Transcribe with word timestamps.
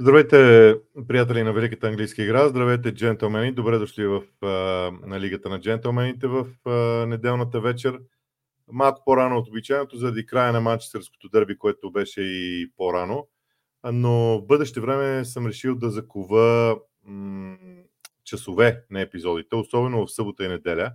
Здравейте, 0.00 0.74
приятели 1.08 1.42
на 1.42 1.52
Великата 1.52 1.86
английска 1.86 2.22
игра. 2.22 2.48
Здравейте, 2.48 2.94
джентълмени. 2.94 3.52
Добре 3.52 3.78
дошли 3.78 4.06
в 4.06 4.22
а, 4.42 4.46
на 5.06 5.20
Лигата 5.20 5.48
на 5.48 5.60
джентълмените 5.60 6.26
в 6.26 6.46
а, 6.64 6.70
неделната 7.06 7.60
вечер. 7.60 7.98
Малко 8.72 9.02
по-рано 9.04 9.36
от 9.36 9.48
обичайното, 9.48 9.96
заради 9.96 10.26
края 10.26 10.52
на 10.52 10.60
манчестерското 10.60 11.28
дърби, 11.28 11.58
което 11.58 11.90
беше 11.92 12.20
и 12.22 12.72
по-рано. 12.76 13.28
Но 13.92 14.38
в 14.38 14.46
бъдеще 14.46 14.80
време 14.80 15.24
съм 15.24 15.46
решил 15.46 15.74
да 15.74 15.90
закува 15.90 16.78
м- 17.04 17.56
часове 18.24 18.84
на 18.90 19.00
епизодите, 19.00 19.56
особено 19.56 20.06
в 20.06 20.12
събота 20.12 20.44
и 20.44 20.48
неделя. 20.48 20.92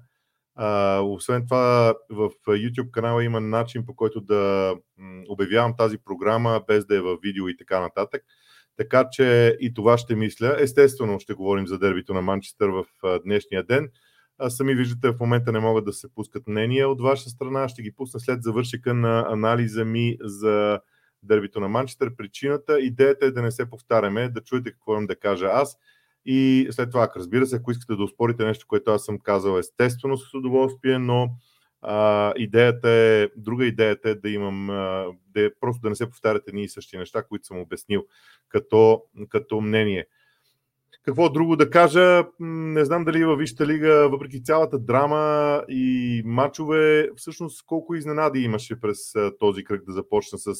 А, 0.55 0.99
освен 0.99 1.47
това, 1.47 1.95
в 2.09 2.29
YouTube 2.47 2.91
канала 2.91 3.23
има 3.23 3.39
начин 3.39 3.85
по 3.85 3.95
който 3.95 4.21
да 4.21 4.75
м- 4.97 5.23
обявявам 5.29 5.75
тази 5.77 5.97
програма 5.97 6.63
без 6.67 6.85
да 6.85 6.95
е 6.95 7.01
в 7.01 7.17
видео 7.23 7.49
и 7.49 7.57
така 7.57 7.79
нататък. 7.79 8.23
Така 8.77 9.07
че 9.11 9.57
и 9.61 9.73
това 9.73 9.97
ще 9.97 10.15
мисля. 10.15 10.55
Естествено 10.59 11.19
ще 11.19 11.33
говорим 11.33 11.67
за 11.67 11.79
дербито 11.79 12.13
на 12.13 12.21
Манчестър 12.21 12.69
в 12.69 12.85
днешния 13.25 13.63
ден. 13.63 13.89
Сами 14.49 14.75
виждате, 14.75 15.09
в 15.09 15.19
момента 15.19 15.51
не 15.51 15.59
могат 15.59 15.85
да 15.85 15.93
се 15.93 16.13
пускат 16.13 16.47
мнения 16.47 16.89
от 16.89 17.01
ваша 17.01 17.29
страна. 17.29 17.67
Ще 17.67 17.81
ги 17.81 17.95
пусна 17.95 18.19
след 18.19 18.43
завършика 18.43 18.93
на 18.93 19.25
анализа 19.29 19.85
ми 19.85 20.17
за 20.21 20.79
дербито 21.23 21.59
на 21.59 21.67
Манчестър. 21.67 22.15
Причината, 22.15 22.79
идеята 22.79 23.25
е 23.25 23.31
да 23.31 23.41
не 23.41 23.51
се 23.51 23.69
повтаряме, 23.69 24.29
да 24.29 24.41
чуете 24.41 24.71
какво 24.71 24.93
имам 24.93 25.07
да 25.07 25.15
кажа 25.15 25.45
аз. 25.45 25.77
И 26.25 26.67
след 26.71 26.91
това, 26.91 27.09
разбира 27.15 27.45
се, 27.45 27.55
ако 27.55 27.71
искате 27.71 27.95
да 27.95 28.03
успорите 28.03 28.45
нещо, 28.45 28.65
което 28.67 28.91
аз 28.91 29.05
съм 29.05 29.19
казал, 29.19 29.57
естествено 29.57 30.17
с 30.17 30.33
удоволствие, 30.33 30.99
но 30.99 31.29
а, 31.81 32.33
идеята 32.37 32.89
е, 32.89 33.27
друга 33.37 33.65
идеята 33.65 34.09
е 34.09 34.15
да 34.15 34.29
имам, 34.29 34.67
да 35.27 35.45
е, 35.45 35.49
просто 35.59 35.81
да 35.81 35.89
не 35.89 35.95
се 35.95 36.09
повтарят 36.09 36.47
едни 36.47 36.63
и 36.63 36.69
същи 36.69 36.97
неща, 36.97 37.23
които 37.23 37.45
съм 37.45 37.59
обяснил 37.59 38.05
като, 38.49 39.03
като 39.29 39.61
мнение. 39.61 40.05
Какво 41.03 41.29
друго 41.29 41.55
да 41.55 41.69
кажа? 41.69 42.23
Не 42.39 42.85
знам 42.85 43.05
дали 43.05 43.25
във 43.25 43.39
Висшата 43.39 43.67
лига, 43.67 44.09
въпреки 44.09 44.43
цялата 44.43 44.79
драма 44.79 45.63
и 45.69 46.21
матчове, 46.25 47.09
всъщност 47.15 47.65
колко 47.65 47.95
изненади 47.95 48.39
имаше 48.39 48.79
през 48.79 49.13
този 49.39 49.63
кръг 49.63 49.83
да 49.85 49.91
започна 49.91 50.37
с 50.39 50.53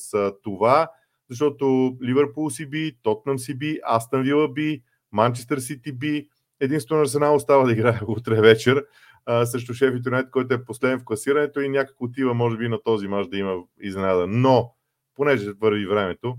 това, 0.43 0.87
защото 1.29 1.97
Ливърпул 2.03 2.49
си 2.49 2.65
би, 2.65 2.97
Тотнам 3.03 3.39
си 3.39 3.57
би, 3.57 3.79
Астън 3.83 4.23
Вила 4.23 4.53
би, 4.53 4.83
Манчестър 5.11 5.57
Сити 5.57 5.91
би, 5.91 6.27
единствено 6.59 7.01
Арсенал 7.01 7.35
остава 7.35 7.63
да 7.63 7.71
играе 7.71 7.99
утре 8.07 8.41
вечер 8.41 8.85
а, 9.25 9.45
срещу 9.45 9.73
Шеф 9.73 9.93
Юнайтед, 10.05 10.31
който 10.31 10.53
е 10.53 10.65
последен 10.65 10.99
в 10.99 11.05
класирането 11.05 11.61
и 11.61 11.69
някак 11.69 12.01
отива, 12.01 12.33
може 12.33 12.57
би, 12.57 12.67
на 12.67 12.83
този 12.83 13.07
мач 13.07 13.27
да 13.27 13.37
има 13.37 13.63
изненада. 13.81 14.27
Но, 14.27 14.75
понеже 15.15 15.51
върви 15.51 15.87
времето, 15.87 16.37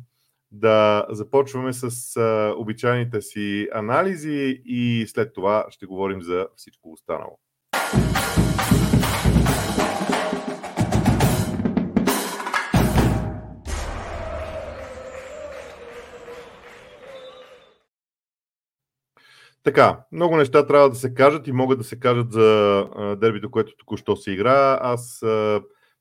да 0.51 1.07
започваме 1.11 1.73
с 1.73 2.17
а, 2.17 2.55
обичайните 2.57 3.23
си 3.23 3.69
анализи 3.75 4.63
и 4.65 5.07
след 5.09 5.35
това 5.35 5.67
ще 5.71 5.87
говорим 5.87 6.23
за 6.23 6.49
всичко 6.57 6.93
останало. 6.93 7.39
Така, 19.63 20.05
много 20.13 20.37
неща 20.37 20.67
трябва 20.67 20.91
да 20.91 20.97
се 20.97 21.15
кажат 21.15 21.47
и 21.47 21.53
могат 21.53 21.79
да 21.79 21.85
се 21.85 22.01
кажат 22.01 22.33
за 22.33 23.17
дербито, 23.21 23.51
което 23.51 23.77
току-що 23.77 24.17
се 24.17 24.31
игра. 24.33 24.79
Аз, 24.83 25.23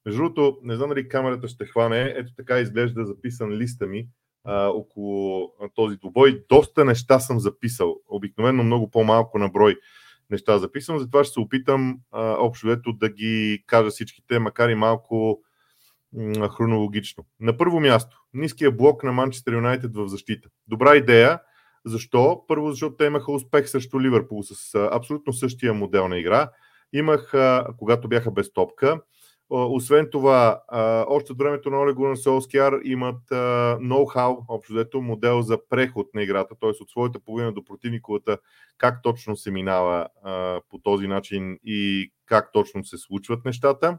между 0.06 0.22
другото, 0.22 0.58
не 0.64 0.76
знам 0.76 0.90
дали 0.90 1.08
камерата 1.08 1.48
ще 1.48 1.66
хване. 1.66 2.14
Ето 2.18 2.34
така 2.36 2.60
изглежда 2.60 3.06
записан 3.06 3.52
листа 3.52 3.88
ми 3.88 4.08
а, 4.44 4.68
около 4.68 5.52
този 5.76 5.98
двубой. 5.98 6.44
Доста 6.50 6.86
неща 6.86 7.20
съм 7.20 7.40
записал. 7.40 7.96
Обикновено 8.08 8.64
много 8.64 8.92
по-малко 8.92 9.40
на 9.40 9.50
брой 9.50 9.78
неща 10.30 10.58
записвам. 10.58 11.00
Затова 11.00 11.24
ще 11.24 11.34
се 11.34 11.40
опитам 11.40 12.00
а, 12.12 12.36
общо 12.40 12.72
ето 12.72 12.94
да 12.94 13.10
ги 13.10 13.64
кажа 13.68 13.90
всичките, 13.90 14.40
макар 14.40 14.70
и 14.70 14.76
малко 14.76 15.42
хронологично. 16.58 17.26
На 17.40 17.58
първо 17.58 17.80
място, 17.80 18.18
ниския 18.34 18.72
блок 18.72 19.04
на 19.04 19.12
Манчестър 19.12 19.54
Юнайтед 19.54 19.96
в 19.96 20.08
защита. 20.08 20.50
Добра 20.68 20.96
идея 20.96 21.40
защо? 21.86 22.44
Първо, 22.48 22.70
защото 22.70 22.96
те 22.96 23.06
имаха 23.06 23.32
успех 23.32 23.70
срещу 23.70 24.02
Ливърпул 24.02 24.44
с 24.44 24.76
абсолютно 24.92 25.34
същия 25.34 25.74
модел 25.74 26.08
на 26.08 26.18
игра. 26.18 26.50
Имах, 26.94 27.34
когато 27.78 28.08
бяха 28.08 28.32
без 28.32 28.54
топка. 28.54 29.02
Освен 29.50 30.08
това, 30.12 30.62
още 31.08 31.32
от 31.32 31.38
времето 31.38 31.70
на 31.70 31.78
Оле 31.78 31.94
Гунар 31.94 32.16
Солскияр 32.16 32.80
имат 32.84 33.22
ноу-хау, 33.82 34.46
общо 34.48 34.74
дето 34.74 35.02
модел 35.02 35.42
за 35.42 35.58
преход 35.70 36.08
на 36.14 36.24
играта, 36.24 36.56
т.е. 36.60 36.70
от 36.70 36.90
своята 36.90 37.20
половина 37.20 37.54
до 37.54 37.66
противниковата, 37.66 38.38
как 38.78 39.04
точно 39.04 39.36
се 39.36 39.52
минава 39.52 40.08
по 40.70 40.80
този 40.84 41.08
начин 41.08 41.60
и 41.66 42.12
как 42.26 42.52
точно 42.54 42.86
се 42.86 42.98
случват 42.98 43.46
нещата. 43.46 43.98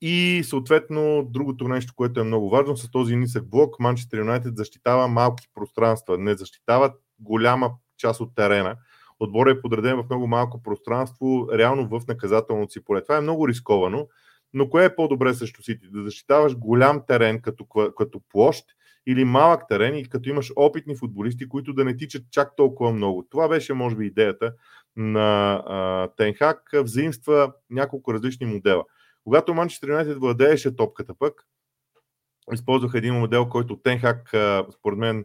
И 0.00 0.42
съответно, 0.44 1.28
другото 1.30 1.68
нещо, 1.68 1.92
което 1.96 2.20
е 2.20 2.24
много 2.24 2.50
важно, 2.50 2.76
с 2.76 2.90
този 2.90 3.16
нисък 3.16 3.50
блок, 3.50 3.80
Манчестър 3.80 4.18
Юнайтед 4.18 4.56
защитава 4.56 5.08
малки 5.08 5.48
пространства, 5.54 6.18
не 6.18 6.34
защитава 6.34 6.94
голяма 7.18 7.70
част 7.98 8.20
от 8.20 8.34
терена. 8.34 8.76
Отборът 9.20 9.58
е 9.58 9.60
подреден 9.60 9.96
в 9.96 10.04
много 10.10 10.26
малко 10.26 10.62
пространство, 10.62 11.48
реално 11.52 11.88
в 11.88 12.06
наказателното 12.08 12.72
си 12.72 12.84
поле. 12.84 13.02
Това 13.02 13.16
е 13.16 13.20
много 13.20 13.48
рисковано, 13.48 14.08
но 14.54 14.70
кое 14.70 14.84
е 14.84 14.94
по-добре 14.96 15.34
срещу 15.34 15.62
Сити? 15.62 15.86
Да 15.90 16.02
защитаваш 16.02 16.56
голям 16.56 17.02
терен 17.06 17.40
като, 17.40 17.64
като 17.96 18.20
площ 18.28 18.64
или 19.06 19.24
малък 19.24 19.62
терен 19.68 19.96
и 19.96 20.08
като 20.08 20.28
имаш 20.28 20.52
опитни 20.56 20.96
футболисти, 20.96 21.48
които 21.48 21.72
да 21.72 21.84
не 21.84 21.96
тичат 21.96 22.22
чак 22.30 22.56
толкова 22.56 22.92
много. 22.92 23.26
Това 23.30 23.48
беше, 23.48 23.74
може 23.74 23.96
би, 23.96 24.06
идеята 24.06 24.52
на 24.96 26.08
Тенхак. 26.16 26.70
Взаимства 26.74 27.52
няколко 27.70 28.14
различни 28.14 28.46
модела. 28.46 28.84
Когато 29.24 29.54
Манчестър 29.54 29.88
Юнайтед 29.88 30.18
владееше 30.18 30.76
топката 30.76 31.14
пък, 31.18 31.46
използвах 32.52 32.92
един 32.94 33.14
модел, 33.14 33.48
който 33.48 33.76
Тенхак, 33.76 34.28
според 34.78 34.98
мен, 34.98 35.24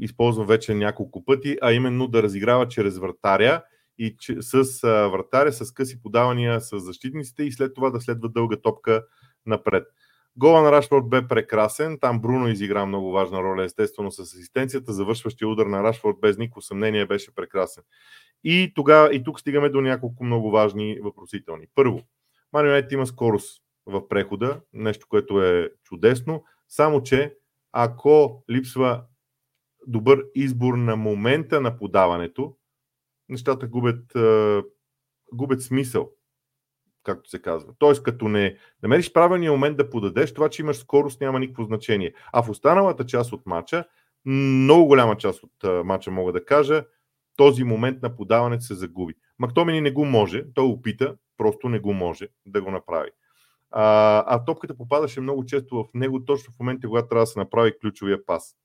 използва 0.00 0.44
вече 0.44 0.74
няколко 0.74 1.24
пъти, 1.24 1.58
а 1.62 1.72
именно 1.72 2.08
да 2.08 2.22
разиграва 2.22 2.68
чрез 2.68 2.98
вратаря 2.98 3.62
и 3.98 4.16
с 4.40 4.80
вратаря, 4.82 5.52
с 5.52 5.72
къси 5.72 6.02
подавания 6.02 6.60
с 6.60 6.80
защитниците 6.80 7.42
и 7.42 7.52
след 7.52 7.74
това 7.74 7.90
да 7.90 8.00
следва 8.00 8.28
дълга 8.28 8.56
топка 8.56 9.04
напред. 9.46 9.84
Гола 10.36 10.62
на 10.62 10.72
Рашфорд 10.72 11.08
бе 11.08 11.28
прекрасен. 11.28 11.98
Там 12.00 12.20
Бруно 12.20 12.48
изигра 12.48 12.86
много 12.86 13.12
важна 13.12 13.42
роля, 13.42 13.64
естествено, 13.64 14.12
с 14.12 14.18
асистенцията. 14.18 14.92
Завършващия 14.92 15.48
удар 15.48 15.66
на 15.66 15.82
Рашфорд 15.82 16.16
без 16.20 16.38
никакво 16.38 16.60
съмнение 16.60 17.06
беше 17.06 17.34
прекрасен. 17.34 17.84
И, 18.44 18.72
тогава, 18.74 19.14
и 19.14 19.24
тук 19.24 19.40
стигаме 19.40 19.68
до 19.68 19.80
няколко 19.80 20.24
много 20.24 20.50
важни 20.50 20.98
въпросителни. 21.02 21.66
Първо, 21.74 22.00
Юнайтед 22.54 22.92
има 22.92 23.06
скорост 23.06 23.62
в 23.86 24.08
прехода, 24.08 24.60
нещо, 24.72 25.06
което 25.08 25.42
е 25.42 25.70
чудесно, 25.84 26.44
само 26.68 27.02
че 27.02 27.36
ако 27.72 28.44
липсва 28.50 29.04
добър 29.86 30.24
избор 30.34 30.74
на 30.74 30.96
момента 30.96 31.60
на 31.60 31.76
подаването, 31.76 32.56
нещата 33.28 33.66
губят, 33.66 34.12
губят 35.32 35.62
смисъл, 35.62 36.10
както 37.02 37.30
се 37.30 37.42
казва. 37.42 37.72
Тоест, 37.78 38.02
като 38.02 38.28
не 38.28 38.56
намериш 38.82 39.12
правилния 39.12 39.52
момент 39.52 39.76
да 39.76 39.90
подадеш, 39.90 40.34
това, 40.34 40.48
че 40.48 40.62
имаш 40.62 40.76
скорост, 40.76 41.20
няма 41.20 41.40
никакво 41.40 41.64
значение. 41.64 42.14
А 42.32 42.42
в 42.42 42.48
останалата 42.48 43.06
част 43.06 43.32
от 43.32 43.46
матча, 43.46 43.84
много 44.24 44.86
голяма 44.86 45.16
част 45.16 45.42
от 45.42 45.84
матча, 45.84 46.10
мога 46.10 46.32
да 46.32 46.44
кажа, 46.44 46.84
този 47.36 47.64
момент 47.64 48.02
на 48.02 48.16
подаването 48.16 48.64
се 48.64 48.74
загуби. 48.74 49.14
Мактомини 49.38 49.80
не 49.80 49.92
го 49.92 50.04
може, 50.04 50.44
той 50.54 50.64
опита, 50.64 51.16
просто 51.42 51.68
не 51.68 51.78
го 51.78 51.92
може 51.92 52.28
да 52.46 52.62
го 52.62 52.70
направи. 52.70 53.10
А, 53.70 54.24
а 54.26 54.44
топката 54.44 54.76
попадаше 54.76 55.20
много 55.20 55.46
често 55.46 55.76
в 55.76 55.86
него, 55.94 56.24
точно 56.24 56.52
в 56.52 56.58
момента, 56.60 56.88
когато 56.88 57.08
трябва 57.08 57.22
да 57.22 57.26
се 57.26 57.38
направи 57.38 57.72
ключовия 57.80 58.26
пас. 58.26 58.56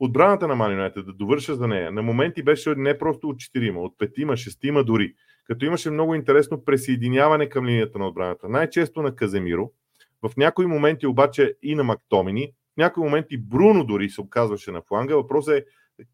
Отбраната 0.00 0.48
на 0.48 0.56
Man 0.56 1.04
да 1.04 1.12
довърша 1.12 1.54
за 1.54 1.68
нея, 1.68 1.92
на 1.92 2.02
моменти 2.02 2.42
беше 2.42 2.74
не 2.74 2.98
просто 2.98 3.28
от 3.28 3.36
4, 3.36 3.76
от 3.76 3.98
5, 3.98 4.24
6 4.32 4.84
дори. 4.84 5.14
Като 5.44 5.64
имаше 5.64 5.90
много 5.90 6.14
интересно 6.14 6.64
присъединяване 6.64 7.48
към 7.48 7.66
линията 7.66 7.98
на 7.98 8.06
отбраната. 8.06 8.48
Най-често 8.48 9.02
на 9.02 9.16
Каземиро, 9.16 9.70
в 10.22 10.36
някои 10.36 10.66
моменти 10.66 11.06
обаче 11.06 11.54
и 11.62 11.74
на 11.74 11.84
Мактомини, 11.84 12.52
в 12.74 12.76
някои 12.76 13.04
моменти 13.04 13.38
Бруно 13.38 13.84
дори 13.84 14.10
се 14.10 14.20
оказваше 14.20 14.70
на 14.70 14.82
фланга. 14.82 15.14
Въпросът 15.14 15.54
е 15.54 15.64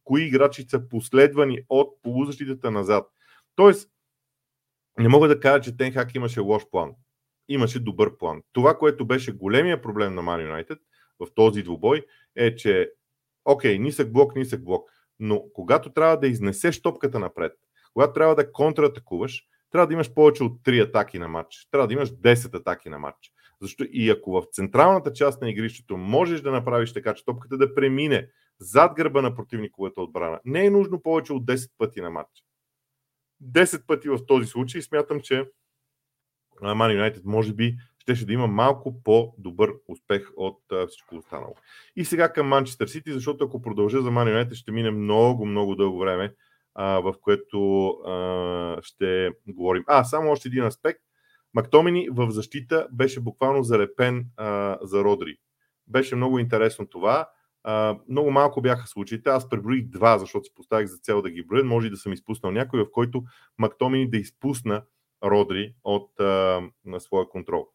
кои 0.05 0.23
играчи 0.23 0.63
са 0.69 0.89
последвани 0.89 1.61
от 1.69 2.03
полузащитата 2.03 2.71
назад. 2.71 3.07
Тоест, 3.57 3.91
не 4.99 5.09
мога 5.09 5.29
да 5.29 5.41
кажа, 5.41 5.61
че 5.61 5.77
Тенхак 5.77 6.15
имаше 6.15 6.41
лош 6.41 6.63
план. 6.71 6.93
Имаше 7.49 7.81
добър 7.81 8.19
план. 8.19 8.43
Това, 8.53 8.79
което 8.79 9.07
беше 9.07 9.33
големия 9.33 9.83
проблем 9.83 10.15
на 10.15 10.23
Man 10.23 10.51
United 10.51 10.79
в 11.21 11.35
този 11.35 11.63
двубой, 11.63 12.07
е, 12.37 12.57
че 12.57 12.91
окей, 13.45 13.79
нисък 13.79 14.13
блок, 14.13 14.37
нисък 14.37 14.65
блок, 14.65 14.91
но 15.19 15.45
когато 15.55 15.93
трябва 15.93 16.17
да 16.17 16.27
изнесеш 16.27 16.83
топката 16.83 17.19
напред, 17.19 17.53
когато 17.93 18.13
трябва 18.13 18.35
да 18.35 18.53
контратакуваш, 18.53 19.43
трябва 19.71 19.87
да 19.87 19.93
имаш 19.93 20.15
повече 20.15 20.45
от 20.45 20.63
3 20.63 20.89
атаки 20.89 21.19
на 21.19 21.29
матч. 21.29 21.69
Трябва 21.71 21.89
да 21.89 21.95
имаш 21.95 22.11
10 22.11 22.55
атаки 22.55 22.89
на 22.89 22.99
матч. 22.99 23.33
Защо 23.61 23.85
и 23.91 24.11
ако 24.11 24.33
в 24.33 24.45
централната 24.53 25.13
част 25.13 25.43
на 25.43 25.51
игрището 25.51 25.97
можеш 25.97 26.41
да 26.41 26.53
направиш 26.53 26.93
така, 26.93 27.15
че 27.15 27.25
топката 27.25 27.59
да 27.59 27.75
премине 27.75 28.29
зад 28.59 28.95
гърба 28.97 29.23
на 29.23 29.35
противниковата 29.35 30.01
отбрана. 30.01 30.41
Не 30.45 30.67
е 30.67 30.71
нужно 30.71 31.03
повече 31.03 31.33
от 31.33 31.45
10 31.45 31.71
пъти 31.79 32.01
на 32.01 32.11
матч. 32.11 32.31
10 33.45 33.87
пъти 33.87 34.09
в 34.09 34.27
този 34.27 34.47
случай 34.47 34.83
смятам, 34.83 35.21
че 35.21 35.51
Man 36.63 37.13
United 37.13 37.23
може 37.25 37.55
би 37.55 37.77
щеше 37.99 38.27
да 38.27 38.33
има 38.33 38.47
малко 38.47 39.03
по-добър 39.03 39.73
успех 39.89 40.31
от 40.37 40.61
всичко 40.89 41.17
останало. 41.17 41.55
И 41.97 42.05
сега 42.05 42.33
към 42.33 42.49
Манчестър 42.49 42.87
Сити, 42.87 43.13
защото 43.13 43.45
ако 43.45 43.63
продължа 43.63 44.03
за 44.03 44.11
Man 44.11 44.45
United, 44.45 44.55
ще 44.55 44.73
мине 44.73 44.91
много, 44.91 45.47
много 45.47 45.75
дълго 45.75 45.99
време, 45.99 46.35
а, 46.75 47.01
в 47.01 47.15
което 47.21 47.89
а, 47.89 48.83
ще 48.83 49.31
говорим. 49.49 49.85
А, 49.87 50.05
само 50.05 50.31
още 50.31 50.49
един 50.49 50.65
аспект. 50.65 51.01
Мактомини 51.55 52.09
в 52.13 52.31
защита 52.31 52.89
беше 52.93 53.21
буквално 53.21 53.63
залепен 53.63 54.27
а, 54.37 54.79
за 54.83 55.05
Родри. 55.05 55.37
Беше 55.87 56.17
много 56.17 56.39
интересно 56.39 56.87
това. 56.87 57.29
Много 58.09 58.31
малко 58.31 58.63
бяха 58.63 58.87
случаите. 58.87 59.31
Аз 59.31 59.49
преброих 59.49 59.85
два, 59.85 60.19
защото 60.19 60.45
си 60.45 60.55
поставих 60.55 60.89
за 60.89 60.99
цел 60.99 61.23
да 61.23 61.31
ги 61.31 61.47
броя. 61.47 61.65
Може 61.65 61.87
и 61.87 61.91
да 61.91 61.97
съм 61.97 62.13
изпуснал 62.13 62.53
някой, 62.53 62.81
в 62.81 62.91
който 62.93 63.23
Мактомини 63.59 64.11
да 64.11 64.17
изпусна 64.17 64.83
Родри 65.25 65.75
от 65.85 66.21
а, 66.21 66.61
на 66.85 67.01
своя 67.01 67.29
контрол. 67.29 67.69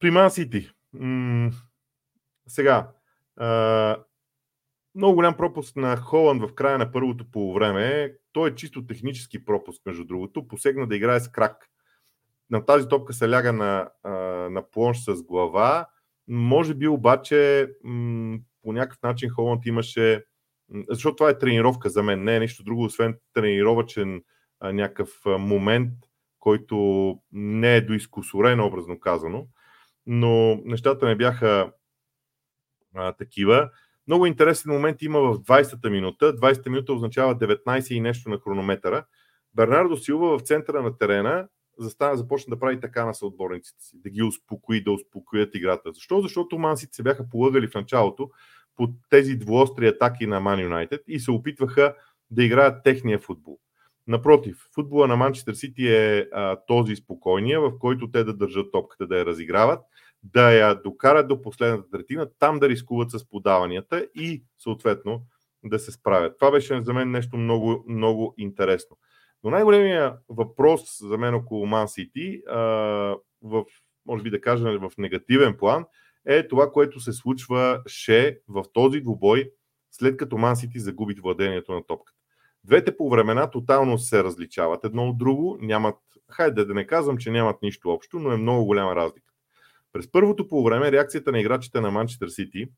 При 0.00 0.10
Ман 0.10 0.30
Сити. 0.30 0.70
М- 0.92 1.50
сега, 2.46 2.90
а, 3.36 3.96
много 4.94 5.14
голям 5.14 5.36
пропуск 5.36 5.76
на 5.76 5.96
Холанд 5.96 6.42
в 6.42 6.54
края 6.54 6.78
на 6.78 6.92
първото 6.92 7.30
полувреме. 7.30 8.14
Той 8.32 8.50
е 8.50 8.54
чисто 8.54 8.86
технически 8.86 9.44
пропуск, 9.44 9.82
между 9.86 10.04
другото. 10.04 10.48
Посегна 10.48 10.86
да 10.86 10.96
играе 10.96 11.20
с 11.20 11.28
крак. 11.28 11.70
На 12.50 12.64
тази 12.64 12.88
топка 12.88 13.12
се 13.12 13.30
ляга 13.30 13.52
на, 13.52 13.90
на 14.50 14.70
плонш 14.70 14.98
с 15.04 15.22
глава. 15.22 15.86
Може 16.28 16.74
би 16.74 16.88
обаче 16.88 17.68
м- 17.84 18.38
по 18.62 18.72
някакъв 18.72 19.02
начин 19.02 19.30
Холанд 19.30 19.66
имаше. 19.66 20.24
Защото 20.88 21.16
това 21.16 21.30
е 21.30 21.38
тренировка 21.38 21.90
за 21.90 22.02
мен, 22.02 22.24
не 22.24 22.36
е 22.36 22.40
нищо 22.40 22.64
друго, 22.64 22.84
освен 22.84 23.18
тренировачен 23.32 24.22
а, 24.60 24.72
някакъв 24.72 25.10
момент, 25.26 25.92
който 26.38 26.76
не 27.32 27.76
е 27.76 27.80
доискусорен, 27.80 28.60
образно 28.60 29.00
казано. 29.00 29.46
Но 30.06 30.60
нещата 30.64 31.06
не 31.06 31.16
бяха 31.16 31.72
а, 32.94 33.12
такива. 33.12 33.70
Много 34.06 34.26
интересен 34.26 34.72
момент 34.72 35.02
има 35.02 35.20
в 35.20 35.38
20-та 35.38 35.90
минута. 35.90 36.36
20-та 36.36 36.70
минута 36.70 36.92
означава 36.92 37.38
19 37.38 37.94
и 37.94 38.00
нещо 38.00 38.30
на 38.30 38.38
хронометъра. 38.38 39.04
Бернардо 39.54 39.96
Силва 39.96 40.38
в 40.38 40.42
центъра 40.42 40.82
на 40.82 40.98
терена 40.98 41.48
застана, 41.78 42.16
започна 42.16 42.50
да 42.50 42.60
прави 42.60 42.80
така 42.80 43.06
на 43.06 43.14
съотборниците 43.14 43.84
си, 43.84 43.96
да 44.02 44.10
ги 44.10 44.22
успокои, 44.22 44.84
да 44.84 44.92
успокоят 44.92 45.54
играта. 45.54 45.92
Защо? 45.92 46.20
Защото 46.20 46.58
мансите 46.58 46.96
се 46.96 47.02
бяха 47.02 47.28
полагали 47.28 47.68
в 47.68 47.74
началото 47.74 48.30
по 48.76 48.88
тези 49.10 49.36
двуостри 49.36 49.88
атаки 49.88 50.26
на 50.26 50.40
Ман 50.40 50.60
Юнайтед 50.60 51.00
и 51.08 51.20
се 51.20 51.30
опитваха 51.30 51.94
да 52.30 52.44
играят 52.44 52.84
техния 52.84 53.18
футбол. 53.18 53.58
Напротив, 54.06 54.68
футбола 54.74 55.06
на 55.06 55.16
Манчестър 55.16 55.54
Сити 55.54 55.88
е 55.88 56.28
а, 56.32 56.56
този 56.66 56.96
спокойния, 56.96 57.60
в 57.60 57.78
който 57.78 58.10
те 58.10 58.24
да 58.24 58.34
държат 58.34 58.72
топката, 58.72 59.06
да 59.06 59.18
я 59.18 59.26
разиграват, 59.26 59.80
да 60.22 60.52
я 60.52 60.74
докарат 60.74 61.28
до 61.28 61.42
последната 61.42 61.90
третина, 61.90 62.26
там 62.38 62.58
да 62.58 62.68
рискуват 62.68 63.10
с 63.10 63.28
подаванията 63.28 64.06
и 64.14 64.44
съответно 64.58 65.22
да 65.64 65.78
се 65.78 65.92
справят. 65.92 66.38
Това 66.38 66.50
беше 66.50 66.82
за 66.82 66.92
мен 66.92 67.10
нещо 67.10 67.36
много, 67.36 67.84
много 67.88 68.34
интересно. 68.38 68.96
Но 69.44 69.50
най-големия 69.50 70.16
въпрос 70.28 70.98
за 71.00 71.18
мен 71.18 71.34
около 71.34 71.66
Man 71.66 71.84
City, 71.84 72.42
в, 73.42 73.64
може 74.06 74.22
би 74.22 74.30
да 74.30 74.40
кажем 74.40 74.78
в 74.78 74.92
негативен 74.98 75.56
план, 75.56 75.84
е 76.26 76.48
това, 76.48 76.72
което 76.72 77.00
се 77.00 77.12
случваше 77.12 78.40
в 78.48 78.64
този 78.72 79.00
двубой, 79.00 79.50
след 79.90 80.16
като 80.16 80.36
Man 80.36 80.54
City 80.54 80.78
загуби 80.78 81.14
владението 81.14 81.72
на 81.72 81.86
топката. 81.86 82.18
Двете 82.64 82.96
по 82.96 83.10
времена 83.10 83.50
тотално 83.50 83.98
се 83.98 84.24
различават 84.24 84.84
едно 84.84 85.08
от 85.08 85.18
друго, 85.18 85.58
нямат, 85.60 85.96
хайде 86.30 86.64
да 86.64 86.74
не 86.74 86.86
казвам, 86.86 87.18
че 87.18 87.30
нямат 87.30 87.62
нищо 87.62 87.90
общо, 87.90 88.18
но 88.18 88.32
е 88.32 88.36
много 88.36 88.64
голяма 88.64 88.96
разлика. 88.96 89.32
През 89.92 90.12
първото 90.12 90.48
по 90.48 90.64
време 90.64 90.92
реакцията 90.92 91.32
на 91.32 91.40
играчите 91.40 91.80
на 91.80 91.90
Манчестър 91.90 92.28
Сити 92.28 92.68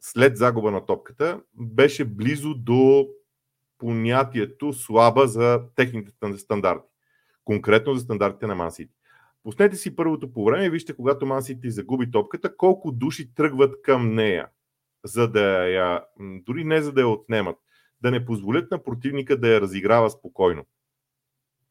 след 0.00 0.36
загуба 0.36 0.70
на 0.70 0.86
топката 0.86 1.40
беше 1.54 2.04
близо 2.04 2.54
до 2.54 3.08
понятието 3.78 4.72
слаба 4.72 5.26
за 5.26 5.62
техните 5.74 6.12
стандарти. 6.36 6.88
Конкретно 7.44 7.94
за 7.94 8.00
стандартите 8.00 8.46
на 8.46 8.54
Мансити. 8.54 8.94
Пуснете 9.42 9.76
си 9.76 9.96
първото 9.96 10.32
по 10.32 10.44
време 10.44 10.64
и 10.64 10.70
вижте, 10.70 10.96
когато 10.96 11.26
Мансити 11.26 11.70
загуби 11.70 12.10
топката, 12.10 12.56
колко 12.56 12.92
души 12.92 13.34
тръгват 13.34 13.82
към 13.82 14.14
нея, 14.14 14.48
за 15.04 15.28
да 15.28 15.68
я, 15.68 16.04
дори 16.20 16.64
не 16.64 16.82
за 16.82 16.92
да 16.92 17.00
я 17.00 17.08
отнемат, 17.08 17.56
да 18.00 18.10
не 18.10 18.24
позволят 18.24 18.70
на 18.70 18.82
противника 18.82 19.40
да 19.40 19.48
я 19.48 19.60
разиграва 19.60 20.10
спокойно. 20.10 20.64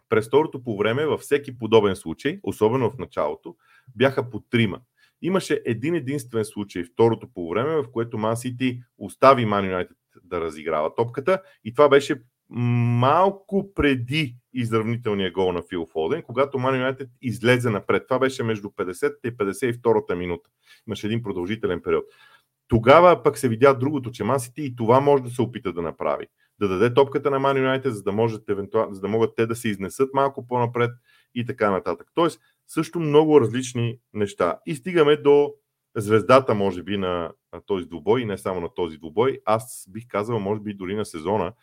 През 0.10 0.28
второто 0.28 0.64
по 0.64 0.78
време, 0.78 1.06
във 1.06 1.22
всеки 1.22 1.58
подобен 1.58 1.96
случай, 1.96 2.40
особено 2.44 2.92
в 2.92 2.98
началото, 2.98 3.56
бяха 3.96 4.30
по 4.30 4.40
трима. 4.40 4.80
Имаше 5.22 5.62
един 5.66 5.96
единствен 5.96 6.46
случай, 6.46 6.84
второто 6.84 7.28
по 7.34 7.50
време, 7.50 7.76
в 7.76 7.92
което 7.92 8.18
Ман 8.18 8.38
Сити 8.38 8.82
остави 8.98 9.46
Ман 9.46 9.66
Юнайтед 9.66 9.98
да 10.24 10.42
разиграва 10.42 10.96
топката 10.96 11.42
и 11.64 11.74
това 11.74 11.90
беше 11.90 12.22
малко 12.50 13.74
преди 13.74 14.36
изравнителния 14.54 15.32
гол 15.32 15.52
на 15.52 15.62
Фил 15.70 15.88
Фолден, 15.92 16.22
когато 16.22 16.60
Ман 16.60 16.76
Юнайтед 16.76 17.10
излезе 17.22 17.70
напред. 17.70 18.04
Това 18.08 18.20
беше 18.20 18.44
между 18.44 18.68
50-та 18.68 19.28
и 19.28 19.32
52-та 19.32 20.16
минута. 20.16 20.50
Имаше 20.88 21.08
един 21.08 21.24
продължителен 21.24 21.82
период. 21.82 22.06
Тогава 22.68 23.24
пък 23.24 23.38
се 23.38 23.50
видя 23.50 23.74
другото, 23.74 24.12
че 24.12 24.24
Ман 24.24 24.40
Сити 24.40 24.62
и 24.62 24.76
това 24.76 25.00
може 25.00 25.24
да 25.24 25.30
се 25.30 25.42
опита 25.42 25.74
да 25.74 25.82
направи. 25.82 26.28
Да 26.60 26.68
даде 26.68 26.94
топката 26.94 27.32
на 27.32 27.40
Ман 27.40 27.58
Юнайтед, 27.58 27.96
за 27.96 28.04
да, 28.04 28.12
можете, 28.12 28.56
за 28.92 29.02
да 29.02 29.08
могат 29.08 29.36
те 29.36 29.46
да 29.46 29.56
се 29.56 29.70
изнесат 29.70 30.10
малко 30.14 30.48
по-напред 30.48 30.92
и 31.36 31.46
така 31.46 31.72
нататък. 31.72 32.08
Тоест, 32.14 32.40
също 32.68 33.00
много 33.00 33.42
различни 33.42 34.00
неща. 34.14 34.60
И 34.66 34.76
стигаме 34.76 35.18
до 35.18 35.54
звездата, 35.96 36.54
може 36.54 36.84
би, 36.84 36.98
на 36.98 37.32
този 37.62 37.86
двубой 37.86 38.22
и 38.22 38.26
не 38.26 38.38
само 38.38 38.62
на 38.62 38.74
този 38.74 38.98
двубой. 38.98 39.40
Аз 39.46 39.86
бих 39.90 40.08
казал, 40.08 40.40
може 40.40 40.62
би, 40.62 40.74
дори 40.74 40.96
на 40.96 41.06
сезона 41.06 41.54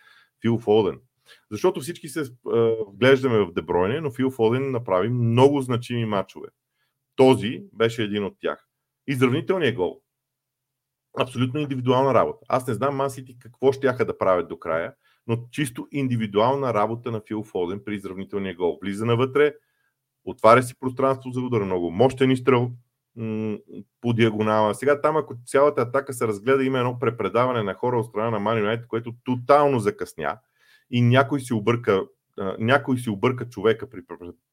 Фил 0.41 0.59
Фолден. 0.59 1.01
Защото 1.51 1.81
всички 1.81 2.09
се 2.09 2.23
вглеждаме 2.89 3.39
в 3.39 3.53
Дебройне, 3.53 4.01
но 4.01 4.11
Фил 4.11 4.31
Фолден 4.31 4.71
направи 4.71 5.09
много 5.09 5.61
значими 5.61 6.05
матчове. 6.05 6.49
Този 7.17 7.65
беше 7.73 8.03
един 8.03 8.25
от 8.25 8.37
тях. 8.41 8.69
Изравнителният 9.07 9.77
гол. 9.77 10.01
Абсолютно 11.19 11.61
индивидуална 11.61 12.15
работа. 12.15 12.39
Аз 12.49 12.67
не 12.67 12.75
знам 12.75 12.97
Мансити 12.97 13.39
какво 13.39 13.73
ще 13.73 13.87
да 13.93 14.19
правят 14.19 14.49
до 14.49 14.59
края, 14.59 14.95
но 15.27 15.37
чисто 15.51 15.89
индивидуална 15.93 16.75
работа 16.75 17.11
на 17.11 17.21
Фил 17.21 17.43
Фолден 17.43 17.81
при 17.85 17.95
изравнителния 17.95 18.55
гол. 18.55 18.79
Влиза 18.83 19.05
навътре, 19.05 19.55
отваря 20.25 20.63
си 20.63 20.75
пространство 20.81 21.31
за 21.31 21.41
удар, 21.41 21.63
много 21.63 21.91
мощен 21.91 22.31
изстрел 22.31 22.71
м- 23.17 23.59
по 24.01 24.13
диагонала. 24.13 24.75
Сега 24.75 25.01
там, 25.01 25.17
ако 25.17 25.35
цялата 25.47 25.83
атака 25.83 26.13
се 26.13 26.27
разгледа, 26.27 26.65
има 26.65 26.79
едно 26.79 26.99
препредаване 26.99 27.63
на 27.63 27.75
хора 27.75 27.99
от 27.99 28.07
страна 28.07 28.31
на 28.31 28.39
Man 28.39 28.65
United, 28.65 28.87
което 28.87 29.15
тотално 29.25 29.81
закъсня 29.81 30.39
и 30.91 31.03
някой 31.03 31.41
си 31.41 31.55
обърка, 31.55 32.03
някой 32.59 32.99
си 32.99 33.11
обърка 33.11 33.49
човека 33.49 33.91
при, 33.91 34.03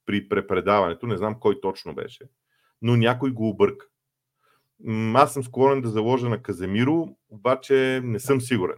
при 0.06 0.30
препредаването, 0.30 1.08
не 1.08 1.18
знам 1.18 1.40
кой 1.40 1.62
точно 1.62 1.96
беше, 1.96 2.26
но 2.82 2.96
някой 2.96 3.32
го 3.32 3.50
обърка. 3.50 3.86
Аз 5.14 5.34
съм 5.34 5.44
склонен 5.44 5.82
да 5.82 5.90
заложа 5.90 6.30
на 6.30 6.42
Каземиро, 6.42 7.10
обаче 7.30 8.02
не 8.04 8.20
съм 8.20 8.42
сигурен. 8.42 8.78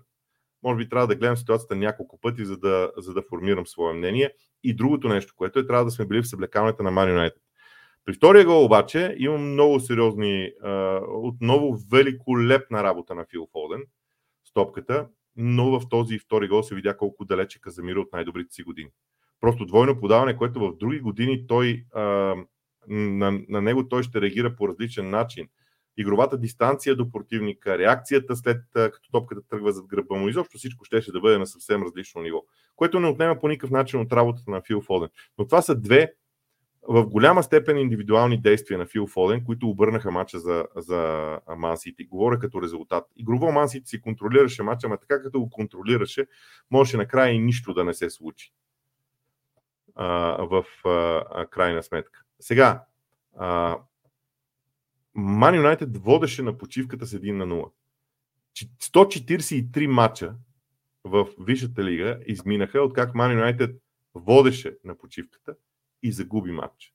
Може 0.63 0.77
би 0.77 0.89
трябва 0.89 1.07
да 1.07 1.15
гледам 1.15 1.38
ситуацията 1.38 1.75
няколко 1.75 2.19
пъти, 2.21 2.45
за 2.45 2.57
да, 2.57 2.91
за 2.97 3.13
да 3.13 3.21
формирам 3.21 3.67
свое 3.67 3.93
мнение. 3.93 4.33
И 4.63 4.75
другото 4.75 5.07
нещо, 5.07 5.33
което 5.38 5.59
е, 5.59 5.67
трябва 5.67 5.85
да 5.85 5.91
сме 5.91 6.05
били 6.05 6.21
в 6.21 6.27
съблекаването 6.27 6.83
на 6.83 6.91
Man 6.91 7.17
United. 7.17 7.41
При 8.05 8.13
втория 8.13 8.46
гол 8.46 8.65
обаче 8.65 9.15
имам 9.17 9.51
много 9.51 9.79
сериозни, 9.79 10.51
отново 11.08 11.77
великолепна 11.91 12.84
работа 12.84 13.15
на 13.15 13.25
Фил 13.25 13.48
Фолден 13.51 13.84
с 14.43 14.53
топката, 14.53 15.08
но 15.36 15.79
в 15.79 15.89
този 15.89 16.20
втори 16.20 16.48
гол 16.48 16.63
се 16.63 16.75
видя 16.75 16.98
колко 16.98 17.25
далече 17.25 17.62
Казамира 17.62 18.00
от 18.00 18.13
най-добрите 18.13 18.53
си 18.53 18.63
години. 18.63 18.89
Просто 19.41 19.65
двойно 19.65 20.00
подаване, 20.00 20.38
което 20.38 20.60
в 20.60 20.77
други 20.77 21.00
години 21.00 21.48
той, 21.48 21.86
на, 22.88 23.39
на 23.50 23.62
него 23.62 23.89
той 23.89 24.03
ще 24.03 24.22
реагира 24.22 24.55
по 24.55 24.67
различен 24.67 25.10
начин 25.10 25.48
игровата 25.98 26.38
дистанция 26.38 26.96
до 26.96 27.12
противника, 27.12 27.77
реакцията 27.77 28.36
след 28.36 28.62
като 28.74 29.12
топката 29.12 29.41
тръгва 29.48 29.72
зад 29.72 29.88
гръба 29.88 30.15
му, 30.15 30.29
изобщо 30.29 30.58
всичко 30.58 30.86
ще 30.86 31.12
да 31.12 31.20
бъде 31.20 31.38
на 31.38 31.48
съвсем 31.48 31.84
различно 31.84 32.22
ниво, 32.22 32.43
което 32.75 33.00
не 33.00 33.08
отнема 33.08 33.39
по 33.39 33.48
никакъв 33.48 33.72
начин 33.72 34.00
от 34.00 34.13
работата 34.13 34.51
на 34.51 34.62
Фил 34.62 34.81
Фоден. 34.81 35.10
Но 35.38 35.46
това 35.46 35.62
са 35.62 35.75
две 35.75 36.13
в 36.88 37.05
голяма 37.05 37.43
степен 37.43 37.77
индивидуални 37.77 38.41
действия 38.41 38.79
на 38.79 38.85
Фил 38.85 39.07
Фоден, 39.07 39.45
които 39.45 39.69
обърнаха 39.69 40.11
мача 40.11 40.39
за, 40.39 40.65
за 40.75 41.39
Ман. 41.57 41.77
Говоря 42.09 42.39
като 42.39 42.61
резултат. 42.61 43.05
Игрово 43.15 43.51
Ман 43.51 43.69
Сити 43.69 43.89
си 43.89 44.01
контролираше 44.01 44.63
мача, 44.63 44.88
ама 44.88 44.97
така 44.97 45.21
като 45.21 45.39
го 45.39 45.50
контролираше, 45.50 46.27
можеше 46.71 46.97
накрая 46.97 47.33
и 47.33 47.39
нищо 47.39 47.73
да 47.73 47.83
не 47.83 47.93
се 47.93 48.09
случи 48.09 48.53
а, 49.95 50.07
в 50.45 50.65
а, 50.85 51.45
крайна 51.45 51.83
сметка. 51.83 52.23
Сега, 52.39 52.83
Ман 55.15 55.55
Юнайтед 55.55 55.97
водеше 55.97 56.41
на 56.41 56.57
почивката 56.57 57.05
с 57.05 57.11
1 57.11 57.31
на 57.31 57.47
0. 57.47 57.71
143 58.55 59.88
мача 59.88 60.35
в 61.03 61.27
Висшата 61.39 61.83
лига 61.83 62.19
изминаха, 62.25 62.81
откак 62.81 63.15
Ман 63.15 63.31
Юнайтед 63.31 63.75
водеше 64.15 64.77
на 64.83 64.97
почивката 64.97 65.55
и 66.03 66.12
загуби 66.12 66.51
матч. 66.51 66.93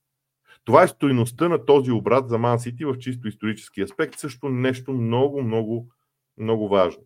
Това 0.64 0.82
е 0.82 0.88
стоиността 0.88 1.48
на 1.48 1.64
този 1.64 1.90
обрат 1.90 2.28
за 2.28 2.38
Ман 2.38 2.60
Сити 2.60 2.84
в 2.84 2.98
чисто 2.98 3.28
исторически 3.28 3.80
аспект. 3.80 4.18
Също 4.18 4.48
нещо 4.48 4.92
много, 4.92 5.42
много, 5.42 5.88
много 6.38 6.68
важно. 6.68 7.02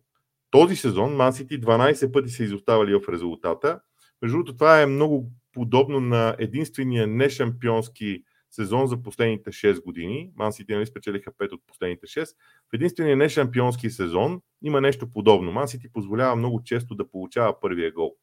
Този 0.51 0.75
сезон 0.75 1.15
Ман 1.15 1.33
Сити 1.33 1.61
12 1.61 2.11
пъти 2.11 2.29
са 2.29 2.43
изоставали 2.43 2.95
в 2.95 3.09
резултата. 3.09 3.81
Между 4.21 4.37
другото, 4.37 4.53
това 4.53 4.81
е 4.81 4.85
много 4.85 5.31
подобно 5.53 5.99
на 5.99 6.35
единствения 6.39 7.07
нешампионски 7.07 8.23
сезон 8.51 8.87
за 8.87 9.01
последните 9.03 9.51
6 9.51 9.83
години. 9.83 10.31
Ман 10.35 10.53
Сити 10.53 10.73
нали 10.73 10.85
спечелиха 10.85 11.31
5 11.31 11.51
от 11.51 11.61
последните 11.67 12.07
6. 12.07 12.25
В 12.71 12.73
единствения 12.73 13.17
нешампионски 13.17 13.89
сезон 13.89 14.41
има 14.61 14.81
нещо 14.81 15.11
подобно. 15.11 15.51
Ман 15.51 15.67
Сити 15.67 15.91
позволява 15.93 16.35
много 16.35 16.63
често 16.63 16.95
да 16.95 17.09
получава 17.09 17.59
първия 17.59 17.91
гол 17.91 18.15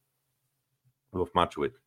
в 1.12 1.26
мачовете. 1.35 1.78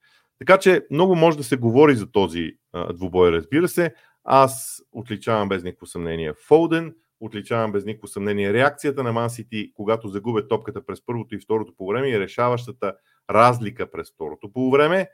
Така 0.41 0.57
че 0.57 0.85
много 0.91 1.15
може 1.15 1.37
да 1.37 1.43
се 1.43 1.57
говори 1.57 1.95
за 1.95 2.11
този 2.11 2.51
а, 2.73 2.93
двубой, 2.93 3.31
разбира 3.31 3.67
се. 3.67 3.93
Аз 4.23 4.81
отличавам 4.91 5.49
без 5.49 5.63
никакво 5.63 5.85
съмнение 5.85 6.33
Фолден, 6.47 6.95
отличавам 7.19 7.71
без 7.71 7.85
никакво 7.85 8.07
съмнение 8.07 8.53
реакцията 8.53 9.03
на 9.03 9.11
Мансити, 9.11 9.71
когато 9.73 10.07
загубят 10.07 10.49
топката 10.49 10.85
през 10.85 11.05
първото 11.05 11.35
и 11.35 11.39
второто 11.39 11.75
по 11.77 11.87
време 11.87 12.09
и 12.09 12.19
решаващата 12.19 12.93
разлика 13.29 13.91
през 13.91 14.11
второто 14.13 14.53
по 14.53 14.71
време. 14.71 15.09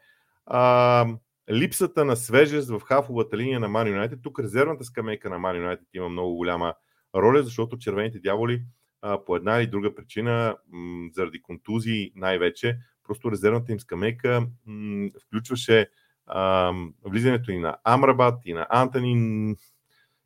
А, 0.46 1.06
липсата 1.52 2.06
на 2.06 2.16
свежест 2.16 2.70
в 2.70 2.80
хафовата 2.80 3.38
линия 3.38 3.60
на 3.60 3.70
Man 3.70 4.08
United. 4.08 4.24
Тук 4.24 4.40
резервната 4.40 4.84
скамейка 4.84 5.30
на 5.30 5.36
Man 5.36 5.66
United 5.66 5.86
има 5.94 6.10
много 6.10 6.36
голяма 6.36 6.74
роля, 7.16 7.44
защото 7.44 7.78
червените 7.78 8.20
дяволи 8.20 8.64
а, 9.02 9.26
по 9.26 9.36
една 9.36 9.58
или 9.58 9.68
друга 9.68 9.96
причина, 9.96 10.58
м- 10.72 11.10
заради 11.14 11.42
контузии 11.42 12.12
най-вече, 12.16 12.78
просто 13.08 13.32
резервната 13.32 13.72
им 13.72 13.80
скамейка 13.80 14.48
м- 14.66 15.10
включваше 15.26 15.90
а, 16.26 16.74
влизането 17.06 17.52
и 17.52 17.60
на 17.60 17.78
Амрабат, 17.84 18.40
и 18.46 18.54
на 18.54 18.68
Антони. 18.70 19.56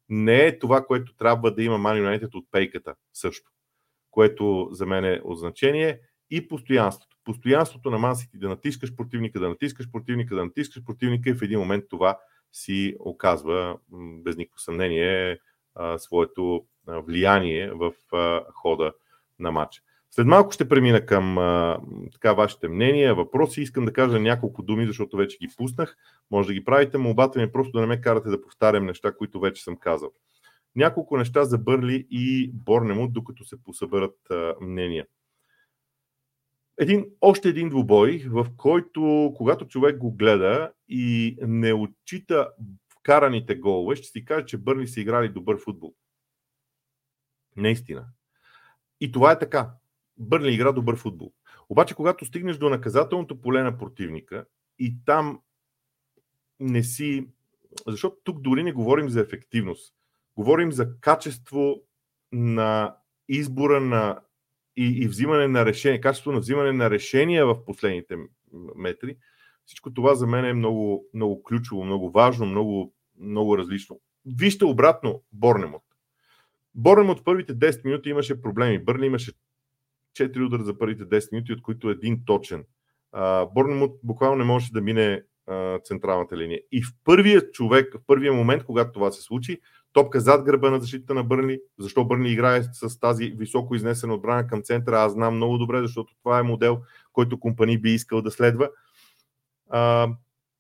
Не 0.09 0.45
е 0.45 0.59
това, 0.59 0.85
което 0.85 1.15
трябва 1.15 1.51
да 1.51 1.63
има 1.63 1.77
Man 1.79 2.19
United 2.19 2.35
от 2.35 2.47
пейката 2.51 2.95
също, 3.13 3.51
което 4.11 4.69
за 4.71 4.85
мен 4.85 5.05
е 5.05 5.21
от 5.23 5.39
значение 5.39 6.00
и 6.29 6.47
постоянството. 6.47 7.17
Постоянството 7.23 7.91
на 7.91 7.97
Мансити 7.97 8.38
да 8.38 8.50
натискаш 8.50 8.95
противника, 8.95 9.39
да 9.39 9.50
натискаш 9.50 9.91
противника, 9.91 10.35
да 10.35 10.45
натискаш 10.45 10.83
противника 10.83 11.29
и 11.29 11.33
в 11.33 11.41
един 11.41 11.59
момент 11.59 11.85
това 11.89 12.17
си 12.51 12.95
оказва 13.00 13.77
без 14.23 14.38
никакво 14.38 14.59
съмнение 14.59 15.39
своето 15.97 16.65
влияние 16.88 17.71
в 17.71 17.93
хода 18.53 18.93
на 19.39 19.51
матча. 19.51 19.81
След 20.12 20.27
малко 20.27 20.51
ще 20.51 20.70
премина 20.70 21.06
към 21.06 21.38
а, 21.38 21.80
така, 22.12 22.34
вашите 22.34 22.68
мнения, 22.68 23.15
въпроси. 23.15 23.62
Искам 23.62 23.86
да 23.86 23.94
кажа 23.94 24.20
няколко 24.20 24.63
думи, 24.63 24.88
защото 24.88 25.18
вече 25.18 25.38
ги 25.38 25.50
пуснах. 25.58 25.98
Може 26.32 26.48
да 26.48 26.53
ги 26.53 26.63
правите. 26.63 26.98
Молбата 26.98 27.39
ми 27.39 27.44
е 27.46 27.51
просто 27.51 27.72
да 27.72 27.82
не 27.82 27.88
ме 27.88 28.01
карате 28.01 28.30
да 28.30 28.41
повтарям 28.41 28.86
неща, 28.86 29.15
които 29.15 29.39
вече 29.39 29.63
съм 29.63 29.77
казал. 29.77 30.12
Няколко 30.75 31.18
неща 31.18 31.44
за 31.44 31.58
Бърли 31.58 32.08
и 32.10 32.51
Борнемут, 32.53 33.13
докато 33.13 33.46
се 33.46 33.63
посъберат 33.63 34.18
а, 34.32 34.56
мнения. 34.62 35.08
Един, 36.77 37.06
още 37.22 37.50
един 37.50 37.70
двубой, 37.70 38.25
в 38.27 38.48
който, 38.58 39.34
когато 39.38 39.68
човек 39.68 39.98
го 39.98 40.12
гледа 40.12 40.72
и 40.89 41.38
не 41.41 41.74
отчита 41.74 42.50
вкараните 43.00 43.56
голове, 43.56 43.96
ще 43.96 44.08
си 44.08 44.25
каже, 44.25 44.46
че 44.46 44.58
Бърли 44.58 44.88
са 44.88 45.01
играли 45.01 45.30
добър 45.30 45.58
футбол. 45.58 45.94
Наистина. 47.56 48.06
И 49.00 49.12
това 49.12 49.32
е 49.32 49.39
така. 49.39 49.70
Бърли 50.18 50.53
игра 50.53 50.72
добър 50.72 50.96
футбол. 50.96 51.34
Обаче, 51.70 51.96
когато 51.96 52.25
стигнеш 52.25 52.58
до 52.58 52.70
наказателното 52.70 53.41
поле 53.41 53.63
на 53.63 53.77
противника 53.77 54.46
и 54.80 54.96
там 55.06 55.41
не 56.60 56.84
си. 56.84 57.27
Защото 57.88 58.18
тук 58.24 58.41
дори 58.41 58.63
не 58.63 58.72
говорим 58.72 59.10
за 59.10 59.22
ефективност. 59.22 59.94
Говорим 60.36 60.72
за 60.72 61.00
качество 61.00 61.82
на 62.32 62.96
избора 63.27 63.82
на 63.82 64.20
и, 64.75 65.03
и 65.03 65.08
взимане 65.08 65.48
на 65.48 65.65
решение, 65.65 66.01
качество 66.01 66.32
на 66.32 66.39
взимане 66.39 66.72
на 66.72 66.89
решения 66.89 67.46
в 67.46 67.65
последните 67.65 68.18
метри. 68.75 69.18
Всичко 69.65 69.94
това 69.94 70.15
за 70.15 70.27
мен 70.27 70.46
е 70.46 70.53
много, 70.53 71.06
много 71.13 71.44
ключово, 71.44 71.86
много 71.86 72.12
важно, 72.12 72.46
много, 72.46 72.94
много 73.20 73.58
различно. 73.58 74.00
Вижте 74.25 74.65
обратно 74.65 75.24
Борнемот. 75.32 75.84
Борнемот 76.75 77.20
в 77.20 77.24
първите 77.24 77.56
10 77.56 77.86
минути 77.86 78.10
имаше 78.10 78.41
проблеми. 78.41 78.84
Бърли 78.84 79.06
имаше 79.06 79.32
4 80.20 80.46
удара 80.46 80.63
за 80.63 80.77
първите 80.77 81.03
10 81.03 81.32
минути, 81.32 81.53
от 81.53 81.62
които 81.62 81.89
един 81.89 82.25
точен. 82.25 82.65
Борнемот 83.53 84.00
буквално 84.03 84.38
не 84.38 84.44
можеше 84.44 84.72
да 84.72 84.82
мине 84.82 85.24
централната 85.84 86.38
линия. 86.38 86.60
И 86.72 86.84
в 86.84 86.88
първия 87.03 87.51
човек, 87.51 87.94
в 87.96 88.00
първия 88.08 88.34
момент, 88.34 88.63
когато 88.63 88.91
това 88.91 89.12
се 89.12 89.22
случи, 89.22 89.62
топка 89.94 90.20
зад 90.20 90.44
гърба 90.46 90.70
на 90.70 90.80
защита 90.80 91.13
на 91.13 91.24
Бърни. 91.24 91.58
Защо 91.80 92.06
Бърни 92.06 92.32
играе 92.32 92.63
с 92.63 93.00
тази 93.00 93.25
високо 93.25 93.75
изнесена 93.75 94.13
отбрана 94.13 94.48
към 94.48 94.62
центъра, 94.62 95.01
аз 95.01 95.13
знам 95.13 95.36
много 95.36 95.58
добре, 95.58 95.82
защото 95.82 96.13
това 96.24 96.39
е 96.39 96.44
модел, 96.44 96.82
който 97.13 97.39
компани 97.39 97.82
би 97.82 97.91
искал 97.91 98.22
да 98.22 98.32
следва. 98.32 98.70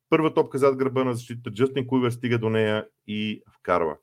Първа 0.09 0.33
топка 0.33 0.57
зад 0.57 0.75
гърба 0.75 1.03
на 1.03 1.13
защита, 1.13 1.51
Джастин 1.51 1.87
Куйвер 1.87 2.11
стига 2.11 2.37
до 2.37 2.49
нея 2.49 2.87
и 3.07 3.41
вкарва. 3.59 3.97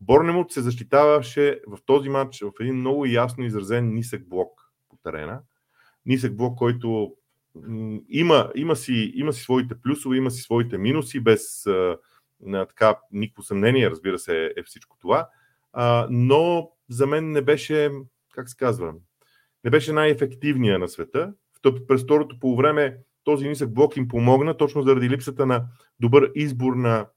Борнемут 0.00 0.52
се 0.52 0.60
защитаваше 0.60 1.60
в 1.68 1.78
този 1.86 2.08
матч 2.08 2.42
в 2.42 2.52
един 2.60 2.74
много 2.74 3.06
ясно 3.06 3.44
изразен 3.44 3.94
нисък 3.94 4.28
блок 4.28 4.61
терена. 5.02 5.40
Нисък 6.06 6.36
блок, 6.36 6.58
който 6.58 7.16
има, 8.08 8.52
има, 8.54 8.76
си, 8.76 9.12
има 9.14 9.32
си 9.32 9.42
своите 9.42 9.74
плюсове, 9.80 10.16
има 10.16 10.30
си 10.30 10.42
своите 10.42 10.78
минуси, 10.78 11.20
без 11.20 11.66
на 12.40 12.66
така 12.66 12.98
никакво 13.12 13.42
съмнение, 13.42 13.90
разбира 13.90 14.18
се, 14.18 14.52
е 14.56 14.62
всичко 14.62 14.96
това. 15.00 15.28
А, 15.72 16.06
но 16.10 16.70
за 16.88 17.06
мен 17.06 17.32
не 17.32 17.42
беше, 17.42 17.90
как 18.34 18.48
се 18.48 18.56
казва, 18.56 18.94
не 19.64 19.70
беше 19.70 19.92
най-ефективния 19.92 20.78
на 20.78 20.88
света. 20.88 21.32
През 21.88 22.02
второто 22.02 22.38
по 22.38 22.56
време 22.56 22.98
този 23.24 23.48
нисък 23.48 23.74
блок 23.74 23.96
им 23.96 24.08
помогна, 24.08 24.56
точно 24.56 24.82
заради 24.82 25.10
липсата 25.10 25.46
на 25.46 25.66
добър 26.00 26.32
избор 26.34 26.74
на 26.74 27.08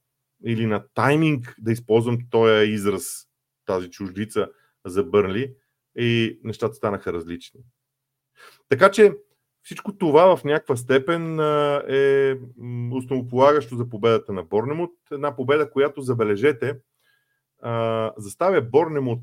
или 0.46 0.66
на 0.66 0.86
тайминг, 0.94 1.56
да 1.60 1.72
използвам 1.72 2.18
този 2.30 2.72
израз, 2.72 3.28
тази 3.66 3.90
чуждица 3.90 4.50
за 4.86 5.04
Бърли 5.04 5.54
и 5.98 6.40
нещата 6.44 6.76
станаха 6.76 7.14
различни. 7.14 7.60
Така 8.70 8.92
че 8.92 9.14
всичко 9.64 9.98
това 9.98 10.38
в 10.38 10.44
някаква 10.44 10.76
степен 10.76 11.40
е 11.90 12.38
основополагащо 12.92 13.76
за 13.76 13.90
победата 13.90 14.34
на 14.34 14.44
Борнемут. 14.44 14.92
Една 15.12 15.36
победа, 15.36 15.72
която, 15.72 16.02
забележете, 16.02 16.80
заставя 18.18 18.62
Борнемут 18.62 19.22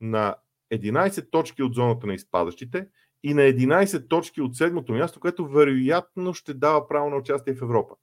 на 0.00 0.36
11 0.72 1.30
точки 1.30 1.62
от 1.62 1.74
зоната 1.74 2.06
на 2.06 2.14
изпадащите 2.14 2.88
и 3.22 3.34
на 3.34 3.42
11 3.42 4.08
точки 4.08 4.40
от 4.40 4.56
седмото 4.56 4.92
място, 4.92 5.20
което 5.20 5.48
вероятно 5.48 6.34
ще 6.34 6.54
дава 6.54 6.88
право 6.88 7.10
на 7.10 7.16
участие 7.16 7.54
в 7.54 7.62
Европа. 7.62 7.94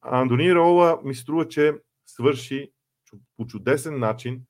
Андони 0.00 0.54
Рола 0.54 1.00
ми 1.04 1.14
струва, 1.14 1.48
че 1.48 1.74
свърши 2.06 2.72
по 3.36 3.46
чудесен 3.46 3.98
начин 3.98 4.42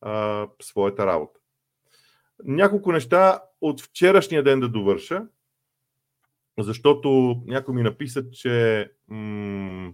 а, 0.00 0.48
своята 0.62 1.06
работа. 1.06 1.40
Няколко 2.44 2.92
неща 2.92 3.40
от 3.68 3.82
вчерашния 3.82 4.42
ден 4.42 4.60
да 4.60 4.68
довърша 4.68 5.26
защото 6.58 7.36
някой 7.46 7.74
ми 7.74 7.82
написа, 7.82 8.30
че 8.30 8.90
м- 9.08 9.92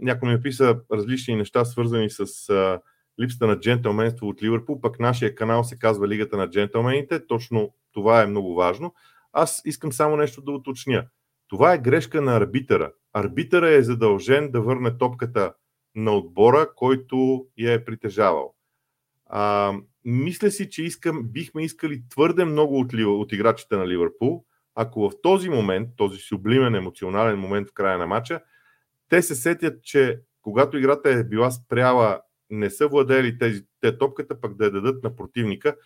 някой 0.00 0.28
ми 0.28 0.34
написа 0.34 0.80
различни 0.92 1.36
неща, 1.36 1.64
свързани 1.64 2.10
с 2.10 2.48
а, 2.50 2.80
липсата 3.20 3.46
на 3.46 3.60
джентълменство 3.60 4.28
от 4.28 4.42
Ливърпул, 4.42 4.80
пък 4.80 5.00
нашия 5.00 5.34
канал 5.34 5.64
се 5.64 5.78
казва 5.78 6.08
Лигата 6.08 6.36
на 6.36 6.50
джентълмените. 6.50 7.26
Точно 7.26 7.74
това 7.92 8.22
е 8.22 8.26
много 8.26 8.54
важно. 8.54 8.94
Аз 9.32 9.62
искам 9.64 9.92
само 9.92 10.16
нещо 10.16 10.42
да 10.42 10.52
уточня. 10.52 11.06
Това 11.48 11.74
е 11.74 11.78
грешка 11.78 12.22
на 12.22 12.36
арбитъра. 12.36 12.92
Арбитъра 13.12 13.70
е 13.70 13.82
задължен 13.82 14.50
да 14.50 14.60
върне 14.60 14.98
топката 14.98 15.54
на 15.94 16.12
отбора, 16.12 16.74
който 16.76 17.46
я 17.58 17.72
е 17.72 17.84
притежавал. 17.84 18.54
А, 19.26 19.72
мисля 20.06 20.50
си, 20.50 20.70
че 20.70 20.82
искам, 20.82 21.22
бихме 21.24 21.64
искали 21.64 22.02
твърде 22.08 22.44
много 22.44 22.78
от, 22.78 22.92
от 22.94 23.32
играчите 23.32 23.76
на 23.76 23.88
Ливърпул, 23.88 24.44
ако 24.74 25.10
в 25.10 25.12
този 25.22 25.48
момент, 25.48 25.88
този 25.96 26.18
сублимен 26.18 26.74
емоционален 26.74 27.38
момент 27.38 27.68
в 27.68 27.72
края 27.72 27.98
на 27.98 28.06
матча, 28.06 28.40
те 29.08 29.22
се 29.22 29.34
сетят, 29.34 29.82
че 29.82 30.20
когато 30.42 30.78
играта 30.78 31.10
е 31.10 31.24
била 31.24 31.50
спряла, 31.50 32.20
не 32.50 32.70
са 32.70 32.88
владели 32.88 33.38
тези, 33.38 33.62
те 33.80 33.98
топката, 33.98 34.40
пък 34.40 34.56
да 34.56 34.64
я 34.64 34.70
дадат 34.70 35.04
на 35.04 35.16
противника, 35.16 35.76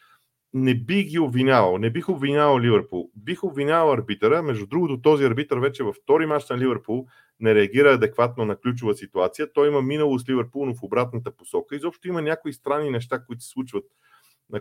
не 0.54 0.74
би 0.74 1.04
ги 1.04 1.18
обвинявал. 1.18 1.78
Не 1.78 1.90
бих 1.90 2.08
обвинявал 2.08 2.60
Ливърпул. 2.60 3.10
Бих 3.16 3.44
обвинявал 3.44 3.92
арбитъра. 3.92 4.42
Между 4.42 4.66
другото, 4.66 5.02
този 5.02 5.24
арбитър 5.24 5.58
вече 5.58 5.82
във 5.82 5.96
втори 5.96 6.26
мач 6.26 6.48
на 6.48 6.58
Ливърпул 6.58 7.06
не 7.40 7.54
реагира 7.54 7.92
адекватно 7.92 8.44
на 8.44 8.56
ключова 8.56 8.94
ситуация. 8.94 9.52
Той 9.52 9.68
има 9.68 9.82
минало 9.82 10.18
с 10.18 10.28
Ливърпул, 10.28 10.66
но 10.66 10.74
в 10.74 10.82
обратната 10.82 11.30
посока. 11.30 11.76
Изобщо 11.76 12.08
има 12.08 12.22
някои 12.22 12.52
странни 12.52 12.90
неща, 12.90 13.24
които 13.24 13.42
се 13.42 13.48
случват, 13.48 13.84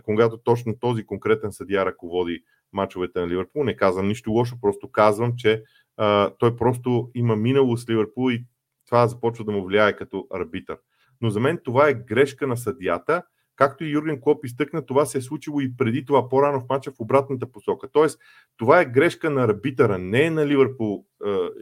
когато 0.02 0.38
точно 0.38 0.78
този 0.80 1.06
конкретен 1.06 1.52
съдия 1.52 1.86
ръководи 1.86 2.42
мачовете 2.72 3.20
на 3.20 3.28
Ливърпул. 3.28 3.64
Не 3.64 3.76
казвам 3.76 4.08
нищо 4.08 4.30
лошо, 4.30 4.60
просто 4.60 4.90
казвам, 4.90 5.32
че 5.36 5.62
а, 5.96 6.30
той 6.38 6.56
просто 6.56 7.10
има 7.14 7.36
минало 7.36 7.76
с 7.76 7.88
Ливърпул 7.88 8.30
и 8.30 8.44
това 8.86 9.06
започва 9.06 9.44
да 9.44 9.52
му 9.52 9.64
влияе 9.64 9.96
като 9.96 10.26
арбитър. 10.30 10.78
Но 11.20 11.30
за 11.30 11.40
мен 11.40 11.60
това 11.64 11.88
е 11.88 11.94
грешка 11.94 12.46
на 12.46 12.56
съдията 12.56 13.22
Както 13.60 13.84
и 13.84 13.90
Юрген 13.90 14.20
Клоп 14.20 14.44
изтъкна, 14.44 14.86
това 14.86 15.06
се 15.06 15.18
е 15.18 15.20
случило 15.20 15.60
и 15.60 15.76
преди 15.76 16.04
това 16.04 16.28
по-рано 16.28 16.60
в 16.60 16.68
мача 16.68 16.92
в 16.92 17.00
обратната 17.00 17.52
посока. 17.52 17.88
Тоест, 17.92 18.20
това 18.56 18.80
е 18.80 18.84
грешка 18.84 19.30
на 19.30 19.44
арбитъра, 19.44 19.98
не 19.98 20.24
е 20.24 20.30
на 20.30 20.46
Ливърпул 20.46 21.06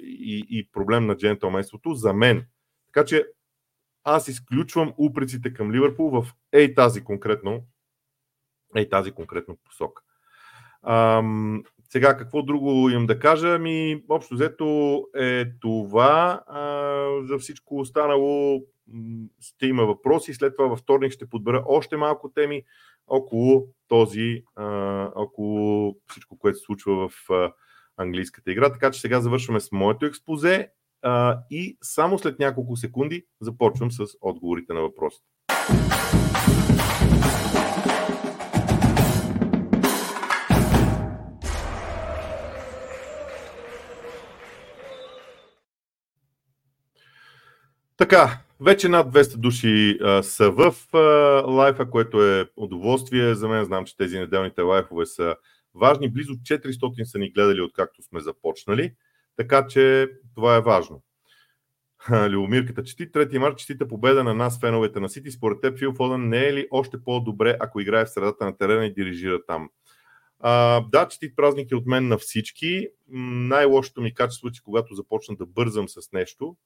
и, 0.02 0.46
и 0.50 0.68
проблем 0.72 1.06
на 1.06 1.16
джентълменството 1.16 1.94
за 1.94 2.12
мен. 2.12 2.46
Така 2.86 3.04
че 3.04 3.26
аз 4.04 4.28
изключвам 4.28 4.92
упреците 4.98 5.52
към 5.52 5.72
Ливърпул 5.72 6.10
в 6.10 6.26
ей 6.52 6.74
тази 6.74 7.04
конкретно, 7.04 7.64
ей 8.76 8.88
тази 8.88 9.12
конкретно 9.12 9.56
посока. 9.64 10.02
Ам, 10.82 11.62
сега, 11.90 12.16
какво 12.16 12.42
друго 12.42 12.90
имам 12.90 13.06
да 13.06 13.18
кажа? 13.18 13.58
Ми, 13.58 14.02
общо 14.08 14.34
взето 14.34 15.02
е 15.16 15.44
това. 15.60 16.42
А, 16.46 17.26
за 17.26 17.38
всичко 17.38 17.78
останало 17.78 18.62
ще 19.40 19.66
има 19.66 19.84
въпроси. 19.86 20.34
След 20.34 20.56
това 20.56 20.68
във 20.68 20.78
вторник 20.78 21.12
ще 21.12 21.28
подбера 21.28 21.64
още 21.66 21.96
малко 21.96 22.32
теми 22.32 22.62
около 23.06 23.66
този, 23.88 24.42
а, 24.56 24.64
около 25.14 25.96
всичко, 26.06 26.38
което 26.38 26.58
се 26.58 26.64
случва 26.64 27.08
в 27.08 27.30
а, 27.30 27.52
английската 27.96 28.52
игра. 28.52 28.72
Така 28.72 28.90
че 28.90 29.00
сега 29.00 29.20
завършваме 29.20 29.60
с 29.60 29.72
моето 29.72 30.06
експозе 30.06 30.70
а, 31.02 31.38
и 31.50 31.78
само 31.82 32.18
след 32.18 32.38
няколко 32.38 32.76
секунди 32.76 33.26
започвам 33.40 33.90
с 33.90 34.04
отговорите 34.20 34.72
на 34.72 34.80
въпросите. 34.80 35.26
Така, 47.98 48.38
вече 48.60 48.88
над 48.88 49.14
200 49.14 49.36
души 49.36 49.98
а, 50.02 50.22
са 50.22 50.50
в 50.50 50.74
а, 50.92 50.98
лайфа, 51.50 51.90
което 51.90 52.22
е 52.22 52.50
удоволствие 52.56 53.34
за 53.34 53.48
мен. 53.48 53.64
Знам, 53.64 53.84
че 53.84 53.96
тези 53.96 54.18
неделните 54.18 54.62
лайфове 54.62 55.06
са 55.06 55.36
важни. 55.74 56.12
Близо 56.12 56.32
400 56.32 57.04
са 57.04 57.18
ни 57.18 57.30
гледали 57.30 57.60
откакто 57.60 58.02
сме 58.02 58.20
започнали, 58.20 58.94
така 59.36 59.66
че 59.66 60.08
това 60.34 60.56
е 60.56 60.60
важно. 60.60 61.02
Любомирката 62.10 62.84
чети. 62.84 63.12
3 63.12 63.38
март 63.38 63.58
честита 63.58 63.88
победа 63.88 64.24
на 64.24 64.34
нас, 64.34 64.60
феновете 64.60 65.00
на 65.00 65.08
Сити. 65.08 65.30
Според 65.30 65.60
теб 65.60 65.78
Фил 65.78 65.94
Фодън 65.94 66.28
не 66.28 66.46
е 66.46 66.52
ли 66.52 66.68
още 66.70 67.04
по-добре, 67.04 67.56
ако 67.60 67.80
играе 67.80 68.04
в 68.04 68.10
средата 68.10 68.44
на 68.44 68.56
терена 68.56 68.86
и 68.86 68.94
дирижира 68.94 69.44
там? 69.46 69.70
А, 70.40 70.80
да, 70.80 71.08
честит 71.08 71.36
празник 71.36 71.70
е 71.70 71.76
от 71.76 71.86
мен 71.86 72.08
на 72.08 72.18
всички. 72.18 72.88
Най-лошото 73.08 74.00
ми 74.00 74.14
качество 74.14 74.48
е, 74.48 74.52
че 74.52 74.62
когато 74.62 74.94
започна 74.94 75.36
да 75.36 75.46
бързам 75.46 75.88
с 75.88 76.12
нещо, 76.12 76.56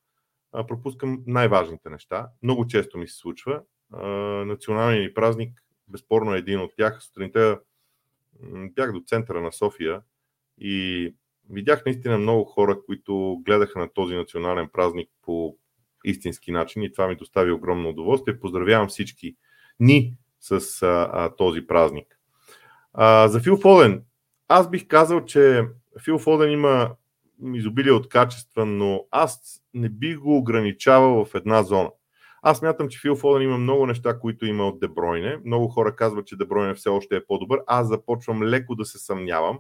пропускам 0.53 1.23
най-важните 1.27 1.91
неща. 1.91 2.29
Много 2.43 2.67
често 2.67 2.99
ми 2.99 3.09
се 3.09 3.17
случва. 3.17 3.63
Националният 4.47 5.03
ни 5.03 5.15
празник, 5.15 5.63
безспорно 5.89 6.35
е 6.35 6.39
един 6.39 6.61
от 6.61 6.71
тях. 6.77 7.03
Сутринта 7.03 7.61
бях 8.75 8.93
до 8.93 9.01
центъра 9.07 9.41
на 9.41 9.53
София 9.53 10.01
и 10.59 11.15
видях 11.51 11.83
наистина 11.87 12.19
много 12.19 12.45
хора, 12.45 12.79
които 12.87 13.41
гледаха 13.45 13.79
на 13.79 13.93
този 13.93 14.15
национален 14.15 14.69
празник 14.73 15.11
по 15.23 15.57
истински 16.05 16.53
начин 16.53 16.83
и 16.83 16.93
това 16.93 17.09
ми 17.09 17.17
достави 17.17 17.53
огромно 17.53 17.89
удоволствие. 17.89 18.41
Поздравявам 18.41 18.89
всички 18.89 19.37
ни 19.81 20.17
с 20.41 20.83
а, 20.83 21.11
а, 21.13 21.37
този 21.37 21.67
празник. 21.67 22.19
А, 22.93 23.29
за 23.29 23.41
Фил 23.41 23.57
Фоден. 23.57 24.05
Аз 24.49 24.71
бих 24.71 24.87
казал, 24.87 25.25
че 25.25 25.63
Фил 26.05 26.19
Фоден 26.19 26.51
има 26.53 26.95
изобилие 27.55 27.93
от 27.93 28.09
качества, 28.09 28.67
но 28.67 29.07
аз 29.11 29.63
не 29.75 29.89
би 29.89 30.17
го 30.17 30.37
ограничавал 30.37 31.25
в 31.25 31.35
една 31.35 31.63
зона. 31.63 31.91
Аз 32.43 32.63
мятам, 32.63 32.89
че 32.89 33.01
Фил 33.01 33.17
Фоден 33.17 33.43
има 33.43 33.59
много 33.59 33.87
неща, 33.87 34.19
които 34.19 34.47
има 34.47 34.69
от 34.69 34.81
Дебройне. 34.81 35.39
Много 35.45 35.69
хора 35.69 35.97
казват, 35.97 36.27
че 36.27 36.37
Дебройне 36.37 36.75
все 36.75 36.89
още 36.89 37.17
е 37.17 37.27
по-добър. 37.27 37.61
Аз 37.67 37.89
започвам 37.89 38.43
леко 38.43 38.75
да 38.75 38.85
се 38.85 38.99
съмнявам, 38.99 39.59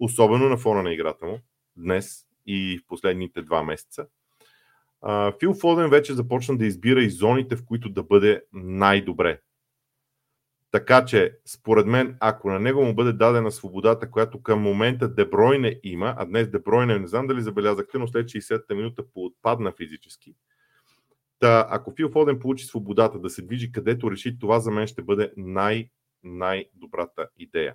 особено 0.00 0.48
на 0.48 0.56
фона 0.56 0.82
на 0.82 0.92
играта 0.92 1.26
му 1.26 1.38
днес 1.76 2.26
и 2.46 2.78
в 2.78 2.86
последните 2.86 3.42
два 3.42 3.62
месеца. 3.62 4.06
Фил 5.40 5.54
Фоден 5.54 5.90
вече 5.90 6.14
започна 6.14 6.58
да 6.58 6.66
избира 6.66 7.02
и 7.02 7.10
зоните, 7.10 7.56
в 7.56 7.64
които 7.64 7.88
да 7.88 8.02
бъде 8.02 8.42
най-добре. 8.52 9.40
Така 10.76 11.04
че, 11.04 11.38
според 11.46 11.86
мен, 11.86 12.16
ако 12.20 12.50
на 12.50 12.60
него 12.60 12.84
му 12.84 12.94
бъде 12.94 13.12
дадена 13.12 13.50
свободата, 13.50 14.10
която 14.10 14.42
към 14.42 14.60
момента 14.60 15.08
Дебройне 15.08 15.80
има, 15.82 16.14
а 16.18 16.24
днес 16.26 16.48
Дебройне, 16.48 16.98
не 16.98 17.06
знам 17.06 17.26
дали 17.26 17.42
забелязахте, 17.42 17.98
но 17.98 18.08
след 18.08 18.26
60-та 18.26 18.74
минута 18.74 19.02
поотпадна 19.14 19.72
физически. 19.72 20.34
Та, 21.38 21.66
ако 21.70 21.92
Фил 21.96 22.10
Фоден 22.10 22.38
получи 22.38 22.64
свободата 22.64 23.18
да 23.18 23.30
се 23.30 23.42
движи 23.42 23.72
където 23.72 24.10
реши, 24.10 24.38
това 24.38 24.60
за 24.60 24.70
мен 24.70 24.86
ще 24.86 25.02
бъде 25.02 25.32
най- 25.36 25.88
най-добрата 26.24 27.28
идея. 27.38 27.74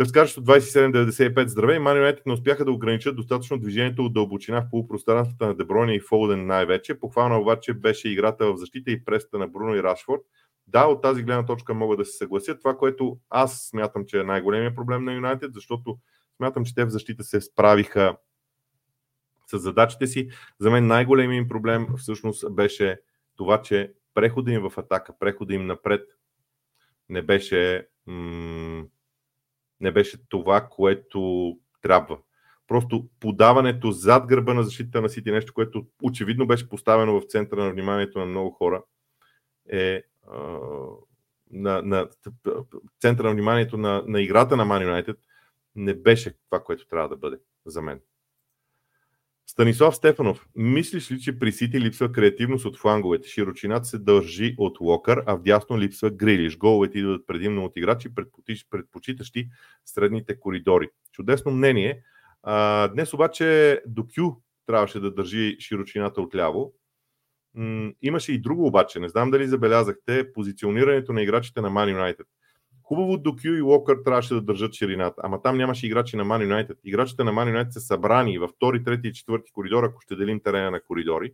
Разкажеш 0.00 0.38
от 0.38 0.44
27.95 0.44 1.46
здравей. 1.46 1.78
Мани 1.78 2.12
не 2.26 2.32
успяха 2.32 2.64
да 2.64 2.72
ограничат 2.72 3.16
достатъчно 3.16 3.58
движението 3.58 4.04
от 4.04 4.12
дълбочина 4.12 4.60
в 4.60 4.70
полупространствата 4.70 5.46
на 5.46 5.54
Дебройне 5.54 5.94
и 5.94 6.00
Фолден 6.00 6.46
най-вече. 6.46 7.00
Похвално 7.00 7.40
обаче 7.40 7.74
беше 7.74 8.08
играта 8.08 8.52
в 8.52 8.56
защита 8.56 8.90
и 8.90 9.04
преста 9.04 9.38
на 9.38 9.48
Бруно 9.48 9.74
и 9.74 9.82
Рашфорд– 9.82 10.22
да, 10.66 10.86
от 10.86 11.02
тази 11.02 11.22
гледна 11.22 11.46
точка 11.46 11.74
мога 11.74 11.96
да 11.96 12.04
се 12.04 12.16
съглася. 12.16 12.58
Това, 12.58 12.76
което 12.76 13.18
аз 13.30 13.68
смятам, 13.70 14.04
че 14.06 14.20
е 14.20 14.24
най-големия 14.24 14.74
проблем 14.74 15.04
на 15.04 15.12
Юнайтед, 15.12 15.54
защото 15.54 15.98
смятам, 16.36 16.64
че 16.64 16.74
те 16.74 16.84
в 16.84 16.90
защита 16.90 17.24
се 17.24 17.40
справиха 17.40 18.16
с 19.46 19.58
задачите 19.58 20.06
си. 20.06 20.28
За 20.58 20.70
мен 20.70 20.86
най-големият 20.86 21.42
им 21.42 21.48
проблем 21.48 21.86
всъщност 21.98 22.54
беше 22.54 23.00
това, 23.36 23.62
че 23.62 23.92
прехода 24.14 24.52
им 24.52 24.68
в 24.68 24.78
атака, 24.78 25.18
прехода 25.18 25.54
им 25.54 25.66
напред 25.66 26.08
не 27.08 27.22
беше, 27.22 27.88
не 29.80 29.92
беше 29.92 30.28
това, 30.28 30.68
което 30.70 31.52
трябва. 31.82 32.18
Просто 32.66 33.08
подаването 33.20 33.90
зад 33.92 34.26
гърба 34.26 34.54
на 34.54 34.62
защита 34.62 35.00
на 35.00 35.08
Сити, 35.08 35.30
нещо, 35.30 35.54
което 35.54 35.86
очевидно 36.02 36.46
беше 36.46 36.68
поставено 36.68 37.20
в 37.20 37.24
центъра 37.24 37.64
на 37.64 37.70
вниманието 37.70 38.18
на 38.18 38.26
много 38.26 38.50
хора, 38.50 38.82
е 39.68 40.02
на, 41.50 41.82
на 41.82 42.08
центъра 43.00 43.28
на 43.28 43.34
вниманието 43.34 43.76
на, 43.76 44.04
на 44.06 44.20
играта 44.20 44.56
на 44.56 44.66
Man 44.66 45.04
United 45.04 45.16
не 45.76 45.94
беше 45.94 46.34
това, 46.50 46.64
което 46.64 46.86
трябва 46.86 47.08
да 47.08 47.16
бъде 47.16 47.38
за 47.66 47.82
мен. 47.82 48.00
Станислав 49.46 49.96
Стефанов, 49.96 50.46
мислиш 50.56 51.10
ли, 51.10 51.20
че 51.20 51.38
при 51.38 51.52
Сити 51.52 51.80
липсва 51.80 52.12
креативност 52.12 52.64
от 52.64 52.78
фланговете? 52.78 53.28
Широчината 53.28 53.84
се 53.84 53.98
държи 53.98 54.54
от 54.58 54.80
Локър, 54.80 55.22
а 55.26 55.34
вдясно 55.34 55.78
липсва 55.78 56.10
Грилиш. 56.10 56.56
Головете 56.56 56.98
идват 56.98 57.26
предимно 57.26 57.64
от 57.64 57.76
играчи, 57.76 58.14
предпочитащи 58.70 59.48
средните 59.84 60.40
коридори. 60.40 60.88
Чудесно 61.12 61.52
мнение. 61.52 62.02
А, 62.42 62.88
днес 62.88 63.14
обаче 63.14 63.80
Докю 63.86 64.32
трябваше 64.66 65.00
да 65.00 65.14
държи 65.14 65.56
широчината 65.60 66.20
от 66.20 66.34
ляво, 67.58 67.92
имаше 68.02 68.32
и 68.32 68.38
друго 68.38 68.66
обаче. 68.66 69.00
Не 69.00 69.08
знам 69.08 69.30
дали 69.30 69.48
забелязахте 69.48 70.32
позиционирането 70.32 71.12
на 71.12 71.22
играчите 71.22 71.60
на 71.60 71.70
Man 71.70 71.96
United. 71.96 72.24
Хубаво 72.82 73.18
до 73.18 73.36
Кю 73.36 73.48
и 73.48 73.60
Локър 73.60 73.96
трябваше 74.04 74.34
да 74.34 74.40
държат 74.40 74.74
ширината, 74.74 75.20
ама 75.24 75.42
там 75.42 75.56
нямаше 75.56 75.86
играчи 75.86 76.16
на 76.16 76.24
Man 76.24 76.46
United. 76.46 76.76
Играчите 76.84 77.24
на 77.24 77.32
Man 77.32 77.56
United 77.56 77.70
са 77.70 77.80
събрани 77.80 78.38
във 78.38 78.50
втори, 78.50 78.84
трети 78.84 79.08
и 79.08 79.12
четвърти 79.12 79.52
коридор, 79.52 79.84
ако 79.84 80.00
ще 80.00 80.16
делим 80.16 80.40
терена 80.40 80.70
на 80.70 80.80
коридори. 80.80 81.32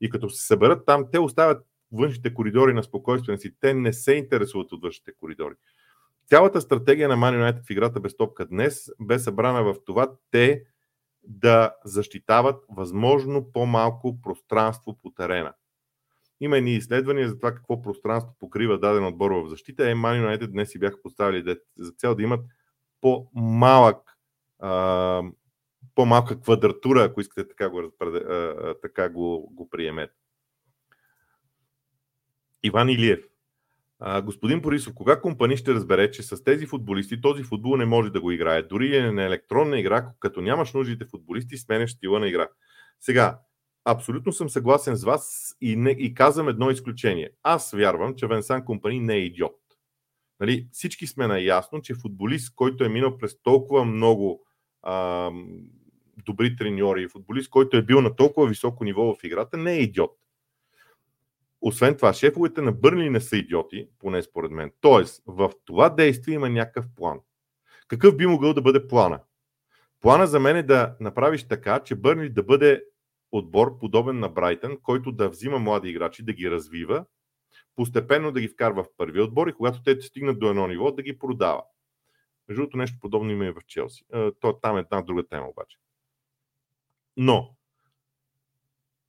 И 0.00 0.10
като 0.10 0.30
се 0.30 0.46
съберат 0.46 0.86
там, 0.86 1.04
те 1.12 1.18
оставят 1.18 1.66
външните 1.92 2.34
коридори 2.34 2.74
на 2.74 2.82
спокойствие 2.82 3.38
си. 3.38 3.54
Те 3.60 3.74
не 3.74 3.92
се 3.92 4.12
интересуват 4.12 4.72
от 4.72 4.82
външните 4.82 5.12
коридори. 5.20 5.54
Цялата 6.26 6.60
стратегия 6.60 7.08
на 7.08 7.16
Man 7.16 7.40
United 7.40 7.66
в 7.66 7.70
играта 7.70 8.00
без 8.00 8.16
топка 8.16 8.46
днес 8.46 8.90
бе 9.00 9.18
събрана 9.18 9.62
в 9.62 9.76
това 9.86 10.12
те 10.30 10.62
да 11.24 11.74
защитават 11.84 12.64
възможно 12.68 13.52
по-малко 13.52 14.20
пространство 14.22 14.98
по 15.02 15.10
терена. 15.10 15.52
Има 16.40 16.58
и 16.58 16.74
изследвания 16.76 17.28
за 17.28 17.36
това 17.36 17.54
какво 17.54 17.82
пространство 17.82 18.36
покрива 18.40 18.78
даден 18.78 19.06
отбор 19.06 19.30
в 19.30 19.48
защита. 19.48 19.90
Е, 19.90 19.94
Man 19.94 20.26
United 20.26 20.46
днес 20.46 20.70
си 20.70 20.78
бяха 20.78 21.02
поставили 21.02 21.56
за 21.76 21.92
цел 21.92 22.14
да 22.14 22.22
имат 22.22 22.40
по-малък 23.00 24.16
а, 24.58 25.22
по-малка 25.94 26.40
квадратура, 26.40 27.04
ако 27.04 27.20
искате 27.20 27.48
така 27.48 27.68
го, 27.68 27.92
така 28.82 29.08
го, 29.08 29.50
го 29.52 29.70
приемете. 29.70 30.14
Иван 32.62 32.88
Илиев. 32.88 33.20
А, 33.98 34.22
господин 34.22 34.60
Борисов, 34.60 34.94
кога 34.94 35.20
компани 35.20 35.56
ще 35.56 35.74
разбере, 35.74 36.10
че 36.10 36.22
с 36.22 36.44
тези 36.44 36.66
футболисти 36.66 37.20
този 37.20 37.42
футбол 37.42 37.76
не 37.76 37.84
може 37.84 38.10
да 38.10 38.20
го 38.20 38.30
играе? 38.30 38.62
Дори 38.62 38.96
е 38.96 39.12
на 39.12 39.24
електронна 39.24 39.78
игра, 39.78 40.08
като 40.20 40.40
нямаш 40.40 40.72
нуждите 40.72 41.04
футболисти, 41.04 41.56
сменяш 41.56 41.92
стила 41.92 42.20
на 42.20 42.28
игра. 42.28 42.48
Сега, 43.00 43.38
абсолютно 43.84 44.32
съм 44.32 44.48
съгласен 44.48 44.96
с 44.96 45.04
вас 45.04 45.56
и, 45.60 45.76
не, 45.76 45.90
и 45.90 46.14
казвам 46.14 46.48
едно 46.48 46.70
изключение. 46.70 47.30
Аз 47.42 47.70
вярвам, 47.70 48.14
че 48.14 48.26
Венсан 48.26 48.64
Компани 48.64 49.00
не 49.00 49.14
е 49.14 49.24
идиот. 49.24 49.56
Нали, 50.40 50.68
всички 50.72 51.06
сме 51.06 51.26
наясно, 51.26 51.82
че 51.82 51.94
футболист, 51.94 52.54
който 52.54 52.84
е 52.84 52.88
минал 52.88 53.18
през 53.18 53.42
толкова 53.42 53.84
много 53.84 54.46
а, 54.82 55.30
добри 56.24 56.56
треньори, 56.56 57.08
футболист, 57.08 57.50
който 57.50 57.76
е 57.76 57.82
бил 57.82 58.00
на 58.00 58.16
толкова 58.16 58.48
високо 58.48 58.84
ниво 58.84 59.14
в 59.14 59.24
играта, 59.24 59.56
не 59.56 59.72
е 59.72 59.80
идиот. 59.80 60.16
Освен 61.60 61.96
това, 61.96 62.12
шефовете 62.12 62.62
на 62.62 62.72
Бърли 62.72 63.10
не 63.10 63.20
са 63.20 63.36
идиоти, 63.36 63.88
поне 63.98 64.22
според 64.22 64.50
мен. 64.50 64.72
Тоест, 64.80 65.22
в 65.26 65.52
това 65.64 65.88
действие 65.88 66.34
има 66.34 66.48
някакъв 66.48 66.84
план. 66.96 67.20
Какъв 67.88 68.16
би 68.16 68.26
могъл 68.26 68.54
да 68.54 68.62
бъде 68.62 68.88
плана? 68.88 69.20
Плана 70.00 70.26
за 70.26 70.40
мен 70.40 70.56
е 70.56 70.62
да 70.62 70.96
направиш 71.00 71.48
така, 71.48 71.80
че 71.84 71.94
Бърли 71.94 72.30
да 72.30 72.42
бъде 72.42 72.82
отбор, 73.32 73.78
подобен 73.78 74.18
на 74.18 74.28
Брайтън, 74.28 74.78
който 74.82 75.12
да 75.12 75.28
взима 75.28 75.58
млади 75.58 75.88
играчи, 75.88 76.22
да 76.22 76.32
ги 76.32 76.50
развива, 76.50 77.04
постепенно 77.76 78.32
да 78.32 78.40
ги 78.40 78.48
вкарва 78.48 78.84
в 78.84 78.88
първи 78.96 79.20
отбор 79.20 79.48
и 79.48 79.52
когато 79.52 79.82
те 79.82 80.00
стигнат 80.00 80.38
до 80.38 80.50
едно 80.50 80.66
ниво, 80.66 80.92
да 80.92 81.02
ги 81.02 81.18
продава. 81.18 81.62
Между 82.48 82.60
другото, 82.60 82.76
нещо 82.76 82.98
подобно 83.00 83.30
има 83.30 83.46
и 83.46 83.50
в 83.50 83.60
Челси. 83.66 84.04
То, 84.40 84.58
там 84.62 84.76
е 84.76 84.80
една 84.80 85.02
друга 85.02 85.26
тема 85.26 85.48
обаче. 85.48 85.78
Но, 87.16 87.56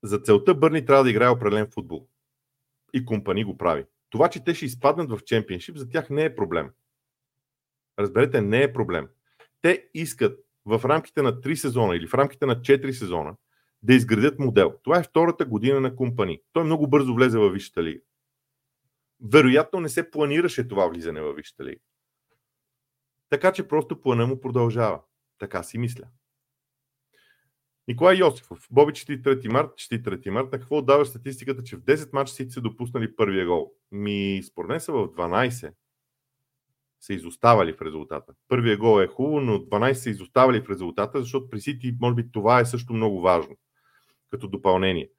за 0.04 0.20
целта 0.20 0.56
Бърни 0.56 0.86
трябва 0.86 1.04
да 1.04 1.10
играе 1.10 1.30
определен 1.30 1.68
футбол 1.68 2.08
и 2.94 3.06
компани 3.06 3.44
го 3.44 3.58
прави. 3.58 3.86
Това, 4.10 4.30
че 4.30 4.44
те 4.44 4.54
ще 4.54 4.66
изпаднат 4.66 5.12
в 5.12 5.24
чемпионшип, 5.26 5.78
за 5.78 5.90
тях 5.90 6.10
не 6.10 6.24
е 6.24 6.36
проблем. 6.36 6.72
Разберете, 8.00 8.42
не 8.42 8.64
е 8.64 8.74
проблем. 8.74 9.10
Те 9.62 9.90
искат 9.94 10.46
в 10.66 10.82
рамките 10.86 11.22
на 11.22 11.34
3 11.42 11.56
сезона 11.56 11.96
или 11.96 12.08
в 12.08 12.14
рамките 12.14 12.46
на 12.46 12.56
4 12.56 12.92
сезона 12.92 13.36
да 13.84 13.94
изградят 13.94 14.40
модел. 14.40 14.74
Това 14.84 15.00
е 15.00 15.04
втората 15.04 15.46
година 15.46 15.80
на 15.80 15.96
компани. 15.96 16.42
Той 16.54 16.64
много 16.64 16.88
бързо 16.88 17.16
влезе 17.16 17.38
във 17.38 17.54
Висшата 17.54 17.84
лига. 17.84 18.02
Вероятно 19.32 19.80
не 19.80 19.90
се 19.90 20.12
планираше 20.12 20.68
това 20.68 20.88
влизане 20.88 21.22
във 21.22 21.36
Висшата 21.36 21.64
лига. 21.64 21.82
Така 23.30 23.52
че 23.52 23.68
просто 23.68 24.02
плана 24.02 24.28
му 24.28 24.42
продължава. 24.42 25.02
Така 25.40 25.64
си 25.64 25.78
мисля. 25.78 26.04
Николай 27.88 28.18
Йосифов, 28.18 28.68
Боби 28.72 28.92
4 28.92 29.48
март, 29.48 29.70
4 29.70 30.30
март, 30.30 30.52
на 30.52 30.60
какво 30.60 30.78
отдава 30.78 31.06
статистиката, 31.06 31.64
че 31.64 31.76
в 31.76 31.82
10 31.82 32.14
мача 32.14 32.34
си 32.34 32.50
са 32.50 32.62
допуснали 32.62 33.16
първия 33.16 33.46
гол? 33.46 33.74
Ми, 33.92 34.42
според 34.44 34.70
мен 34.70 34.80
са 34.80 34.92
в 34.92 35.08
12 35.08 35.74
са 37.00 37.14
изоставали 37.14 37.74
в 37.74 37.82
резултата. 37.82 38.34
Първия 38.48 38.78
гол 38.78 39.02
е 39.02 39.08
хубаво, 39.08 39.42
но 39.42 39.60
12 39.60 39.94
са 39.94 40.10
изоставали 40.10 40.62
в 40.62 40.70
резултата, 40.70 41.20
защото 41.20 41.50
при 41.50 41.62
Сити, 41.62 41.96
може 42.02 42.16
би, 42.16 42.32
това 42.32 42.60
е 42.60 42.66
също 42.66 42.94
много 42.94 43.22
важно 43.22 43.56
като 44.32 44.48
допълнение. 44.48 45.10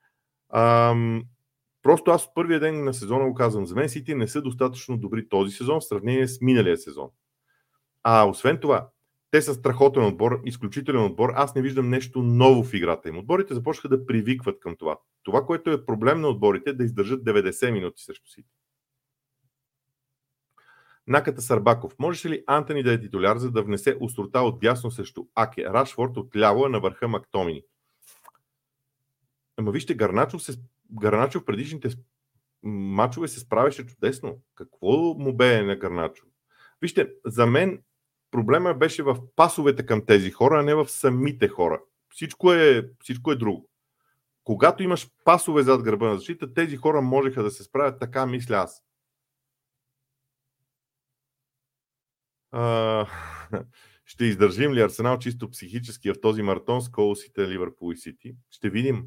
Ам, 0.54 1.24
просто 1.82 2.10
аз 2.10 2.24
от 2.24 2.34
първия 2.34 2.60
ден 2.60 2.84
на 2.84 2.94
сезона 2.94 3.28
го 3.28 3.34
казвам. 3.34 3.66
За 3.66 3.74
мен 3.74 3.88
Сити 3.88 4.14
не 4.14 4.28
са 4.28 4.42
достатъчно 4.42 4.98
добри 4.98 5.28
този 5.28 5.56
сезон 5.56 5.80
в 5.80 5.84
сравнение 5.84 6.28
с 6.28 6.40
миналия 6.40 6.76
сезон. 6.76 7.08
А 8.02 8.28
освен 8.28 8.58
това, 8.58 8.88
те 9.30 9.42
са 9.42 9.54
страхотен 9.54 10.04
отбор, 10.04 10.40
изключителен 10.44 11.04
отбор. 11.04 11.32
Аз 11.34 11.54
не 11.54 11.62
виждам 11.62 11.88
нещо 11.88 12.22
ново 12.22 12.64
в 12.64 12.74
играта 12.74 13.08
им. 13.08 13.18
Отборите 13.18 13.54
започнаха 13.54 13.88
да 13.88 14.06
привикват 14.06 14.60
към 14.60 14.76
това. 14.76 14.98
Това, 15.22 15.46
което 15.46 15.70
е 15.70 15.86
проблем 15.86 16.20
на 16.20 16.28
отборите, 16.28 16.70
е 16.70 16.72
да 16.72 16.84
издържат 16.84 17.24
90 17.24 17.70
минути 17.70 18.02
срещу 18.02 18.28
Сити. 18.28 18.48
Наката 21.06 21.42
Сарбаков. 21.42 21.94
Можеше 21.98 22.30
ли 22.30 22.44
Антони 22.46 22.82
да 22.82 22.92
е 22.92 23.00
титуляр, 23.00 23.38
за 23.38 23.50
да 23.50 23.62
внесе 23.62 23.96
острота 24.00 24.40
от 24.40 24.60
дясно 24.60 24.90
срещу 24.90 25.24
Аке? 25.34 25.64
Рашфорд 25.64 26.16
от 26.16 26.36
ляво 26.36 26.66
е 26.66 26.68
на 26.68 26.80
върха 26.80 27.08
Мактомини. 27.08 27.62
Ама 29.56 29.70
вижте, 29.70 29.94
Гарначо, 29.94 30.38
се, 30.38 30.52
Гарначо 30.90 31.40
в 31.40 31.44
предишните 31.44 31.88
мачове 32.62 33.28
се 33.28 33.40
справяше 33.40 33.86
чудесно. 33.86 34.40
Какво 34.54 35.14
му 35.14 35.36
бе 35.36 35.62
на 35.62 35.76
Гарначо? 35.76 36.24
Вижте, 36.80 37.10
за 37.24 37.46
мен 37.46 37.82
проблема 38.30 38.74
беше 38.74 39.02
в 39.02 39.18
пасовете 39.36 39.86
към 39.86 40.06
тези 40.06 40.30
хора, 40.30 40.60
а 40.60 40.62
не 40.62 40.74
в 40.74 40.88
самите 40.88 41.48
хора. 41.48 41.80
Всичко 42.08 42.52
е, 42.52 42.90
всичко 43.00 43.32
е 43.32 43.36
друго. 43.36 43.68
Когато 44.44 44.82
имаш 44.82 45.08
пасове 45.24 45.62
зад 45.62 45.82
гърба 45.82 46.08
на 46.08 46.16
защита, 46.16 46.54
тези 46.54 46.76
хора 46.76 47.02
можеха 47.02 47.42
да 47.42 47.50
се 47.50 47.62
справят, 47.62 48.00
така 48.00 48.26
мисля 48.26 48.56
аз. 48.56 48.84
А, 52.50 53.06
ще 54.04 54.24
издържим 54.24 54.72
ли 54.72 54.80
Арсенал 54.80 55.18
чисто 55.18 55.50
психически 55.50 56.10
в 56.10 56.20
този 56.20 56.42
маратон 56.42 56.80
с 56.80 56.90
колосите 56.90 57.48
Ливърпул 57.48 57.92
и 57.92 57.96
Сити? 57.96 58.36
Ще 58.50 58.70
видим. 58.70 59.06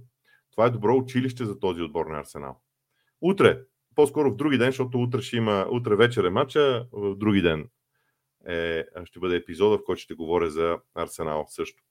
Това 0.56 0.68
е 0.68 0.70
добро 0.70 0.96
училище 0.96 1.46
за 1.46 1.60
този 1.60 1.82
отбор 1.82 2.06
на 2.06 2.20
Арсенал. 2.20 2.62
Утре, 3.22 3.62
по-скоро 3.96 4.32
в 4.32 4.36
други 4.36 4.58
ден, 4.58 4.68
защото 4.68 5.02
утре 5.02 5.22
ще 5.22 5.38
има, 5.38 5.68
утре 5.72 5.96
вечер 5.96 6.24
е 6.24 6.30
матча, 6.30 6.88
в 6.92 7.16
други 7.16 7.42
ден 7.42 7.70
е, 8.48 8.86
ще 9.06 9.20
бъде 9.20 9.36
епизода, 9.36 9.78
в 9.78 9.84
който 9.86 10.02
ще 10.02 10.14
говоря 10.14 10.50
за 10.50 10.78
Арсенал 10.96 11.46
също. 11.50 11.84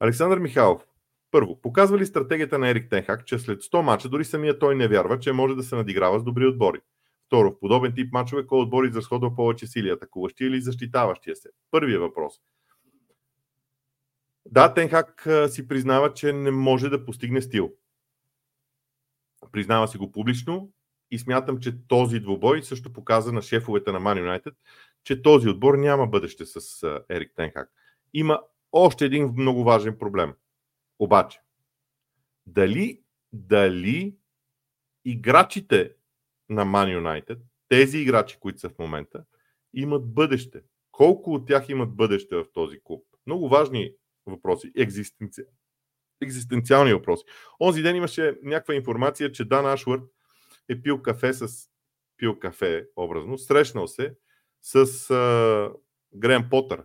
Александър 0.00 0.38
Михайлов. 0.38 0.86
Първо, 1.30 1.60
показва 1.60 1.98
ли 1.98 2.06
стратегията 2.06 2.58
на 2.58 2.68
Ерик 2.68 2.90
Тенхак, 2.90 3.26
че 3.26 3.38
след 3.38 3.62
100 3.62 3.80
мача 3.80 4.08
дори 4.08 4.24
самия 4.24 4.58
той 4.58 4.74
не 4.74 4.88
вярва, 4.88 5.18
че 5.18 5.32
може 5.32 5.54
да 5.54 5.62
се 5.62 5.76
надиграва 5.76 6.20
с 6.20 6.24
добри 6.24 6.46
отбори? 6.46 6.80
Второ, 7.26 7.50
в 7.50 7.60
подобен 7.60 7.92
тип 7.94 8.12
мачове 8.12 8.46
кой 8.46 8.60
отбор 8.60 8.84
изразходва 8.84 9.36
повече 9.36 9.66
сили, 9.66 9.90
атакуващия 9.90 10.48
или 10.48 10.60
защитаващия 10.60 11.36
се? 11.36 11.48
Първият 11.70 12.00
въпрос. 12.00 12.34
Да, 14.46 14.74
Тенхак 14.74 15.28
си 15.48 15.68
признава, 15.68 16.14
че 16.14 16.32
не 16.32 16.50
може 16.50 16.88
да 16.88 17.04
постигне 17.04 17.42
стил. 17.42 17.72
Признава 19.52 19.88
си 19.88 19.98
го 19.98 20.12
публично 20.12 20.72
и 21.10 21.18
смятам, 21.18 21.60
че 21.60 21.86
този 21.88 22.20
двубой 22.20 22.62
също 22.62 22.92
показа 22.92 23.32
на 23.32 23.42
шефовете 23.42 23.92
на 23.92 24.00
Man 24.00 24.20
United, 24.20 24.54
че 25.04 25.22
този 25.22 25.48
отбор 25.48 25.74
няма 25.74 26.06
бъдеще 26.06 26.44
с 26.46 26.82
Ерик 27.10 27.32
Тенхак. 27.36 27.70
Има 28.14 28.40
още 28.72 29.04
един 29.04 29.32
много 29.36 29.64
важен 29.64 29.98
проблем. 29.98 30.34
Обаче, 30.98 31.40
дали, 32.46 33.02
дали 33.32 34.16
играчите 35.04 35.92
на 36.48 36.64
Man 36.66 37.00
United, 37.00 37.38
тези 37.68 37.98
играчи, 37.98 38.36
които 38.40 38.60
са 38.60 38.68
в 38.68 38.78
момента, 38.78 39.24
имат 39.74 40.14
бъдеще? 40.14 40.62
Колко 40.92 41.34
от 41.34 41.46
тях 41.46 41.68
имат 41.68 41.96
бъдеще 41.96 42.36
в 42.36 42.46
този 42.52 42.80
клуб? 42.84 43.06
Много 43.26 43.48
важни 43.48 43.92
въпроси. 44.26 44.72
Екзистенци... 44.76 45.42
Екзистенциални 46.24 46.94
въпроси. 46.94 47.24
Онзи 47.60 47.82
ден 47.82 47.96
имаше 47.96 48.38
някаква 48.42 48.74
информация, 48.74 49.32
че 49.32 49.44
Дан 49.44 49.66
Ашвард 49.66 50.02
е 50.68 50.82
пил 50.82 51.02
кафе 51.02 51.32
с 51.32 51.48
пил 52.16 52.38
кафе, 52.38 52.86
образно, 52.96 53.38
срещнал 53.38 53.86
се 53.86 54.14
с 54.62 55.10
а, 55.10 55.72
Грен 56.14 56.48
Потър. 56.50 56.84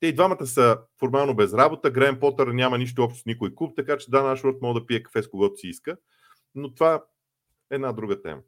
Те 0.00 0.06
и 0.06 0.14
двамата 0.14 0.46
са 0.46 0.78
формално 0.98 1.36
без 1.36 1.54
работа. 1.54 1.90
Грен 1.90 2.20
Потър 2.20 2.46
няма 2.46 2.78
нищо 2.78 3.02
общо 3.02 3.20
с 3.20 3.26
никой 3.26 3.54
клуб, 3.54 3.72
така 3.76 3.98
че 3.98 4.10
Дан 4.10 4.30
Ашвард 4.30 4.56
може 4.62 4.80
да 4.80 4.86
пие 4.86 5.02
кафе 5.02 5.22
с 5.22 5.28
когото 5.28 5.56
си 5.56 5.68
иска. 5.68 5.96
Но 6.54 6.74
това 6.74 6.94
е 6.94 7.00
една 7.74 7.92
друга 7.92 8.22
тема. 8.22 8.40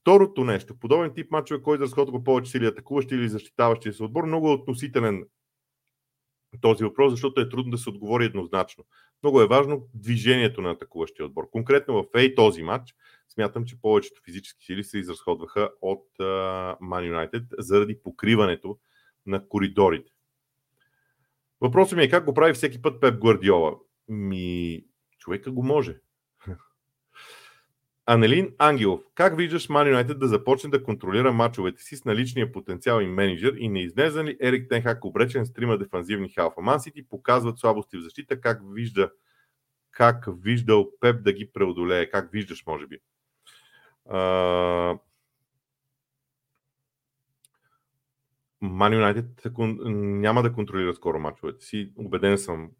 Второто 0.00 0.44
нещо, 0.44 0.78
подобен 0.78 1.14
тип 1.14 1.30
мачове, 1.30 1.62
кой 1.62 1.78
разходва 1.78 2.24
повече 2.24 2.50
сили, 2.50 2.66
атакуващи 2.66 3.14
или 3.14 3.28
защитаващи 3.28 3.92
се 3.92 4.02
отбор, 4.02 4.24
много 4.24 4.48
е 4.48 4.52
относителен 4.52 5.24
този 6.60 6.84
въпрос, 6.84 7.10
защото 7.10 7.40
е 7.40 7.48
трудно 7.48 7.70
да 7.70 7.78
се 7.78 7.90
отговори 7.90 8.24
еднозначно. 8.24 8.84
Много 9.22 9.40
е 9.40 9.46
важно 9.46 9.88
движението 9.94 10.62
на 10.62 10.70
атакуващия 10.70 11.26
отбор. 11.26 11.50
Конкретно 11.50 11.94
в 11.94 12.06
ей 12.16 12.34
този 12.34 12.62
матч, 12.62 12.94
смятам, 13.28 13.64
че 13.64 13.80
повечето 13.80 14.20
физически 14.24 14.64
сили 14.64 14.84
се 14.84 14.98
изразходваха 14.98 15.70
от 15.82 16.06
uh, 16.20 16.78
Man 16.78 17.12
United 17.12 17.44
заради 17.58 18.02
покриването 18.02 18.78
на 19.26 19.48
коридорите. 19.48 20.12
Въпросът 21.60 21.96
ми 21.96 22.04
е 22.04 22.10
как 22.10 22.24
го 22.24 22.34
прави 22.34 22.52
всеки 22.52 22.82
път 22.82 23.00
Пеп 23.00 23.20
Гвардиола? 23.20 23.76
Ми, 24.08 24.84
човека 25.18 25.50
го 25.50 25.62
може. 25.62 26.00
Анелин 28.10 28.54
Ангелов, 28.58 29.00
как 29.14 29.36
виждаш 29.36 29.68
Ман 29.68 29.88
Юнайтед 29.88 30.18
да 30.18 30.28
започне 30.28 30.70
да 30.70 30.82
контролира 30.82 31.32
мачовете 31.32 31.82
си 31.82 31.96
с 31.96 32.04
наличния 32.04 32.52
потенциал 32.52 33.00
и 33.00 33.06
менеджер 33.06 33.54
и 33.58 33.68
не 33.68 33.82
изнезна 33.82 34.24
ли 34.24 34.36
Ерик 34.40 34.68
Тенхак 34.68 35.04
обречен 35.04 35.46
с 35.46 35.52
трима 35.52 35.78
дефанзивни 35.78 36.28
халфа? 36.28 36.60
Ман 36.60 36.80
Сити 36.80 37.08
показват 37.08 37.58
слабости 37.58 37.96
в 37.96 38.02
защита, 38.02 38.40
как 38.40 38.60
вижда 38.74 39.10
как 39.90 40.28
виждал 40.42 40.90
Пеп 41.00 41.22
да 41.22 41.32
ги 41.32 41.52
преодолее? 41.52 42.10
Как 42.10 42.32
виждаш, 42.32 42.66
може 42.66 42.86
би? 42.86 42.98
Ман 48.60 48.94
Юнайтед 48.94 49.46
няма 49.88 50.42
да 50.42 50.52
контролира 50.52 50.94
скоро 50.94 51.18
мачовете 51.18 51.64
си. 51.64 51.92
Убеден 51.96 52.38
съм 52.38 52.70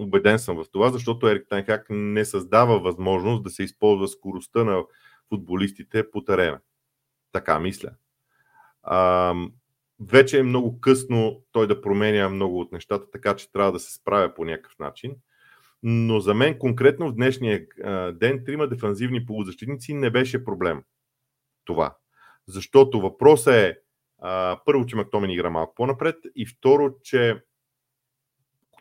убеден 0.00 0.38
съм 0.38 0.56
в 0.56 0.70
това, 0.72 0.90
защото 0.90 1.28
Ерик 1.28 1.48
Тайнхак 1.48 1.86
не 1.90 2.24
създава 2.24 2.78
възможност 2.80 3.42
да 3.42 3.50
се 3.50 3.62
използва 3.62 4.08
скоростта 4.08 4.64
на 4.64 4.82
футболистите 5.28 6.10
по 6.10 6.24
терена. 6.24 6.60
Така 7.32 7.60
мисля. 7.60 7.90
А, 8.82 9.34
вече 10.00 10.38
е 10.38 10.42
много 10.42 10.80
късно 10.80 11.42
той 11.52 11.66
да 11.66 11.80
променя 11.80 12.28
много 12.28 12.60
от 12.60 12.72
нещата, 12.72 13.10
така 13.10 13.36
че 13.36 13.52
трябва 13.52 13.72
да 13.72 13.80
се 13.80 13.94
справя 13.94 14.34
по 14.34 14.44
някакъв 14.44 14.78
начин. 14.78 15.16
Но 15.82 16.20
за 16.20 16.34
мен 16.34 16.58
конкретно 16.58 17.08
в 17.08 17.14
днешния 17.14 17.66
ден 18.12 18.42
трима 18.46 18.68
дефанзивни 18.68 19.26
полузащитници 19.26 19.94
не 19.94 20.10
беше 20.10 20.44
проблем. 20.44 20.82
Това. 21.64 21.96
Защото 22.46 23.00
въпросът 23.00 23.54
е 23.54 23.78
а, 24.18 24.60
първо, 24.64 24.86
че 24.86 24.96
Мактомен 24.96 25.30
игра 25.30 25.50
малко 25.50 25.74
по-напред 25.74 26.16
и 26.36 26.46
второ, 26.46 26.94
че 27.02 27.42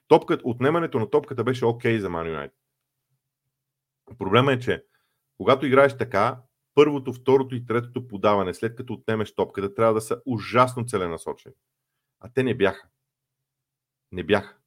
топката, 0.10 0.41
отнемането 0.45 1.00
на 1.00 1.10
топката 1.10 1.43
беше 1.43 1.65
окей 1.65 1.98
okay 1.98 2.00
за 2.00 2.10
Man 2.10 2.38
United. 2.38 2.54
Проблема 4.17 4.54
е, 4.54 4.60
че 4.60 4.86
когато 5.38 5.65
играеш 5.65 5.98
така, 5.98 6.41
първото, 6.76 7.13
второто 7.13 7.56
и 7.56 7.65
третото 7.65 8.08
подаване, 8.08 8.54
след 8.54 8.76
като 8.76 8.93
отнемеш 8.93 9.36
топката, 9.36 9.74
трябва 9.74 9.93
да 9.93 10.02
са 10.02 10.22
ужасно 10.26 10.86
целенасочени. 10.86 11.56
А 12.19 12.30
те 12.34 12.43
не 12.43 12.58
бяха. 12.58 12.88
Не 14.12 14.24
бяха. 14.24 14.58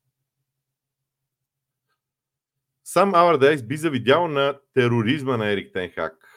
Сам 2.85 3.15
Авардейс 3.15 3.63
би 3.63 3.77
завидял 3.77 4.29
на 4.29 4.61
тероризма 4.75 5.37
на 5.37 5.53
Ерик 5.53 5.73
Тенхак. 5.73 6.29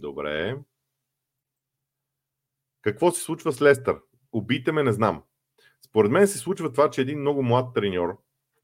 Добре. 0.00 0.56
Какво 2.82 3.10
се 3.10 3.22
случва 3.22 3.52
с 3.52 3.62
Лестър? 3.62 4.00
Убийте 4.32 4.72
ме, 4.72 4.82
не 4.82 4.92
знам. 4.92 5.22
Според 5.96 6.10
мен 6.10 6.26
се 6.26 6.38
случва 6.38 6.72
това, 6.72 6.90
че 6.90 7.00
един 7.00 7.20
много 7.20 7.42
млад 7.42 7.74
треньор 7.74 8.18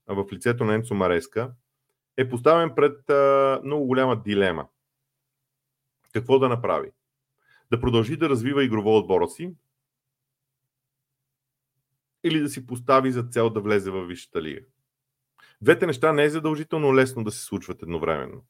в 0.06 0.26
лицето 0.32 0.64
на 0.64 0.74
Енцо 0.74 0.94
Мареска 0.94 1.52
е 2.16 2.28
поставен 2.28 2.74
пред 2.74 3.10
а, 3.10 3.60
много 3.64 3.86
голяма 3.86 4.22
дилема. 4.22 4.68
Какво 6.12 6.38
да 6.38 6.48
направи? 6.48 6.90
Да 7.70 7.80
продължи 7.80 8.16
да 8.16 8.28
развива 8.28 8.64
игрово 8.64 8.96
отбора 8.96 9.28
си 9.28 9.54
или 12.24 12.40
да 12.40 12.48
си 12.48 12.66
постави 12.66 13.12
за 13.12 13.22
цел 13.22 13.50
да 13.50 13.60
влезе 13.60 13.90
в 13.90 14.06
Висшата 14.06 14.42
лига. 14.42 14.60
Двете 15.62 15.86
неща 15.86 16.12
не 16.12 16.24
е 16.24 16.30
задължително 16.30 16.94
лесно 16.94 17.24
да 17.24 17.30
се 17.30 17.44
случват 17.44 17.82
едновременно. 17.82 18.44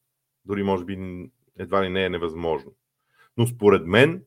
Дори 0.45 0.63
може 0.63 0.85
би 0.85 1.29
едва 1.57 1.83
ли 1.83 1.89
не 1.89 2.05
е 2.05 2.09
невъзможно. 2.09 2.73
Но 3.37 3.47
според 3.47 3.85
мен 3.85 4.23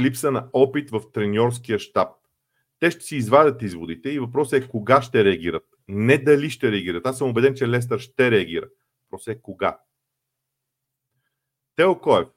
липса 0.00 0.30
на 0.30 0.48
опит 0.52 0.90
в 0.90 1.02
треньорския 1.12 1.78
щаб. 1.78 2.08
Те 2.80 2.90
ще 2.90 3.04
си 3.04 3.16
извадят 3.16 3.62
изводите 3.62 4.10
и 4.10 4.18
въпросът 4.18 4.64
е 4.64 4.68
кога 4.68 5.02
ще 5.02 5.24
реагират. 5.24 5.64
Не 5.88 6.18
дали 6.18 6.50
ще 6.50 6.72
реагират. 6.72 7.06
Аз 7.06 7.18
съм 7.18 7.28
убеден, 7.28 7.54
че 7.54 7.68
Лестър 7.68 7.98
ще 7.98 8.30
реагира. 8.30 8.68
Въпросът 9.04 9.36
е 9.36 9.42
кога. 9.42 9.78
Тео 11.76 11.98
Коев. 11.98 12.28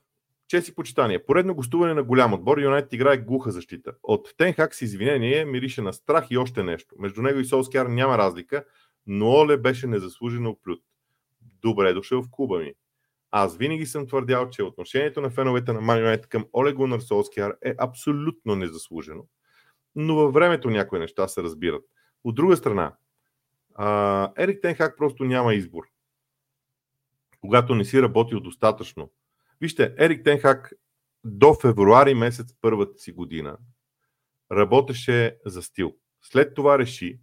Чеси 0.48 0.76
почитания. 0.76 1.26
Поредно 1.26 1.56
гостуване 1.56 1.94
на 1.94 2.04
голям 2.04 2.34
отбор. 2.34 2.58
Юнайтед 2.58 2.94
играе 2.94 3.18
глуха 3.18 3.52
защита. 3.52 3.94
От 4.04 4.34
Тенхак 4.38 4.76
с 4.76 4.82
извинение 4.82 5.46
мирише 5.46 5.82
на 5.82 5.94
страх 5.94 6.28
и 6.30 6.38
още 6.38 6.63
нещо. 6.63 6.96
Между 7.00 7.22
него 7.22 7.39
и 7.39 7.46
Солскияр 7.46 7.86
няма 7.86 8.18
разлика, 8.18 8.65
но 9.08 9.32
Оле 9.32 9.58
беше 9.58 9.88
незаслужено 9.88 10.56
плют. 10.63 10.84
Добре 11.62 11.94
дошъл 11.94 12.24
в 12.24 12.32
клуба 12.32 12.60
ми. 12.60 12.74
Аз 13.38 13.58
винаги 13.58 13.86
съм 13.86 14.08
твърдял, 14.08 14.50
че 14.50 14.63
отношението 14.63 15.21
на 15.21 15.30
феновете 15.30 15.74
на 15.74 15.82
Man 15.82 16.04
United 16.04 16.28
към 16.28 16.45
Оле 16.54 16.74
Гунар 16.74 17.00
Солскияр 17.00 17.58
е 17.65 17.76
абсолютно 17.78 18.56
незаслужено. 18.56 19.28
Но 19.95 20.15
във 20.15 20.34
времето 20.34 20.69
някои 20.69 21.00
неща 21.00 21.28
се 21.28 21.43
разбират. 21.43 21.84
От 22.24 22.36
друга 22.36 22.58
страна, 22.58 22.95
Ерик 24.38 24.62
Тенхак 24.62 24.98
просто 24.98 25.24
няма 25.24 25.54
избор. 25.54 25.84
Когато 27.41 27.76
не 27.76 27.86
си 27.86 28.02
работил 28.02 28.39
достатъчно. 28.39 29.12
Вижте, 29.62 29.95
Ерик 29.98 30.24
Тенхак 30.24 30.74
до 31.24 31.54
февруари 31.54 32.13
месец 32.13 32.54
първата 32.62 32.98
си 32.98 33.12
година 33.12 33.58
работеше 34.52 35.38
за 35.45 35.62
стил. 35.62 35.95
След 36.21 36.54
това 36.54 36.80
реши, 36.80 37.19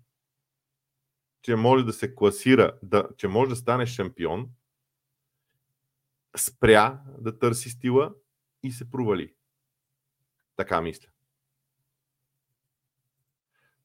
че 1.42 1.56
може 1.56 1.84
да 1.84 1.92
се 1.92 2.14
класира, 2.14 2.72
да, 2.82 3.08
че 3.16 3.28
може 3.28 3.48
да 3.48 3.56
стане 3.56 3.86
шампион– 3.86 4.48
спря 6.36 7.00
да 7.18 7.38
търси 7.38 7.70
стила 7.70 8.14
и 8.62 8.72
се 8.72 8.90
провали. 8.90 9.34
Така 10.56 10.80
мисля. 10.80 11.08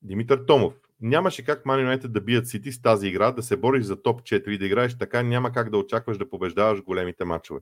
Димитър 0.01 0.45
Томов. 0.45 0.73
Нямаше 1.01 1.45
как 1.45 1.63
Man 1.63 1.97
United 1.97 2.07
да 2.07 2.21
бият 2.21 2.47
Сити 2.47 2.71
с 2.71 2.81
тази 2.81 3.07
игра, 3.07 3.31
да 3.31 3.43
се 3.43 3.57
бориш 3.57 3.83
за 3.83 4.01
топ 4.01 4.21
4 4.21 4.49
и 4.49 4.57
да 4.57 4.65
играеш 4.65 4.97
така, 4.97 5.23
няма 5.23 5.51
как 5.51 5.69
да 5.69 5.77
очакваш 5.77 6.17
да 6.17 6.29
побеждаваш 6.29 6.83
големите 6.83 7.25
матчове. 7.25 7.59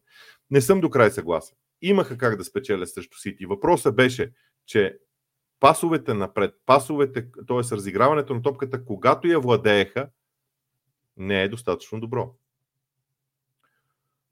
Не 0.51 0.61
съм 0.61 0.81
до 0.81 0.89
край 0.89 1.11
съгласен. 1.11 1.57
Имаха 1.81 2.17
как 2.17 2.37
да 2.37 2.43
спечелят 2.43 2.89
срещу 2.89 3.17
Сити. 3.17 3.45
Въпросът 3.45 3.95
беше, 3.95 4.33
че 4.65 4.99
пасовете 5.59 6.13
напред, 6.13 6.53
пасовете, 6.65 7.31
т.е. 7.47 7.75
разиграването 7.75 8.33
на 8.33 8.41
топката, 8.41 8.85
когато 8.85 9.27
я 9.27 9.39
владееха, 9.39 10.09
не 11.17 11.43
е 11.43 11.49
достатъчно 11.49 11.99
добро. 11.99 12.35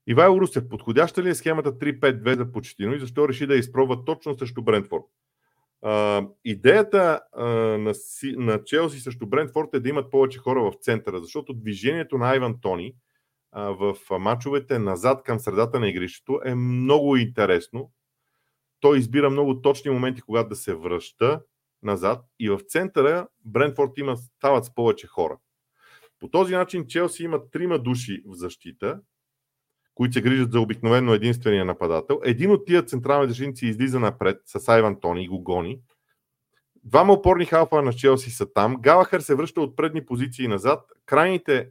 Ивайло 0.08 0.42
Русев, 0.42 0.70
подходяща 0.70 1.24
ли 1.24 1.30
е 1.30 1.36
схемата 1.36 1.72
3-5-2 1.72 2.38
за 2.38 2.52
Почетино 2.52 2.94
и 2.94 3.00
защо 3.00 3.30
реши 3.30 3.48
да 3.48 3.56
изпробва 3.56 4.06
точно 4.06 4.38
срещу 4.38 4.62
Брентфорд? 4.62 5.04
Uh, 5.84 6.30
идеята 6.46 7.22
uh, 7.38 7.78
на, 7.78 7.94
на 8.46 8.64
Челси 8.64 9.00
срещу 9.00 9.28
Брентфорд 9.28 9.70
е 9.74 9.80
да 9.80 9.90
имат 9.90 10.12
повече 10.12 10.40
хора 10.40 10.62
в 10.62 10.74
центъра, 10.82 11.20
защото 11.20 11.54
движението 11.54 12.18
на 12.18 12.30
Айван 12.30 12.62
Тони 12.62 12.94
uh, 13.56 13.96
в 13.96 14.20
мачовете 14.20 14.80
назад 14.80 15.24
към 15.24 15.40
средата 15.40 15.80
на 15.80 15.90
игрището 15.90 16.40
е 16.46 16.56
много 16.56 17.18
интересно. 17.18 17.92
Той 18.80 18.98
избира 18.98 19.30
много 19.30 19.62
точни 19.62 19.92
моменти, 19.92 20.22
когато 20.22 20.50
да 20.50 20.56
се 20.56 20.76
връща 20.76 21.42
назад 21.82 22.26
и 22.40 22.50
в 22.50 22.60
центъра 22.68 23.28
Брентфорд 23.46 23.92
има, 23.98 24.18
стават 24.18 24.66
с 24.66 24.76
повече 24.76 25.08
хора. 25.08 25.38
По 26.20 26.30
този 26.30 26.56
начин 26.56 26.88
Челси 26.88 27.24
има 27.24 27.50
трима 27.52 27.80
души 27.80 28.24
в 28.26 28.34
защита 28.34 29.02
които 29.96 30.14
се 30.14 30.22
грижат 30.22 30.52
за 30.52 30.60
обикновено 30.60 31.14
единствения 31.14 31.66
нападател. 31.66 32.20
Един 32.24 32.52
от 32.52 32.66
тия 32.66 32.84
централни 32.84 33.28
защитници 33.28 33.66
излиза 33.66 34.00
напред 34.00 34.42
с 34.46 34.70
Айван 34.70 35.00
Тони 35.00 35.24
и 35.24 35.28
го 35.28 35.44
гони. 35.44 35.80
Двама 36.86 37.14
опорни 37.14 37.46
халфа 37.46 37.82
на 37.82 37.94
Челси 37.94 38.32
са 38.32 38.54
там. 38.54 38.76
Галахър 38.82 39.20
се 39.20 39.36
връща 39.36 39.62
от 39.62 39.76
предни 39.76 40.06
позиции 40.06 40.48
назад. 40.48 40.86
Крайните, 41.06 41.70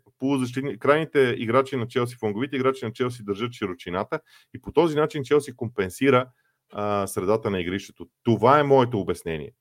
крайните 0.81 1.35
играчи 1.39 1.77
на 1.77 1.89
Челси, 1.89 2.17
фланговите 2.17 2.57
играчи 2.57 2.85
на 2.85 2.93
Челси 2.93 3.25
държат 3.25 3.53
широчината 3.53 4.21
и 4.55 4.61
по 4.61 4.73
този 4.73 4.97
начин 4.97 5.25
Челси 5.25 5.57
компенсира 5.57 6.29
а, 6.73 7.07
средата 7.07 7.51
на 7.51 7.61
игрището. 7.61 8.07
Това 8.23 8.61
е 8.61 8.63
моето 8.63 9.01
обяснение. 9.01 9.53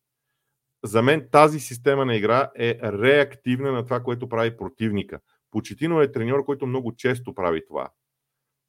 За 0.84 1.02
мен 1.02 1.28
тази 1.32 1.60
система 1.60 2.06
на 2.06 2.16
игра 2.16 2.50
е 2.58 2.80
реактивна 2.84 3.72
на 3.72 3.86
това, 3.86 4.00
което 4.00 4.30
прави 4.30 4.58
противника. 4.58 5.20
Почетино 5.52 6.02
е 6.02 6.12
треньор, 6.12 6.46
който 6.46 6.68
много 6.68 6.96
често 6.96 7.36
прави 7.36 7.66
това 7.68 7.90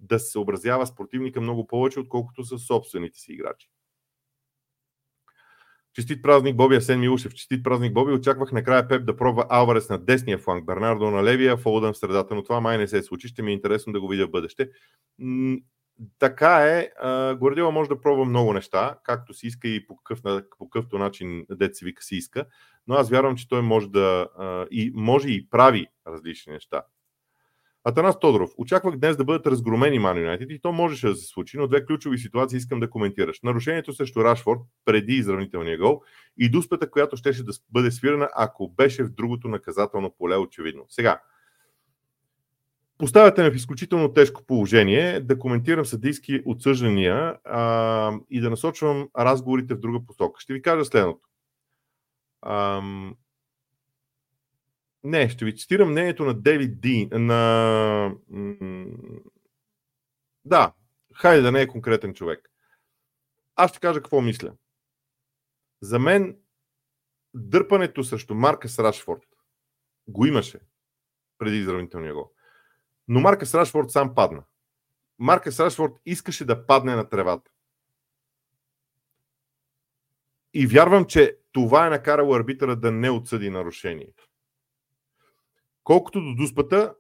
да 0.03 0.19
се 0.19 0.31
съобразява 0.31 0.87
с 0.87 0.95
противника 0.95 1.41
много 1.41 1.67
повече, 1.67 2.01
отколкото 2.01 2.45
с 2.45 2.59
собствените 2.59 3.19
си 3.19 3.33
играчи. 3.33 3.69
Честит 5.95 6.23
празник 6.23 6.57
Боби 6.57 6.77
Асен 6.77 7.01
Милушев. 7.01 7.35
Честит 7.35 7.65
празник 7.65 7.93
Боби. 7.93 8.13
Очаквах 8.13 8.53
накрая 8.53 8.89
Пеп 8.89 9.05
да 9.05 9.17
пробва 9.17 9.47
Алварес 9.49 9.89
на 9.89 9.99
десния 9.99 10.39
фланг, 10.39 10.65
Бернардо 10.65 11.11
на 11.11 11.25
левия, 11.25 11.57
Фолдън 11.57 11.93
в 11.93 11.99
средата, 11.99 12.35
но 12.35 12.43
това 12.43 12.61
май 12.61 12.79
не 12.79 12.89
се 12.89 13.03
случи. 13.03 13.29
Ще 13.29 13.43
ми 13.43 13.51
е 13.51 13.55
интересно 13.55 13.93
да 13.93 14.01
го 14.01 14.09
видя 14.09 14.27
в 14.27 14.31
бъдеще. 14.31 14.71
Така 16.19 16.57
е. 16.57 16.91
Гордила 17.35 17.71
може 17.71 17.89
да 17.89 18.01
пробва 18.01 18.25
много 18.25 18.53
неща, 18.53 18.99
както 19.05 19.35
си 19.35 19.47
иска 19.47 19.69
и 19.69 19.87
по, 19.87 19.97
какъв, 19.97 20.23
по 20.59 20.69
какъвто 20.71 20.99
начин 20.99 21.47
дет 21.51 21.77
си 21.77 21.85
вика 21.85 22.03
си 22.03 22.17
иска, 22.17 22.47
но 22.87 22.95
аз 22.95 23.11
вярвам, 23.11 23.37
че 23.37 23.49
той 23.49 23.63
може 23.63 23.89
да 23.89 24.29
и 24.71 24.93
може 24.95 25.29
и 25.29 25.49
прави 25.51 25.87
различни 26.07 26.53
неща. 26.53 26.83
Атанас 27.85 28.19
Тодоров, 28.19 28.51
очаквах 28.59 28.97
днес 28.97 29.17
да 29.17 29.25
бъдат 29.25 29.47
разгромени 29.47 29.99
Ман 29.99 30.19
Юнайтед 30.19 30.51
и 30.51 30.61
то 30.61 30.73
можеше 30.73 31.07
да 31.07 31.15
се 31.15 31.27
случи, 31.27 31.59
но 31.59 31.67
две 31.67 31.85
ключови 31.85 32.19
ситуации 32.19 32.57
искам 32.57 32.81
да 32.81 32.91
коментираш. 32.91 33.41
Нарушението 33.43 33.93
срещу 33.93 34.25
Рашфорд 34.25 34.61
преди 34.85 35.13
изравнителния 35.13 35.79
гол 35.79 36.03
и 36.39 36.49
дуспата, 36.49 36.91
която 36.91 37.17
щеше 37.17 37.45
да 37.45 37.53
бъде 37.73 37.91
свирена, 37.91 38.29
ако 38.35 38.69
беше 38.69 39.05
в 39.05 39.11
другото 39.11 39.49
наказателно 39.49 40.15
поле, 40.19 40.37
очевидно. 40.37 40.85
Сега, 40.89 41.21
Поставяте 42.99 43.43
ме 43.43 43.51
в 43.51 43.55
изключително 43.55 44.13
тежко 44.13 44.43
положение 44.47 45.21
да 45.21 45.39
коментирам 45.39 45.85
съдийски 45.85 46.43
отсъждания 46.47 47.37
а, 47.45 48.13
и 48.31 48.41
да 48.41 48.51
насочвам 48.51 49.09
разговорите 49.19 49.75
в 49.75 49.79
друга 49.79 50.01
посока. 50.07 50.41
Ще 50.41 50.53
ви 50.53 50.63
кажа 50.63 50.85
следното. 50.85 51.29
Не, 55.05 55.29
ще 55.29 55.45
ви 55.45 55.57
цитирам 55.57 55.91
мнението 55.91 56.25
на 56.25 56.35
Девид 56.35 56.81
Ди, 56.81 57.09
на... 57.13 58.15
Да, 60.45 60.73
хайде 61.15 61.43
да 61.43 61.53
не 61.53 61.61
е 61.61 61.67
конкретен 61.67 62.15
човек. 62.15 62.51
Аз 63.57 63.71
ще 63.71 63.81
кажа 63.81 64.01
какво 64.01 64.21
мисля. 64.21 64.53
За 65.81 65.99
мен 65.99 66.39
дърпането 67.35 68.05
срещу 68.05 68.35
Маркъс 68.35 68.79
Рашфорд 68.79 69.23
го 70.09 70.27
имаше 70.27 70.61
преди 71.39 71.57
изравнителния 71.57 72.15
гол. 72.15 72.31
Но 73.09 73.21
Маркъс 73.21 73.55
Рашфорд 73.55 73.91
сам 73.91 74.15
падна. 74.15 74.45
Маркъс 75.19 75.61
Рашфорд 75.61 75.93
искаше 76.07 76.45
да 76.45 76.67
падне 76.67 76.97
на 76.97 77.09
тревата. 77.09 77.51
И 80.55 80.67
вярвам, 80.67 81.05
че 81.05 81.39
това 81.53 81.87
е 81.87 81.91
накарало 81.91 82.35
арбитъра 82.35 82.77
да 82.77 82.93
не 82.93 83.11
отсъди 83.11 83.51
нарушение. 83.51 84.13
Колкото 85.85 86.21
до 86.21 86.35
дуспата, 86.35 86.95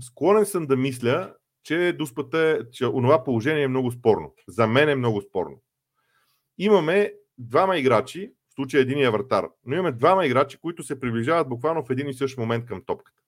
склонен 0.00 0.46
съм 0.46 0.66
да 0.66 0.76
мисля, 0.76 1.34
че 1.62 1.92
дуспата, 1.98 2.66
че 2.72 2.86
онова 2.86 3.24
положение 3.24 3.62
е 3.62 3.68
много 3.68 3.90
спорно. 3.90 4.34
За 4.48 4.66
мен 4.66 4.88
е 4.88 4.94
много 4.94 5.20
спорно. 5.20 5.62
Имаме 6.58 7.12
двама 7.38 7.78
играчи, 7.78 8.32
в 8.50 8.54
случая 8.54 8.80
един 8.80 8.98
е 8.98 9.10
вратар, 9.10 9.48
но 9.64 9.74
имаме 9.74 9.92
двама 9.92 10.26
играчи, 10.26 10.58
които 10.58 10.82
се 10.82 11.00
приближават 11.00 11.48
буквално 11.48 11.84
в 11.84 11.90
един 11.90 12.08
и 12.08 12.14
същ 12.14 12.38
момент 12.38 12.66
към 12.66 12.84
топката. 12.84 13.20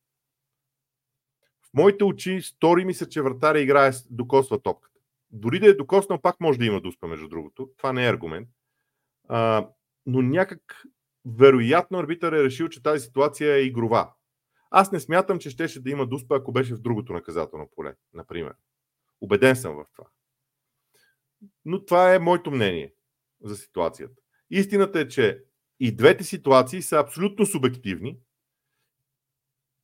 В 1.62 1.74
моите 1.74 2.04
очи 2.04 2.42
стори 2.42 2.84
ми 2.84 2.94
се, 2.94 3.08
че 3.08 3.22
вратаря 3.22 3.60
играе, 3.60 3.90
докосва 4.10 4.62
топката. 4.62 5.00
Дори 5.30 5.60
да 5.60 5.66
е 5.66 5.74
докоснал, 5.74 6.20
пак 6.22 6.40
може 6.40 6.58
да 6.58 6.66
има 6.66 6.80
дуспа, 6.80 7.06
между 7.06 7.28
другото. 7.28 7.70
Това 7.76 7.92
не 7.92 8.06
е 8.06 8.10
аргумент. 8.10 8.48
А, 9.28 9.68
но 10.06 10.22
някак 10.22 10.82
вероятно 11.26 11.98
арбитър 11.98 12.32
е 12.32 12.44
решил, 12.44 12.68
че 12.68 12.82
тази 12.82 13.04
ситуация 13.04 13.54
е 13.54 13.62
игрова. 13.62 14.12
Аз 14.70 14.92
не 14.92 15.00
смятам, 15.00 15.38
че 15.38 15.50
щеше 15.50 15.82
да 15.82 15.90
има 15.90 16.06
дуспа, 16.06 16.36
ако 16.36 16.52
беше 16.52 16.74
в 16.74 16.80
другото 16.80 17.12
наказателно 17.12 17.70
поле, 17.76 17.94
например. 18.14 18.54
Убеден 19.20 19.56
съм 19.56 19.74
в 19.74 19.84
това. 19.96 20.08
Но 21.64 21.84
това 21.84 22.14
е 22.14 22.18
моето 22.18 22.50
мнение 22.50 22.94
за 23.42 23.56
ситуацията. 23.56 24.22
Истината 24.50 25.00
е, 25.00 25.08
че 25.08 25.44
и 25.80 25.96
двете 25.96 26.24
ситуации 26.24 26.82
са 26.82 26.96
абсолютно 26.96 27.46
субективни 27.46 28.18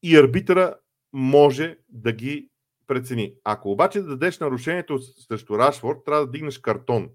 и 0.03 0.17
арбитъра 0.17 0.77
може 1.13 1.79
да 1.89 2.13
ги 2.13 2.51
прецени. 2.87 3.35
Ако 3.45 3.71
обаче 3.71 4.01
да 4.01 4.09
дадеш 4.09 4.39
нарушението 4.39 4.99
срещу 5.03 5.59
Рашфорд, 5.59 5.99
трябва 6.05 6.27
да 6.27 6.33
дигнеш 6.33 6.59
картон. 6.59 7.11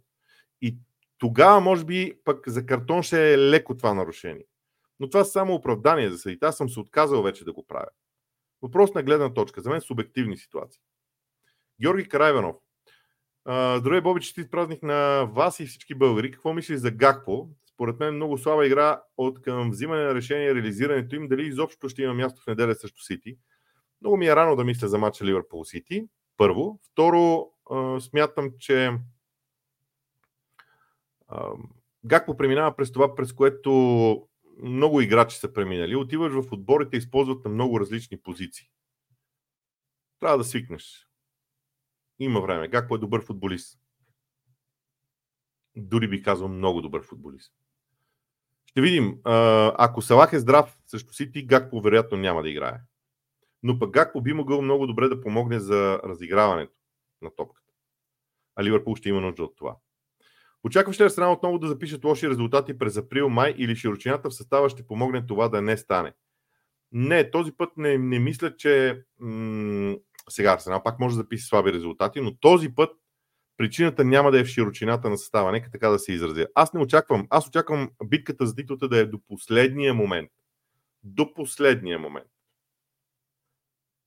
И 0.62 0.78
тогава, 1.18 1.60
може 1.60 1.86
би, 1.86 2.20
пък 2.24 2.50
за 2.50 2.66
картон 2.66 3.04
ще 3.04 3.34
е 3.34 3.38
леко 3.38 3.78
това 3.78 3.94
нарушение. 3.94 4.46
Но 5.00 5.10
това 5.10 5.24
са 5.24 5.32
само 5.32 5.54
оправдание 5.54 6.10
за 6.10 6.18
съдите. 6.18 6.46
Аз 6.46 6.58
съм 6.58 6.70
се 6.70 6.80
отказал 6.80 7.24
вече 7.24 7.46
да 7.46 7.54
го 7.54 7.68
правя. 7.68 7.90
Въпрос 8.62 8.94
на 8.94 9.04
гледна 9.04 9.34
точка. 9.34 9.62
За 9.62 9.70
мен 9.70 9.82
субективни 9.82 10.38
ситуации. 10.38 10.82
Георги 11.82 12.10
Карайванов. 12.10 12.56
Здравей, 13.48 14.02
Боби, 14.02 14.22
честит 14.22 14.52
празник 14.52 14.84
на 14.84 15.26
вас 15.26 15.60
и 15.60 15.66
всички 15.66 15.96
българи. 15.96 16.32
Какво 16.32 16.54
мислиш 16.54 16.80
за 16.80 16.92
Гакпо? 16.92 17.50
Според 17.66 18.00
мен 18.00 18.16
много 18.16 18.38
слаба 18.38 18.66
игра 18.66 19.02
от 19.18 19.42
към 19.42 19.70
взимане 19.72 20.04
на 20.04 20.16
решение, 20.16 20.56
реализирането 20.56 21.16
им, 21.16 21.28
дали 21.28 21.48
изобщо 21.48 21.90
ще 21.90 22.02
има 22.02 22.14
място 22.14 22.42
в 22.42 22.48
неделя 22.48 22.76
срещу 22.76 23.02
Сити. 23.02 23.38
Много 24.02 24.18
ми 24.18 24.28
е 24.28 24.36
рано 24.36 24.56
да 24.56 24.64
мисля 24.64 24.88
за 24.88 24.98
матча 24.98 25.26
Ливърпул 25.26 25.66
Сити. 25.66 26.08
Първо. 26.38 26.80
Второ, 26.92 27.52
смятам, 28.00 28.52
че 28.60 28.92
Гакпо 32.06 32.38
преминава 32.38 32.76
през 32.76 32.92
това, 32.92 33.16
през 33.16 33.34
което 33.34 34.27
много 34.64 35.02
играчи 35.02 35.38
са 35.38 35.54
преминали. 35.54 35.96
Отиваш 35.96 36.34
в 36.34 36.52
отборите 36.52 36.96
и 36.96 37.00
използват 37.00 37.46
на 37.46 37.52
много 37.52 37.80
различни 37.80 38.22
позиции. 38.22 38.70
Трябва 40.20 40.38
да 40.38 40.44
свикнеш. 40.44 41.08
Има 42.20 42.42
време. 42.42 42.68
Гакпо 42.68 42.96
е 42.96 43.00
добър 43.00 43.26
футболист. 43.26 43.80
Дори 45.76 46.08
би 46.08 46.24
казал 46.24 46.48
много 46.48 46.82
добър 46.82 47.04
футболист. 47.04 47.54
Ще 48.66 48.82
видим. 48.82 49.22
Ако 49.24 50.02
Салах 50.02 50.34
е 50.34 50.40
здрав 50.40 50.78
срещу 50.86 51.14
Сити, 51.14 51.46
Гакпо 51.46 51.82
вероятно 51.82 52.18
няма 52.18 52.44
да 52.44 52.50
играе. 52.50 52.80
Но 53.64 53.80
пък 53.80 53.92
Гакпо 53.92 54.22
би 54.22 54.34
могъл 54.34 54.62
много 54.62 54.88
добре 54.88 55.08
да 55.08 55.22
помогне 55.22 55.60
за 55.60 56.02
разиграването 56.04 56.74
на 57.22 57.36
топката. 57.36 57.72
А 58.56 58.64
Ливърпул 58.64 58.96
ще 58.96 59.10
има 59.10 59.22
нужда 59.22 59.44
от 59.44 59.56
това. 59.56 59.78
Очакваш 60.68 61.00
ли 61.00 61.04
Арсенал 61.04 61.34
отново 61.34 61.60
да 61.60 61.68
запишат 61.68 62.04
лоши 62.04 62.30
резултати 62.30 62.78
през 62.78 62.98
април, 62.98 63.30
май 63.30 63.56
или 63.58 63.76
широчината 63.76 64.30
в 64.30 64.36
състава 64.36 64.70
ще 64.70 64.88
помогне 64.88 65.26
това 65.26 65.50
да 65.50 65.62
не 65.62 65.78
стане? 65.78 66.14
Не, 66.92 67.32
този 67.32 67.52
път 67.52 67.70
не, 67.78 67.98
не 67.98 68.20
мисля, 68.20 68.56
че 68.58 69.04
м- 69.20 69.96
сега 70.30 70.54
Арсенал 70.54 70.84
пак 70.84 71.00
може 71.00 71.16
да 71.16 71.22
запише 71.22 71.46
слаби 71.46 71.74
резултати, 71.74 72.22
но 72.22 72.38
този 72.38 72.76
път 72.76 72.90
причината 73.58 74.06
няма 74.06 74.32
да 74.32 74.40
е 74.40 74.44
в 74.44 74.48
широчината 74.48 75.10
на 75.10 75.18
състава. 75.18 75.52
Нека 75.52 75.72
така 75.72 75.90
да 75.90 76.00
се 76.00 76.14
изразя. 76.14 76.48
Аз 76.56 76.74
не 76.74 76.80
очаквам. 76.80 77.28
Аз 77.30 77.48
очаквам 77.48 77.90
битката 78.04 78.46
за 78.46 78.56
титлата 78.56 78.90
да 78.90 78.98
е 79.00 79.06
до 79.06 79.20
последния 79.28 79.94
момент. 79.94 80.32
До 81.04 81.34
последния 81.34 82.00
момент. 82.00 82.30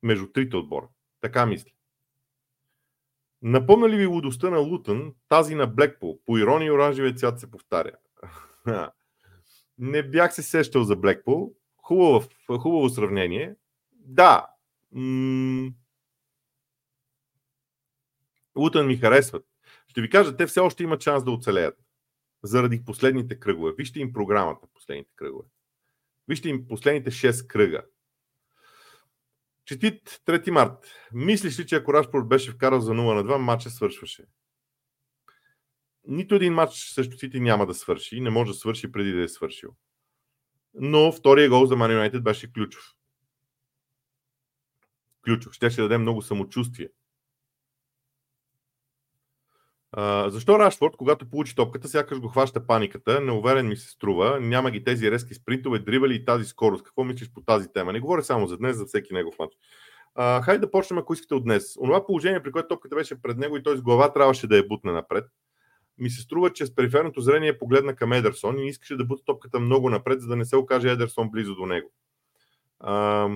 Между 0.03 0.27
трите 0.27 0.57
отбора. 0.57 0.89
Така 1.21 1.47
мисля. 1.47 1.71
Напомна 3.43 3.89
ли 3.89 3.97
ви 3.97 4.07
лудостта 4.07 4.51
на 4.51 4.59
Лутън, 4.59 5.15
тази 5.29 5.55
на 5.55 5.67
Блекпул? 5.67 6.21
По 6.27 6.39
ирония 6.39 6.75
оранжевия 6.75 7.15
цвят 7.15 7.41
се 7.41 7.51
повтаря. 7.51 7.93
Не 9.79 10.03
бях 10.03 10.35
се 10.35 10.43
сещал 10.43 10.85
за 10.85 10.97
Блекпул. 10.97 11.55
Хубаво, 11.77 12.29
хубаво 12.59 12.89
сравнение. 12.89 13.55
Да. 13.93 14.47
М- 14.93 15.71
Лутън 18.57 18.87
ми 18.87 18.97
харесват. 18.97 19.47
Ще 19.89 20.01
ви 20.01 20.11
кажа, 20.11 20.37
те 20.37 20.47
все 20.47 20.61
още 20.61 20.83
имат 20.83 21.03
шанс 21.03 21.25
да 21.25 21.31
оцелеят. 21.31 21.79
Заради 22.43 22.85
последните 22.85 23.41
кръгове. 23.41 23.73
Вижте 23.79 24.01
им 24.01 24.13
програмата, 24.13 24.67
последните 24.75 25.13
кръгове. 25.17 25.45
Вижте 26.29 26.49
им 26.49 26.69
последните 26.69 27.11
6 27.11 27.47
кръга. 27.47 27.83
Четит 29.71 30.21
3 30.27 30.51
март. 30.51 30.85
Мислиш 31.13 31.59
ли, 31.59 31.67
че 31.67 31.77
ако 31.77 31.95
Рашпорт 31.95 32.29
беше 32.29 32.51
вкарал 32.51 32.81
за 32.81 32.93
0 32.93 32.95
на 32.95 33.25
2, 33.25 33.37
матча 33.37 33.71
свършваше? 33.71 34.25
Нито 36.07 36.35
един 36.35 36.55
матч 36.55 36.75
срещу 36.75 37.19
Сити 37.19 37.41
няма 37.41 37.67
да 37.67 37.75
свърши. 37.75 38.21
Не 38.21 38.31
може 38.31 38.51
да 38.53 38.59
свърши 38.59 38.93
преди 38.93 39.13
да 39.13 39.23
е 39.23 39.29
свършил. 39.29 39.71
Но 40.75 41.13
втория 41.13 41.49
гол 41.49 41.67
за 41.67 41.75
Man 41.75 42.11
United 42.11 42.21
беше 42.21 42.53
ключов. 42.53 42.83
Ключов. 45.25 45.53
Ще 45.53 45.71
ще 45.71 45.83
даде 45.83 45.99
много 45.99 46.23
самочувствие 46.23 46.89
защо 50.29 50.59
Рашфорд, 50.59 50.97
когато 50.97 51.31
получи 51.31 51.55
топката, 51.55 51.89
сякаш 51.89 52.21
го 52.21 52.29
хваща 52.29 52.67
паниката, 52.67 53.21
неуверен 53.21 53.69
ми 53.69 53.77
се 53.77 53.91
струва, 53.91 54.41
няма 54.41 54.71
ги 54.71 54.85
тези 54.85 55.11
резки 55.11 55.35
спринтове, 55.35 55.79
дрибали 55.79 56.15
и 56.15 56.25
тази 56.25 56.45
скорост. 56.45 56.85
Какво 56.85 57.05
мислиш 57.05 57.33
по 57.33 57.41
тази 57.41 57.73
тема? 57.73 57.93
Не 57.93 58.01
говоря 58.01 58.23
само 58.23 58.47
за 58.47 58.57
днес, 58.57 58.77
за 58.77 58.85
всеки 58.85 59.15
негов 59.15 59.35
матч. 59.39 59.53
Хайде 60.45 60.59
да 60.59 60.71
почнем, 60.71 60.99
ако 60.99 61.13
искате 61.13 61.35
от 61.35 61.45
днес. 61.45 61.77
Онова 61.77 62.07
положение, 62.07 62.43
при 62.43 62.53
което 62.53 62.69
топката 62.69 62.97
беше 62.97 63.23
пред 63.23 63.39
него 63.39 63.57
и 63.57 63.63
той 63.63 63.77
с 63.77 63.83
глава 63.83 64.13
трябваше 64.13 64.47
да 64.47 64.57
я 64.57 64.69
бутне 64.69 64.93
напред, 64.93 65.25
ми 65.99 66.11
се 66.11 66.23
струва, 66.23 66.53
че 66.53 66.67
с 66.67 66.75
периферното 66.75 67.21
зрение 67.21 67.59
погледна 67.59 67.97
към 67.97 68.13
Едерсон 68.13 68.59
и 68.59 68.69
искаше 68.69 68.97
да 68.97 69.05
бута 69.05 69.25
топката 69.25 69.61
много 69.61 69.91
напред, 69.91 70.21
за 70.21 70.29
да 70.29 70.37
не 70.37 70.45
се 70.45 70.57
окаже 70.57 70.91
Едерсон 70.91 71.31
близо 71.31 71.55
до 71.55 71.67
него. 71.67 71.91
А, 72.81 73.29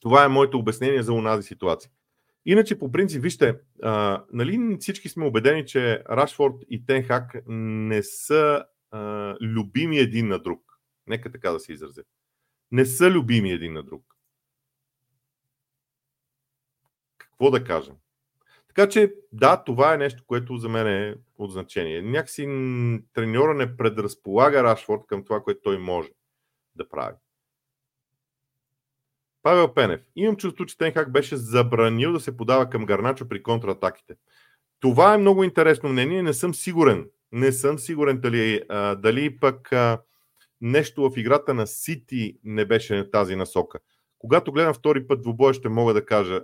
това 0.00 0.24
е 0.24 0.28
моето 0.28 0.58
обяснение 0.58 1.02
за 1.02 1.12
унази 1.12 1.42
ситуация. 1.42 1.90
Иначе, 2.46 2.78
по 2.78 2.92
принцип, 2.92 3.22
вижте, 3.22 3.60
а, 3.82 4.24
нали 4.32 4.76
всички 4.80 5.08
сме 5.08 5.24
убедени, 5.24 5.66
че 5.66 6.02
Рашфорд 6.10 6.54
и 6.70 6.86
Тенхак 6.86 7.36
не 7.46 8.02
са 8.02 8.64
а, 8.90 9.34
любими 9.40 9.98
един 9.98 10.28
на 10.28 10.38
друг. 10.38 10.80
Нека 11.06 11.32
така 11.32 11.50
да 11.50 11.60
се 11.60 11.72
изразя. 11.72 12.02
Не 12.70 12.84
са 12.84 13.10
любими 13.10 13.52
един 13.52 13.72
на 13.72 13.82
друг. 13.82 14.04
Какво 17.18 17.50
да 17.50 17.64
кажем? 17.64 17.94
Така 18.68 18.88
че, 18.88 19.14
да, 19.32 19.64
това 19.64 19.94
е 19.94 19.98
нещо, 19.98 20.24
което 20.26 20.56
за 20.56 20.68
мен 20.68 20.86
е 20.86 21.14
от 21.38 21.52
значение. 21.52 22.02
Някакси 22.02 22.42
треньора 23.12 23.54
не 23.54 23.76
предразполага 23.76 24.62
Рашфорд 24.62 25.06
към 25.06 25.24
това, 25.24 25.40
което 25.40 25.60
той 25.62 25.78
може 25.78 26.08
да 26.74 26.88
прави. 26.88 27.16
Павел 29.46 29.74
Пенев. 29.74 30.00
Имам 30.16 30.36
чувство, 30.36 30.66
че 30.66 30.78
Тенхак 30.78 31.12
беше 31.12 31.36
забранил 31.36 32.12
да 32.12 32.20
се 32.20 32.36
подава 32.36 32.70
към 32.70 32.86
Гарначо 32.86 33.28
при 33.28 33.42
контратаките. 33.42 34.14
Това 34.80 35.14
е 35.14 35.18
много 35.18 35.44
интересно 35.44 35.88
мнение. 35.88 36.22
Не 36.22 36.32
съм 36.32 36.54
сигурен. 36.54 37.08
Не 37.32 37.52
съм 37.52 37.78
сигурен 37.78 38.20
дали, 38.20 38.62
а, 38.68 38.94
дали 38.94 39.38
пък 39.38 39.72
а, 39.72 40.00
нещо 40.60 41.10
в 41.10 41.16
играта 41.16 41.54
на 41.54 41.66
Сити 41.66 42.38
не 42.44 42.64
беше 42.64 43.10
тази 43.10 43.36
насока. 43.36 43.78
Когато 44.18 44.52
гледам 44.52 44.74
втори 44.74 45.06
път 45.06 45.22
двубой, 45.22 45.52
ще 45.52 45.68
мога 45.68 45.94
да 45.94 46.04
кажа, 46.04 46.40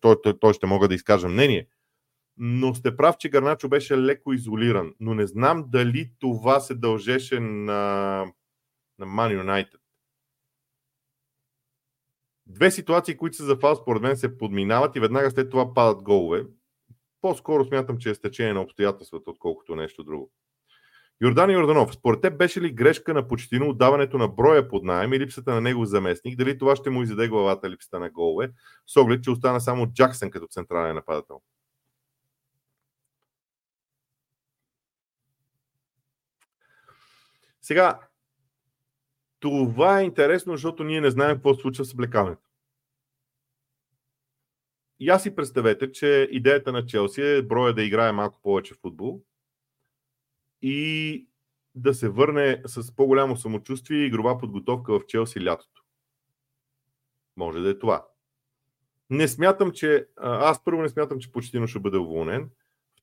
той, 0.00 0.16
той 0.40 0.52
ще 0.54 0.66
мога 0.66 0.88
да 0.88 0.94
изкажа 0.94 1.28
мнение. 1.28 1.66
Но 2.36 2.74
сте 2.74 2.96
прав, 2.96 3.16
че 3.18 3.28
Гарначо 3.28 3.68
беше 3.68 3.98
леко 3.98 4.32
изолиран. 4.32 4.94
Но 5.00 5.14
не 5.14 5.26
знам 5.26 5.64
дали 5.68 6.10
това 6.18 6.60
се 6.60 6.74
дължеше 6.74 7.40
на, 7.40 8.24
на 8.98 9.06
Man 9.06 9.44
United. 9.44 9.83
Две 12.46 12.70
ситуации, 12.70 13.16
които 13.16 13.36
са 13.36 13.44
за 13.44 13.56
фал, 13.56 13.76
според 13.76 14.02
мен 14.02 14.16
се 14.16 14.38
подминават 14.38 14.96
и 14.96 15.00
веднага 15.00 15.30
след 15.30 15.50
това 15.50 15.74
падат 15.74 16.02
голове. 16.02 16.46
По-скоро 17.20 17.64
смятам, 17.64 17.98
че 17.98 18.10
е 18.10 18.14
стечение 18.14 18.52
на 18.52 18.60
обстоятелствата, 18.60 19.30
отколкото 19.30 19.76
нещо 19.76 20.04
друго. 20.04 20.30
Йордан 21.22 21.50
Йорданов, 21.50 21.94
според 21.94 22.20
теб 22.20 22.38
беше 22.38 22.60
ли 22.60 22.72
грешка 22.72 23.14
на 23.14 23.28
почтино 23.28 23.68
отдаването 23.68 24.18
на 24.18 24.28
броя 24.28 24.68
под 24.68 24.84
найем 24.84 25.12
и 25.12 25.20
липсата 25.20 25.54
на 25.54 25.60
негов 25.60 25.88
заместник? 25.88 26.38
Дали 26.38 26.58
това 26.58 26.76
ще 26.76 26.90
му 26.90 27.02
изяде 27.02 27.28
главата 27.28 27.70
липсата 27.70 27.98
на 27.98 28.10
голове, 28.10 28.50
с 28.86 28.96
оглед, 28.96 29.24
че 29.24 29.30
остана 29.30 29.60
само 29.60 29.86
Джаксън 29.86 30.30
като 30.30 30.46
централен 30.46 30.94
нападател? 30.94 31.40
Сега, 37.62 38.00
това 39.44 40.00
е 40.00 40.04
интересно, 40.04 40.52
защото 40.52 40.84
ние 40.84 41.00
не 41.00 41.10
знаем 41.10 41.36
какво 41.36 41.54
се 41.54 41.60
случва 41.60 41.84
с 41.84 41.94
облекаването. 41.94 42.42
И 45.00 45.08
аз 45.08 45.22
си 45.22 45.36
представете, 45.36 45.92
че 45.92 46.28
идеята 46.30 46.72
на 46.72 46.86
Челси 46.86 47.22
е 47.22 47.42
броя 47.42 47.74
да 47.74 47.82
играе 47.82 48.12
малко 48.12 48.40
повече 48.42 48.74
футбол 48.74 49.22
и 50.62 51.28
да 51.74 51.94
се 51.94 52.08
върне 52.08 52.62
с 52.66 52.96
по-голямо 52.96 53.36
самочувствие 53.36 53.98
и 53.98 54.06
игрова 54.06 54.38
подготовка 54.38 55.00
в 55.00 55.06
Челси 55.06 55.44
лятото. 55.44 55.82
Може 57.36 57.60
да 57.60 57.70
е 57.70 57.78
това. 57.78 58.06
Не 59.10 59.28
смятам, 59.28 59.72
че. 59.72 60.06
Аз 60.16 60.64
първо 60.64 60.82
не 60.82 60.88
смятам, 60.88 61.18
че 61.18 61.32
почти 61.32 61.66
ще 61.66 61.80
бъде 61.80 61.98
уволнен. 61.98 62.50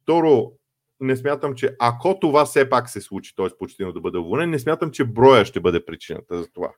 Второ, 0.02 0.54
не 1.02 1.16
смятам, 1.16 1.56
че 1.56 1.76
ако 1.80 2.20
това 2.20 2.46
все 2.46 2.70
пак 2.70 2.90
се 2.90 3.02
случи, 3.02 3.36
т.е. 3.36 3.48
почти 3.60 3.84
да 3.84 4.02
бъде 4.02 4.18
уволнен, 4.18 4.50
не 4.50 4.60
смятам, 4.60 4.92
че 4.92 5.06
броя 5.06 5.46
ще 5.46 5.60
бъде 5.60 5.86
причината 5.86 6.38
за 6.38 6.52
това. 6.52 6.72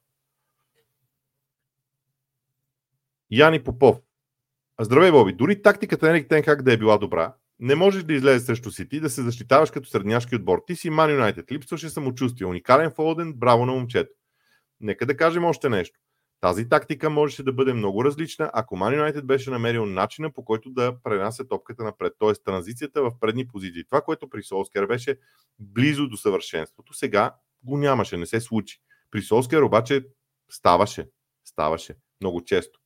Яни 3.32 3.64
Попов. 3.64 3.98
Здравей, 4.82 5.12
Боби. 5.12 5.34
Дори 5.34 5.62
тактиката 5.62 6.06
на 6.06 6.12
Ерик 6.12 6.46
как 6.46 6.62
да 6.62 6.74
е 6.74 6.78
била 6.78 6.98
добра, 6.98 7.34
не 7.60 7.76
можеш 7.76 8.04
да 8.04 8.14
излезеш 8.14 8.46
срещу 8.46 8.72
Сити, 8.72 9.00
да 9.00 9.10
се 9.10 9.22
защитаваш 9.22 9.72
като 9.72 9.90
средняшки 9.90 10.36
отбор. 10.36 10.64
Ти 10.68 10.76
си 10.76 10.90
Ман 10.90 11.12
Юнайтед. 11.12 11.52
Липсваше 11.52 11.90
самочувствие. 11.90 12.48
Уникален 12.48 12.92
Фолден. 12.92 13.34
Браво 13.34 13.66
на 13.66 13.72
момчето. 13.72 14.14
Нека 14.80 15.06
да 15.06 15.18
кажем 15.18 15.46
още 15.46 15.70
нещо. 15.70 16.00
Тази 16.44 16.70
тактика 16.70 17.10
можеше 17.10 17.44
да 17.44 17.54
бъде 17.54 17.74
много 17.74 18.06
различна, 18.06 18.50
ако 18.54 18.76
Ман 18.76 18.94
Юнайтед 18.94 19.26
беше 19.26 19.50
намерил 19.50 19.86
начина 19.86 20.32
по 20.32 20.46
който 20.46 20.70
да 20.70 20.98
пренася 21.04 21.48
топката 21.48 21.84
напред, 21.84 22.14
т.е. 22.20 22.34
транзицията 22.34 23.02
в 23.02 23.12
предни 23.20 23.48
позиции. 23.48 23.86
Това, 23.86 24.02
което 24.02 24.30
при 24.30 24.44
Солскер 24.44 24.86
беше 24.86 25.18
близо 25.60 26.08
до 26.08 26.18
съвършенството, 26.18 26.94
сега 26.94 27.36
го 27.64 27.78
нямаше, 27.78 28.18
не 28.18 28.26
се 28.26 28.42
случи. 28.42 28.80
При 29.12 29.22
Солскер 29.22 29.62
обаче 29.62 30.06
ставаше, 30.52 31.08
ставаше 31.46 31.96
много 32.22 32.44
често. 32.44 32.80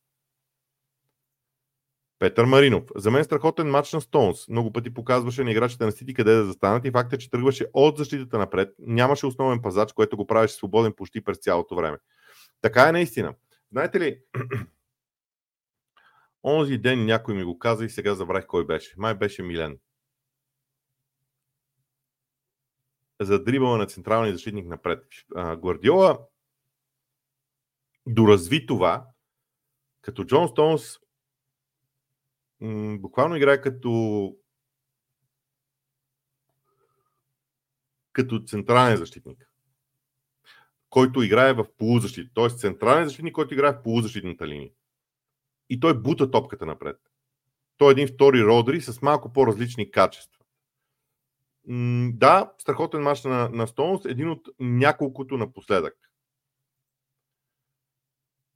Петър 2.18 2.44
Маринов. 2.44 2.84
За 2.96 3.10
мен 3.10 3.24
страхотен 3.24 3.70
матч 3.70 3.92
на 3.92 4.00
Стоунс. 4.00 4.48
Много 4.48 4.72
пъти 4.72 4.94
показваше 4.94 5.44
на 5.44 5.50
играчите 5.50 5.84
на 5.84 5.92
Сити 5.92 6.14
къде 6.14 6.34
да 6.34 6.44
застанат 6.44 6.84
и 6.84 6.90
факта, 6.90 7.18
че 7.18 7.30
тръгваше 7.30 7.66
от 7.72 7.96
защитата 7.98 8.38
напред. 8.38 8.68
Нямаше 8.78 9.26
основен 9.26 9.62
пазач, 9.62 9.92
което 9.92 10.16
го 10.16 10.26
правеше 10.26 10.54
свободен 10.54 10.92
почти 10.96 11.20
през 11.24 11.38
цялото 11.38 11.74
време. 11.74 11.98
Така 12.62 12.88
е 12.88 12.92
наистина. 12.92 13.34
Знаете 13.72 14.00
ли, 14.00 14.22
онзи 16.44 16.78
ден 16.78 17.04
някой 17.04 17.34
ми 17.34 17.44
го 17.44 17.58
каза 17.58 17.84
и 17.84 17.90
сега 17.90 18.14
забравих 18.14 18.46
кой 18.46 18.66
беше. 18.66 18.94
Май 18.98 19.14
беше 19.14 19.42
Милен. 19.42 19.78
За 23.20 23.44
дрибала 23.44 23.78
на 23.78 23.86
централния 23.86 24.32
защитник 24.32 24.66
напред. 24.66 25.04
Гвардиола 25.34 26.18
доразви 28.06 28.66
това, 28.66 29.06
като 30.00 30.24
Джон 30.24 30.48
Стоунс 30.48 30.98
буквално 33.00 33.36
играе 33.36 33.60
като 33.60 34.36
като 38.12 38.44
централен 38.46 38.96
защитник, 38.96 39.50
който 40.90 41.22
играе 41.22 41.52
в 41.52 41.66
полузащита. 41.78 42.30
Т.е. 42.34 42.48
централен 42.48 43.04
защитник, 43.04 43.34
който 43.34 43.54
играе 43.54 43.72
в 43.72 43.82
полузащитната 43.82 44.46
линия. 44.46 44.70
И 45.70 45.80
той 45.80 46.02
бута 46.02 46.30
топката 46.30 46.66
напред. 46.66 46.96
Той 47.76 47.90
е 47.90 47.92
един 47.92 48.08
втори 48.08 48.44
Родри 48.44 48.80
с 48.80 49.02
малко 49.02 49.32
по-различни 49.32 49.90
качества. 49.90 50.44
Да, 52.12 52.52
страхотен 52.58 53.02
мач 53.02 53.24
на, 53.24 53.48
на 53.48 53.66
Стоунс, 53.66 54.04
един 54.04 54.30
от 54.30 54.48
няколкото 54.60 55.36
напоследък. 55.36 55.94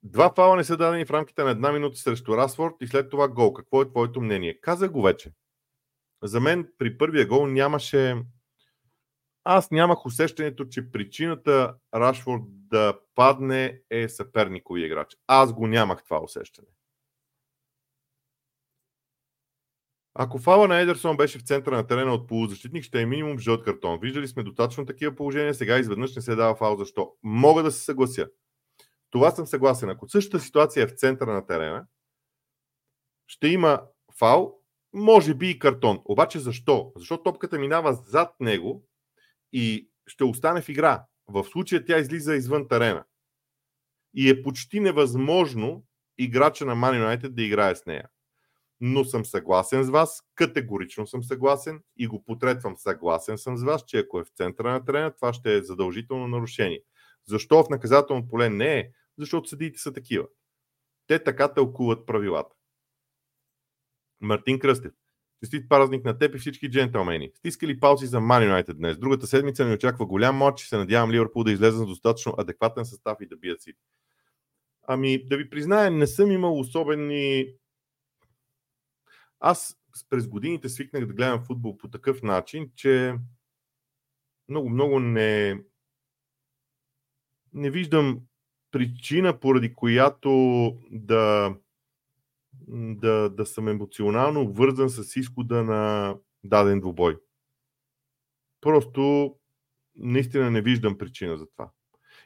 Два 0.02 0.32
фала 0.34 0.56
не 0.56 0.64
са 0.64 0.76
дадени 0.76 1.04
в 1.04 1.10
рамките 1.10 1.44
на 1.44 1.50
една 1.50 1.72
минута 1.72 1.96
срещу 1.96 2.36
Расфорд 2.36 2.74
и 2.80 2.86
след 2.86 3.10
това 3.10 3.28
гол. 3.28 3.52
Какво 3.52 3.82
е 3.82 3.88
твоето 3.88 4.20
мнение? 4.20 4.60
Каза 4.60 4.88
го 4.88 5.02
вече. 5.02 5.32
За 6.22 6.40
мен 6.40 6.72
при 6.78 6.98
първия 6.98 7.26
гол 7.26 7.46
нямаше. 7.46 8.22
Аз 9.44 9.70
нямах 9.70 10.06
усещането, 10.06 10.64
че 10.64 10.90
причината 10.90 11.74
Рашфорд 11.94 12.42
да 12.46 12.98
падне 13.14 13.80
е 13.90 14.08
съперникови 14.08 14.84
играч. 14.84 15.16
Аз 15.26 15.52
го 15.52 15.66
нямах 15.66 16.04
това 16.04 16.22
усещане. 16.22 16.68
Ако 20.14 20.38
фала 20.38 20.68
на 20.68 20.80
Едерсон 20.80 21.16
беше 21.16 21.38
в 21.38 21.42
центъра 21.42 21.76
на 21.76 21.86
терена 21.86 22.14
от 22.14 22.28
полузащитник, 22.28 22.84
ще 22.84 23.02
е 23.02 23.06
минимум 23.06 23.38
жълт 23.38 23.64
картон. 23.64 23.98
Виждали 24.00 24.28
сме 24.28 24.42
достатъчно 24.42 24.86
такива 24.86 25.14
положения, 25.14 25.54
сега 25.54 25.78
изведнъж 25.78 26.16
не 26.16 26.22
се 26.22 26.34
дава 26.34 26.54
фал. 26.54 26.76
Защо? 26.76 27.12
Мога 27.22 27.62
да 27.62 27.70
се 27.70 27.84
съглася. 27.84 28.28
Това 29.10 29.30
съм 29.30 29.46
съгласен. 29.46 29.90
Ако 29.90 30.08
същата 30.08 30.44
ситуация 30.44 30.82
е 30.82 30.86
в 30.86 30.96
центъра 30.96 31.32
на 31.32 31.46
терена, 31.46 31.86
ще 33.26 33.48
има 33.48 33.82
фал, 34.18 34.58
може 34.92 35.34
би 35.34 35.50
и 35.50 35.58
картон. 35.58 36.00
Обаче 36.04 36.38
защо? 36.38 36.92
Защото 36.96 37.22
топката 37.22 37.58
минава 37.58 37.92
зад 37.92 38.34
него 38.40 38.84
и 39.52 39.88
ще 40.06 40.24
остане 40.24 40.62
в 40.62 40.68
игра. 40.68 41.04
В 41.28 41.44
случая 41.44 41.84
тя 41.84 41.98
излиза 41.98 42.34
извън 42.34 42.68
терена. 42.68 43.04
И 44.14 44.30
е 44.30 44.42
почти 44.42 44.80
невъзможно 44.80 45.84
играча 46.18 46.64
на 46.64 46.76
Man 46.76 47.18
United 47.18 47.28
да 47.28 47.42
играе 47.42 47.76
с 47.76 47.86
нея. 47.86 48.08
Но 48.80 49.04
съм 49.04 49.24
съгласен 49.24 49.84
с 49.84 49.90
вас, 49.90 50.22
категорично 50.34 51.06
съм 51.06 51.22
съгласен 51.22 51.82
и 51.96 52.06
го 52.06 52.24
потретвам. 52.24 52.76
Съгласен 52.76 53.38
съм 53.38 53.56
с 53.56 53.62
вас, 53.62 53.84
че 53.86 53.98
ако 53.98 54.20
е 54.20 54.24
в 54.24 54.30
центъра 54.36 54.72
на 54.72 54.84
терена, 54.84 55.14
това 55.14 55.32
ще 55.32 55.54
е 55.54 55.62
задължително 55.62 56.28
нарушение. 56.28 56.82
Защо 57.26 57.64
в 57.64 57.70
наказателно 57.70 58.28
поле 58.28 58.50
не 58.50 58.78
е? 58.78 58.90
защото 59.18 59.48
съдиите 59.48 59.78
са 59.78 59.92
такива. 59.92 60.26
Те 61.06 61.24
така 61.24 61.54
тълкуват 61.54 62.06
правилата. 62.06 62.56
Мартин 64.20 64.58
Кръстев. 64.58 64.92
Честит 65.42 65.68
празник 65.68 66.04
на 66.04 66.18
теб 66.18 66.34
и 66.34 66.38
всички 66.38 66.70
джентълмени. 66.70 67.30
Стискали 67.34 67.80
палци 67.80 68.06
за 68.06 68.18
Man 68.18 68.50
United 68.50 68.72
днес. 68.72 68.98
Другата 68.98 69.26
седмица 69.26 69.66
ни 69.66 69.74
очаква 69.74 70.06
голям 70.06 70.36
матч 70.36 70.60
се 70.62 70.76
надявам 70.76 71.10
Ливърпул 71.10 71.44
да 71.44 71.52
излезе 71.52 71.78
на 71.78 71.86
достатъчно 71.86 72.34
адекватен 72.38 72.84
състав 72.84 73.18
и 73.20 73.26
да 73.26 73.36
бият 73.36 73.62
си. 73.62 73.72
Ами, 74.82 75.26
да 75.26 75.36
ви 75.36 75.50
призная, 75.50 75.90
не 75.90 76.06
съм 76.06 76.30
имал 76.30 76.58
особени... 76.58 77.46
Аз 79.40 79.76
през 80.10 80.28
годините 80.28 80.68
свикнах 80.68 81.06
да 81.06 81.12
гледам 81.12 81.44
футбол 81.44 81.76
по 81.76 81.88
такъв 81.88 82.22
начин, 82.22 82.70
че 82.76 83.14
много-много 84.48 85.00
не, 85.00 85.60
не 87.52 87.70
виждам 87.70 88.20
причина, 88.70 89.40
поради 89.40 89.74
която 89.74 90.30
да, 90.90 91.54
да, 92.68 93.30
да 93.30 93.46
съм 93.46 93.68
емоционално 93.68 94.40
обвързан 94.40 94.90
с 94.90 95.16
изхода 95.16 95.64
на 95.64 96.14
даден 96.44 96.80
двубой. 96.80 97.18
Просто 98.60 99.34
наистина 99.96 100.50
не 100.50 100.62
виждам 100.62 100.98
причина 100.98 101.36
за 101.36 101.46
това. 101.46 101.70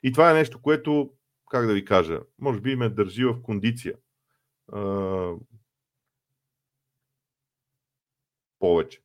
И 0.02 0.12
това 0.12 0.30
е 0.30 0.34
нещо, 0.34 0.62
което, 0.62 1.12
как 1.50 1.66
да 1.66 1.74
ви 1.74 1.84
кажа, 1.84 2.20
може 2.38 2.60
би 2.60 2.76
ме 2.76 2.88
държи 2.88 3.24
в 3.24 3.42
кондиция. 3.42 3.94
Uh, 4.72 5.40
повече. 8.58 9.02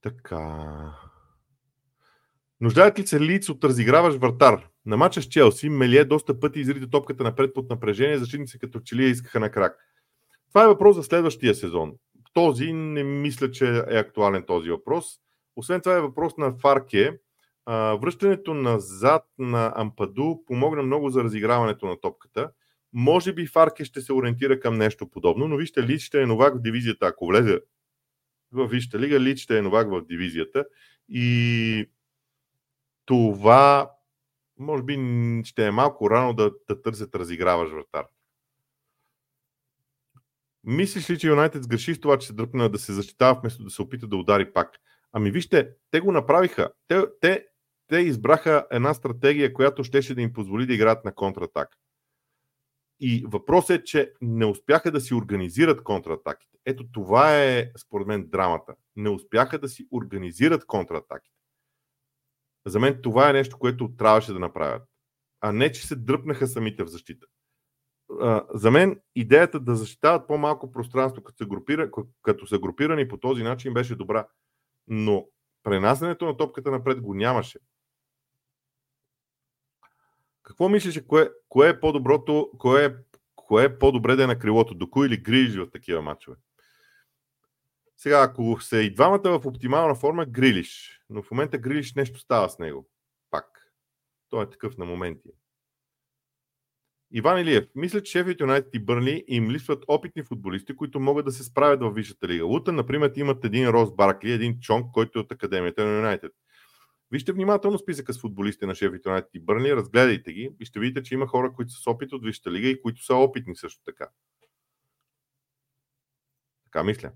Така. 0.00 0.94
Нуждаят 2.60 2.98
ли 2.98 3.06
се 3.06 3.20
лиц 3.20 3.48
от 3.48 3.64
разиграваш 3.64 4.14
вратар? 4.14 4.68
На 4.86 4.96
мача 4.96 5.22
с 5.22 5.24
Челси 5.24 5.68
Мелие 5.68 6.04
доста 6.04 6.40
пъти 6.40 6.60
изрита 6.60 6.90
топката 6.90 7.24
напред 7.24 7.54
под 7.54 7.70
напрежение, 7.70 8.18
защитници 8.18 8.58
като 8.58 8.80
че 8.80 8.96
ли 8.96 9.04
искаха 9.04 9.40
на 9.40 9.50
крак. 9.50 9.78
Това 10.48 10.64
е 10.64 10.66
въпрос 10.66 10.96
за 10.96 11.02
следващия 11.02 11.54
сезон. 11.54 11.92
Този 12.32 12.72
не 12.72 13.02
мисля, 13.04 13.50
че 13.50 13.84
е 13.90 13.98
актуален 13.98 14.44
този 14.46 14.70
въпрос. 14.70 15.06
Освен 15.56 15.80
това 15.80 15.96
е 15.96 16.00
въпрос 16.00 16.36
на 16.36 16.54
Фарке. 16.62 17.18
Връщането 18.00 18.54
назад 18.54 19.24
на 19.38 19.72
Ампаду 19.76 20.36
помогна 20.46 20.82
много 20.82 21.10
за 21.10 21.24
разиграването 21.24 21.86
на 21.86 22.00
топката. 22.00 22.50
Може 22.92 23.32
би 23.32 23.46
Фарке 23.46 23.84
ще 23.84 24.00
се 24.00 24.12
ориентира 24.12 24.60
към 24.60 24.76
нещо 24.76 25.08
подобно, 25.08 25.48
но 25.48 25.56
вижте, 25.56 25.82
Лич 25.82 26.00
ще 26.02 26.22
е 26.22 26.26
новак 26.26 26.54
в 26.54 26.60
дивизията. 26.60 27.06
Ако 27.06 27.26
влезе 27.26 27.60
в 28.52 28.66
Вижте 28.66 28.98
лига, 28.98 29.20
Лич 29.20 29.38
ще 29.38 29.58
е 29.58 29.62
новак 29.62 29.90
в 29.90 30.06
дивизията. 30.06 30.64
И 31.08 31.90
това 33.04 33.90
може 34.58 34.82
би 34.82 34.96
ще 35.44 35.66
е 35.66 35.70
малко 35.70 36.10
рано 36.10 36.34
да, 36.34 36.52
да 36.68 36.82
търсят 36.82 37.14
разиграваш 37.14 37.70
вратар. 37.70 38.06
Мислиш 40.64 41.10
ли, 41.10 41.18
че 41.18 41.28
Юнайтед 41.28 41.62
сгреши 41.62 41.94
в 41.94 42.00
това, 42.00 42.18
че 42.18 42.26
се 42.26 42.32
дръпна 42.32 42.68
да 42.68 42.78
се 42.78 42.92
защитава, 42.92 43.40
вместо 43.40 43.64
да 43.64 43.70
се 43.70 43.82
опита 43.82 44.06
да 44.06 44.16
удари 44.16 44.52
пак? 44.52 44.70
Ами 45.12 45.30
вижте, 45.30 45.70
те 45.90 46.00
го 46.00 46.12
направиха. 46.12 46.70
Те, 46.88 47.04
те, 47.20 47.46
те 47.86 47.96
избраха 47.96 48.66
една 48.70 48.94
стратегия, 48.94 49.52
която 49.52 49.84
щеше 49.84 50.14
да 50.14 50.22
им 50.22 50.32
позволи 50.32 50.66
да 50.66 50.74
играят 50.74 51.04
на 51.04 51.14
контратак. 51.14 51.68
И 53.00 53.24
въпросът 53.26 53.80
е, 53.80 53.84
че 53.84 54.12
не 54.20 54.46
успяха 54.46 54.90
да 54.90 55.00
си 55.00 55.14
организират 55.14 55.82
контратаките. 55.82 56.58
Ето 56.64 56.84
това 56.92 57.44
е, 57.44 57.70
според 57.78 58.06
мен, 58.06 58.28
драмата. 58.28 58.74
Не 58.96 59.08
успяха 59.08 59.58
да 59.58 59.68
си 59.68 59.86
организират 59.92 60.66
контратаките. 60.66 61.35
За 62.66 62.80
мен 62.80 63.00
това 63.02 63.30
е 63.30 63.32
нещо, 63.32 63.58
което 63.58 63.92
трябваше 63.98 64.32
да 64.32 64.38
направят. 64.38 64.82
А 65.40 65.52
не, 65.52 65.72
че 65.72 65.86
се 65.86 65.96
дръпнаха 65.96 66.46
самите 66.46 66.84
в 66.84 66.88
защита. 66.88 67.26
За 68.54 68.70
мен 68.70 69.00
идеята 69.14 69.60
да 69.60 69.76
защитават 69.76 70.28
по-малко 70.28 70.72
пространство, 70.72 71.22
като 71.22 71.36
са, 71.36 71.46
групира, 71.46 71.90
като 72.22 72.46
са 72.46 72.58
групирани 72.58 73.08
по 73.08 73.16
този 73.16 73.42
начин, 73.42 73.74
беше 73.74 73.94
добра. 73.94 74.26
Но 74.86 75.26
пренасенето 75.62 76.26
на 76.26 76.36
топката 76.36 76.70
напред 76.70 77.00
го 77.00 77.14
нямаше. 77.14 77.58
Какво 80.42 80.68
мислиш, 80.68 81.02
кое, 81.06 81.30
кое 81.48 81.68
е 81.68 81.80
по-доброто, 81.80 82.50
кое 82.58 82.96
кое 83.46 83.64
е 83.64 83.78
по-добре 83.78 84.16
да 84.16 84.24
е 84.24 84.26
на 84.26 84.38
крилото? 84.38 84.74
Доку 84.74 85.04
или 85.04 85.16
Грилиш 85.16 85.56
в 85.56 85.70
такива 85.70 86.02
матчове? 86.02 86.36
Сега, 87.96 88.22
ако 88.22 88.60
са 88.60 88.78
и 88.78 88.94
двамата 88.94 89.38
в 89.38 89.46
оптимална 89.46 89.94
форма, 89.94 90.26
Грилиш. 90.26 90.95
Но 91.10 91.22
в 91.22 91.30
момента 91.30 91.58
Грилиш 91.58 91.94
нещо 91.94 92.18
става 92.18 92.50
с 92.50 92.58
него. 92.58 92.88
Пак. 93.30 93.72
Той 94.28 94.44
е 94.44 94.50
такъв 94.50 94.76
на 94.76 94.84
моменти. 94.84 95.30
Иван 97.10 97.40
Илиев, 97.40 97.64
мисля, 97.74 98.02
че 98.02 98.12
Шефът 98.12 98.40
Юнайтед 98.40 98.74
и 98.74 98.78
Бърли 98.78 99.24
им 99.28 99.50
липсват 99.50 99.84
опитни 99.88 100.22
футболисти, 100.22 100.76
които 100.76 101.00
могат 101.00 101.24
да 101.24 101.32
се 101.32 101.44
справят 101.44 101.80
в 101.80 101.90
Висшата 101.90 102.28
лига. 102.28 102.44
Лутън, 102.44 102.76
например, 102.76 103.12
имат 103.16 103.44
един 103.44 103.68
Рос 103.68 103.94
Баркли, 103.94 104.32
един 104.32 104.60
Чонг, 104.60 104.92
който 104.92 105.18
е 105.18 105.22
от 105.22 105.32
Академията 105.32 105.86
на 105.86 105.96
Юнайтед. 105.96 106.32
Вижте 107.10 107.32
внимателно 107.32 107.78
списъка 107.78 108.12
с 108.12 108.20
футболисти 108.20 108.66
на 108.66 108.74
Шефът 108.74 109.06
Юнайтед 109.06 109.30
и 109.34 109.40
Бърли, 109.40 109.76
разгледайте 109.76 110.32
ги 110.32 110.50
и 110.60 110.64
ще 110.64 110.80
видите, 110.80 111.02
че 111.02 111.14
има 111.14 111.26
хора, 111.26 111.52
които 111.52 111.72
са 111.72 111.82
с 111.82 111.86
опит 111.86 112.12
от 112.12 112.24
Висшата 112.24 112.52
лига 112.52 112.68
и 112.68 112.82
които 112.82 113.04
са 113.04 113.14
опитни 113.14 113.56
също 113.56 113.82
така. 113.84 114.08
Така 116.64 116.84
мисля. 116.84 117.12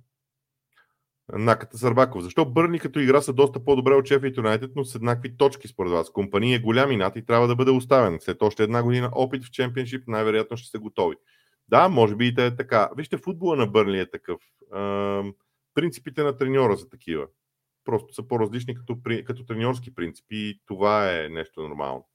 Наката 1.32 1.78
Сърбаков. 1.78 2.22
Защо 2.22 2.44
Бърни 2.44 2.78
като 2.78 3.00
игра 3.00 3.20
са 3.20 3.32
доста 3.32 3.64
по-добре 3.64 3.94
от 3.94 4.06
Шефът 4.06 4.36
Юнайтед, 4.36 4.70
но 4.76 4.84
с 4.84 4.94
еднакви 4.94 5.36
точки 5.36 5.68
според 5.68 5.92
вас? 5.92 6.10
Компания 6.10 6.56
е 6.56 6.62
голям 6.62 6.92
инат 6.92 7.16
и 7.16 7.24
трябва 7.24 7.48
да 7.48 7.56
бъде 7.56 7.70
оставен. 7.70 8.18
След 8.20 8.42
още 8.42 8.62
една 8.62 8.82
година 8.82 9.10
опит 9.12 9.44
в 9.44 9.50
чемпионшип 9.50 10.08
най-вероятно 10.08 10.56
ще 10.56 10.70
са 10.70 10.78
готови. 10.78 11.16
Да, 11.68 11.88
може 11.88 12.16
би 12.16 12.26
и 12.26 12.34
те 12.34 12.46
е 12.46 12.56
така. 12.56 12.90
Вижте, 12.96 13.16
футбола 13.16 13.56
на 13.56 13.66
Бърли 13.66 13.98
е 13.98 14.10
такъв. 14.10 14.40
принципите 15.74 16.22
на 16.22 16.36
треньора 16.36 16.76
са 16.76 16.88
такива. 16.88 17.26
Просто 17.84 18.14
са 18.14 18.28
по-различни 18.28 18.74
като, 18.74 18.98
като 19.24 19.44
треньорски 19.44 19.94
принципи 19.94 20.36
и 20.36 20.60
това 20.66 21.20
е 21.20 21.28
нещо 21.28 21.62
нормално. 21.62 22.06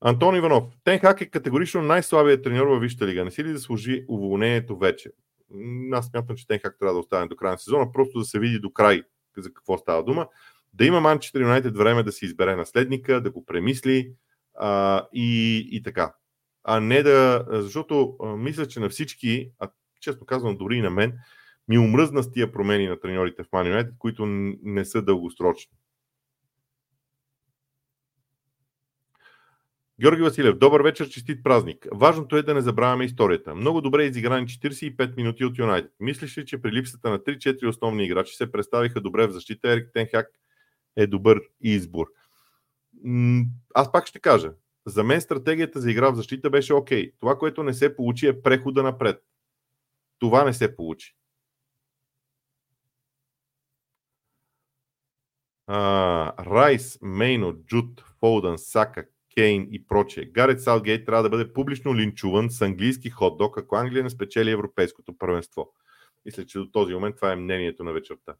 Антон 0.00 0.36
Иванов. 0.36 0.64
Тенхак 0.84 1.20
е 1.20 1.30
категорично 1.30 1.82
най-слабият 1.82 2.42
треньор 2.42 2.66
във 2.66 2.80
Висшата 2.80 3.06
лига. 3.06 3.24
Не 3.24 3.30
си 3.30 3.44
ли 3.44 3.52
да 3.52 3.58
служи 3.58 4.04
уволнението 4.08 4.78
вече? 4.78 5.10
Аз 5.92 6.06
смятам, 6.06 6.36
че 6.36 6.46
Тенхак 6.46 6.78
трябва 6.78 6.94
да 6.94 7.00
остане 7.00 7.26
до 7.26 7.36
края 7.36 7.52
на 7.52 7.58
сезона, 7.58 7.92
просто 7.92 8.18
да 8.18 8.24
се 8.24 8.38
види 8.38 8.58
до 8.58 8.72
край 8.72 9.02
за 9.36 9.52
какво 9.52 9.78
става 9.78 10.04
дума. 10.04 10.28
Да 10.74 10.86
има 10.86 11.00
Манчестър 11.00 11.40
Юнайтед 11.40 11.76
време 11.76 12.02
да 12.02 12.12
си 12.12 12.24
избере 12.24 12.56
наследника, 12.56 13.20
да 13.20 13.30
го 13.30 13.44
премисли 13.44 14.12
а, 14.54 15.02
и, 15.12 15.58
и 15.72 15.82
така. 15.82 16.14
А 16.64 16.80
не 16.80 17.02
да. 17.02 17.46
Защото 17.50 18.16
а, 18.22 18.36
мисля, 18.36 18.68
че 18.68 18.80
на 18.80 18.88
всички, 18.88 19.50
а 19.58 19.70
често 20.00 20.26
казвам 20.26 20.56
дори 20.56 20.76
и 20.76 20.82
на 20.82 20.90
мен, 20.90 21.18
ми 21.68 21.78
умръзна 21.78 22.22
с 22.22 22.32
тия 22.32 22.52
промени 22.52 22.86
на 22.86 23.00
треньорите 23.00 23.42
в 23.42 23.50
Man 23.50 23.74
United, 23.74 23.98
които 23.98 24.26
не 24.62 24.84
са 24.84 25.02
дългосрочни. 25.02 25.76
Георги 30.00 30.22
Василев, 30.22 30.58
добър 30.58 30.80
вечер, 30.80 31.08
честит 31.08 31.44
празник. 31.44 31.86
Важното 31.92 32.36
е 32.36 32.42
да 32.42 32.54
не 32.54 32.60
забравяме 32.60 33.04
историята. 33.04 33.54
Много 33.54 33.80
добре 33.80 34.04
изиграни 34.04 34.46
45 34.46 35.16
минути 35.16 35.44
от 35.44 35.58
Юнайтед. 35.58 35.92
Мислиш 36.00 36.38
ли, 36.38 36.46
че 36.46 36.62
при 36.62 36.72
липсата 36.72 37.10
на 37.10 37.18
3-4 37.18 37.68
основни 37.68 38.04
играчи 38.04 38.36
се 38.36 38.52
представиха 38.52 39.00
добре 39.00 39.26
в 39.26 39.32
защита? 39.32 39.68
Ерик 39.68 39.90
Тенхак 39.92 40.26
е 40.96 41.06
добър 41.06 41.40
избор. 41.60 42.06
Аз 43.74 43.92
пак 43.92 44.06
ще 44.06 44.20
кажа. 44.20 44.52
За 44.86 45.04
мен 45.04 45.20
стратегията 45.20 45.80
за 45.80 45.90
игра 45.90 46.10
в 46.10 46.16
защита 46.16 46.50
беше 46.50 46.74
окей. 46.74 47.12
Това, 47.20 47.38
което 47.38 47.62
не 47.62 47.74
се 47.74 47.96
получи 47.96 48.26
е 48.26 48.42
прехода 48.42 48.82
напред. 48.82 49.22
Това 50.18 50.44
не 50.44 50.52
се 50.52 50.76
получи. 50.76 51.16
Райс, 56.38 56.98
Мейно, 57.02 57.52
Джуд, 57.52 58.04
Фолдън, 58.20 58.58
Сака, 58.58 59.06
Кейн 59.36 59.68
и 59.70 59.86
прочее. 59.86 60.24
Гарет 60.24 60.60
Саутгейт 60.60 61.06
трябва 61.06 61.22
да 61.22 61.28
бъде 61.28 61.52
публично 61.52 61.94
линчуван 61.96 62.50
с 62.50 62.62
английски 62.62 63.10
хот-дог, 63.10 63.58
ако 63.58 63.76
Англия 63.76 64.02
не 64.02 64.10
спечели 64.10 64.50
Европейското 64.50 65.18
първенство. 65.18 65.72
Мисля, 66.26 66.46
че 66.46 66.58
до 66.58 66.70
този 66.70 66.94
момент 66.94 67.16
това 67.16 67.32
е 67.32 67.36
мнението 67.36 67.84
на 67.84 67.92
вечерта. 67.92 68.34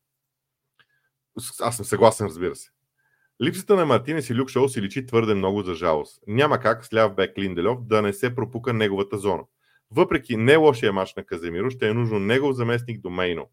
Аз 1.60 1.76
съм 1.76 1.84
съгласен, 1.84 2.26
разбира 2.26 2.56
се. 2.56 2.70
Липсата 3.42 3.76
на 3.76 3.86
Мартинес 3.86 4.30
и 4.30 4.34
Люк 4.34 4.50
Шоу 4.50 4.68
си 4.68 4.82
личи 4.82 5.06
твърде 5.06 5.34
много 5.34 5.62
за 5.62 5.74
жалост. 5.74 6.22
Няма 6.26 6.60
как 6.60 6.84
с 6.84 6.94
ляв 6.94 7.14
бек 7.14 7.38
Линделев 7.38 7.78
да 7.80 8.02
не 8.02 8.12
се 8.12 8.34
пропука 8.34 8.72
неговата 8.72 9.18
зона. 9.18 9.42
Въпреки 9.90 10.36
не 10.36 10.56
лошия 10.56 10.92
мач 10.92 11.14
на 11.14 11.24
Каземиро, 11.24 11.70
ще 11.70 11.88
е 11.88 11.94
нужно 11.94 12.18
негов 12.18 12.54
заместник 12.54 13.00
до 13.00 13.10
Мейно. 13.10 13.50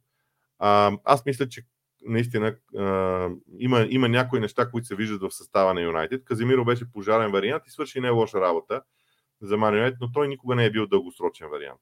А, 0.60 0.98
аз 1.04 1.26
мисля, 1.26 1.50
че 1.50 1.66
наистина 2.06 2.56
а, 2.78 3.30
има, 3.60 3.88
има 3.90 4.10
някои 4.10 4.40
неща, 4.40 4.72
които 4.72 4.88
се 4.88 4.96
виждат 4.96 5.22
в 5.22 5.36
състава 5.36 5.74
на 5.74 5.82
Юнайтед. 5.82 6.26
Казимиро 6.26 6.66
беше 6.66 6.92
пожарен 6.92 7.32
вариант 7.32 7.64
и 7.68 7.72
свърши 7.72 8.02
не 8.02 8.10
лоша 8.10 8.42
работа 8.42 8.82
за 9.42 9.58
Ман 9.58 9.94
но 10.02 10.12
той 10.12 10.28
никога 10.28 10.56
не 10.56 10.66
е 10.66 10.72
бил 10.72 10.88
дългосрочен 10.88 11.50
вариант. 11.50 11.82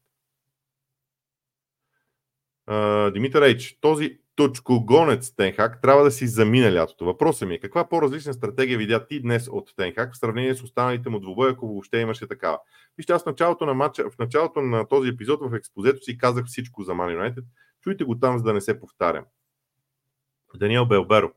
А, 2.65 3.11
Димитър 3.11 3.41
Ейч, 3.41 3.77
този 3.81 4.19
точкогонец 4.35 5.35
Тенхак 5.35 5.81
трябва 5.81 6.03
да 6.03 6.11
си 6.11 6.27
замине 6.27 6.73
лятото. 6.73 7.05
Въпросът 7.05 7.47
ми 7.47 7.55
е, 7.55 7.59
каква 7.59 7.89
по-различна 7.89 8.33
стратегия 8.33 8.77
видя 8.77 9.07
ти 9.07 9.21
днес 9.21 9.47
от 9.47 9.75
Тенхак 9.75 10.13
в 10.13 10.17
сравнение 10.17 10.55
с 10.55 10.63
останалите 10.63 11.09
му 11.09 11.19
двубоя, 11.19 11.51
ако 11.51 11.67
въобще 11.67 11.97
имаше 11.97 12.27
такава? 12.27 12.59
Вижте, 12.97 13.13
аз 13.13 13.23
в 13.23 13.25
началото 13.25 13.65
на, 13.65 13.73
матча, 13.73 14.09
в 14.09 14.17
началото 14.19 14.61
на 14.61 14.87
този 14.87 15.09
епизод 15.09 15.39
в 15.41 15.55
експозето 15.55 16.03
си 16.03 16.17
казах 16.17 16.45
всичко 16.45 16.83
за 16.83 16.93
Ман. 16.93 17.35
Чуйте 17.81 18.03
го 18.03 18.19
там, 18.19 18.37
за 18.37 18.43
да 18.43 18.53
не 18.53 18.61
се 18.61 18.79
повтарям. 18.79 19.25
Даниел 20.57 20.85
Белберо. 20.85 21.31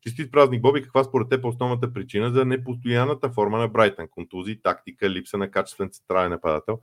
Честит 0.00 0.32
празник, 0.32 0.62
Боби. 0.62 0.82
Каква 0.82 1.04
според 1.04 1.28
теб 1.28 1.44
е 1.44 1.46
основната 1.46 1.92
причина 1.92 2.30
за 2.30 2.44
непостоянната 2.44 3.30
форма 3.30 3.58
на 3.58 3.68
Брайтън? 3.68 4.08
Контузии, 4.08 4.62
тактика, 4.62 5.10
липса 5.10 5.38
на 5.38 5.50
качествен 5.50 5.90
централен 5.90 6.30
нападател. 6.30 6.80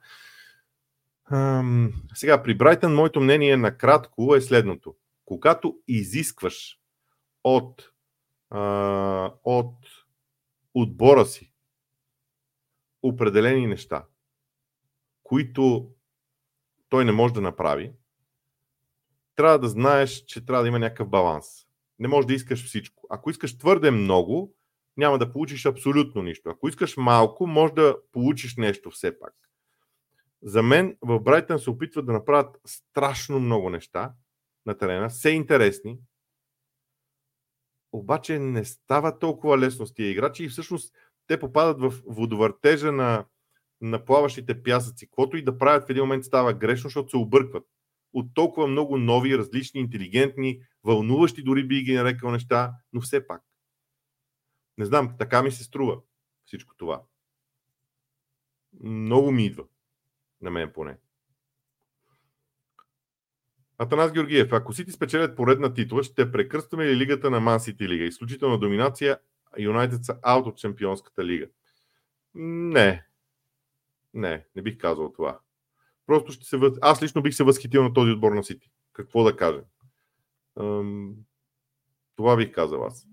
Ам, 1.32 1.94
сега, 2.14 2.44
при 2.44 2.58
Брайтън 2.58 2.96
моето 2.96 3.22
мнение 3.22 3.58
накратко 3.58 4.36
е 4.36 4.42
следното. 4.42 4.96
Когато 5.26 5.80
изискваш 5.88 6.80
от, 7.44 7.92
а, 8.50 9.34
от 9.44 9.76
отбора 10.74 11.26
си 11.26 11.54
определени 13.04 13.68
неща, 13.68 14.06
които 15.24 15.92
той 16.90 17.06
не 17.06 17.12
може 17.12 17.34
да 17.34 17.42
направи, 17.42 17.94
трябва 19.36 19.60
да 19.60 19.70
знаеш, 19.70 20.26
че 20.26 20.46
трябва 20.46 20.64
да 20.64 20.68
има 20.68 20.80
някакъв 20.80 21.10
баланс. 21.10 21.65
Не 22.00 22.08
можеш 22.08 22.28
да 22.28 22.34
искаш 22.34 22.66
всичко. 22.66 23.08
Ако 23.10 23.30
искаш 23.30 23.58
твърде 23.58 23.92
много, 23.92 24.54
няма 24.98 25.20
да 25.20 25.32
получиш 25.32 25.66
абсолютно 25.66 26.24
нищо. 26.24 26.50
Ако 26.50 26.68
искаш 26.68 26.98
малко, 26.98 27.48
може 27.48 27.74
да 27.74 27.98
получиш 28.12 28.56
нещо 28.58 28.92
все 28.92 29.20
пак. 29.20 29.34
За 30.44 30.64
мен 30.64 30.98
в 31.02 31.20
Брайтън 31.20 31.60
се 31.60 31.70
опитват 31.70 32.06
да 32.06 32.14
направят 32.14 32.58
страшно 32.66 33.40
много 33.40 33.70
неща 33.70 34.14
на 34.66 34.78
терена, 34.78 35.10
все 35.10 35.30
интересни, 35.30 35.98
обаче 37.92 38.40
не 38.40 38.66
става 38.66 39.20
толкова 39.20 39.58
лесно 39.58 39.86
с 39.86 39.94
тия 39.94 40.10
играчи 40.10 40.44
и 40.44 40.50
всъщност 40.50 40.94
те 41.28 41.40
попадат 41.40 41.80
в 41.80 41.94
водовъртежа 42.08 42.92
на, 42.92 43.26
на 43.82 44.06
плаващите 44.06 44.64
пясъци. 44.64 45.06
Каквото 45.06 45.38
и 45.38 45.44
да 45.44 45.58
правят 45.58 45.88
в 45.88 45.90
един 45.90 46.04
момент 46.04 46.26
става 46.26 46.54
грешно, 46.54 46.88
защото 46.88 47.10
се 47.10 47.18
объркват 47.18 47.64
от 48.16 48.34
толкова 48.34 48.68
много 48.68 48.98
нови, 48.98 49.38
различни, 49.38 49.82
интелигентни, 49.82 50.62
вълнуващи 50.84 51.44
дори 51.44 51.68
би 51.68 51.84
ги 51.84 51.96
нарекал 51.96 52.32
неща, 52.32 52.74
но 52.94 53.02
все 53.02 53.28
пак. 53.28 53.42
Не 54.78 54.86
знам, 54.86 55.16
така 55.20 55.44
ми 55.44 55.52
се 55.52 55.64
струва 55.64 56.02
всичко 56.46 56.76
това. 56.78 57.04
Много 58.84 59.32
ми 59.32 59.46
идва. 59.46 59.64
На 60.42 60.52
мен 60.52 60.72
поне. 60.74 60.98
Атанас 63.78 64.12
Георгиев, 64.12 64.54
ако 64.54 64.74
Сити 64.74 64.92
спечелят 64.92 65.36
поредна 65.36 65.74
титла, 65.74 66.04
ще 66.04 66.32
прекръстваме 66.32 66.86
ли 66.86 66.96
лигата 66.96 67.30
на 67.30 67.40
Ман 67.40 67.60
Сити 67.60 67.90
лига? 67.90 68.04
Изключителна 68.04 68.60
доминация, 68.60 69.20
Юнайтед 69.58 70.06
са 70.06 70.20
аут 70.22 70.48
от 70.48 70.58
Чемпионската 70.58 71.26
лига. 71.26 71.48
Не. 72.34 73.06
Не, 74.14 74.46
не 74.56 74.62
бих 74.62 74.78
казал 74.78 75.14
това. 75.14 75.40
Просто 76.08 76.32
ще 76.32 76.46
се. 76.46 76.60
Аз 76.82 77.04
лично 77.04 77.22
бих 77.22 77.36
се 77.36 77.44
възхитил 77.44 77.84
на 77.84 77.94
този 77.94 78.12
отбор 78.12 78.32
на 78.32 78.44
Сити. 78.44 78.72
Какво 78.94 79.24
да 79.24 79.36
кажа? 79.36 79.62
Това 82.16 82.36
бих 82.38 82.52
казал 82.52 82.86
аз. 82.86 83.08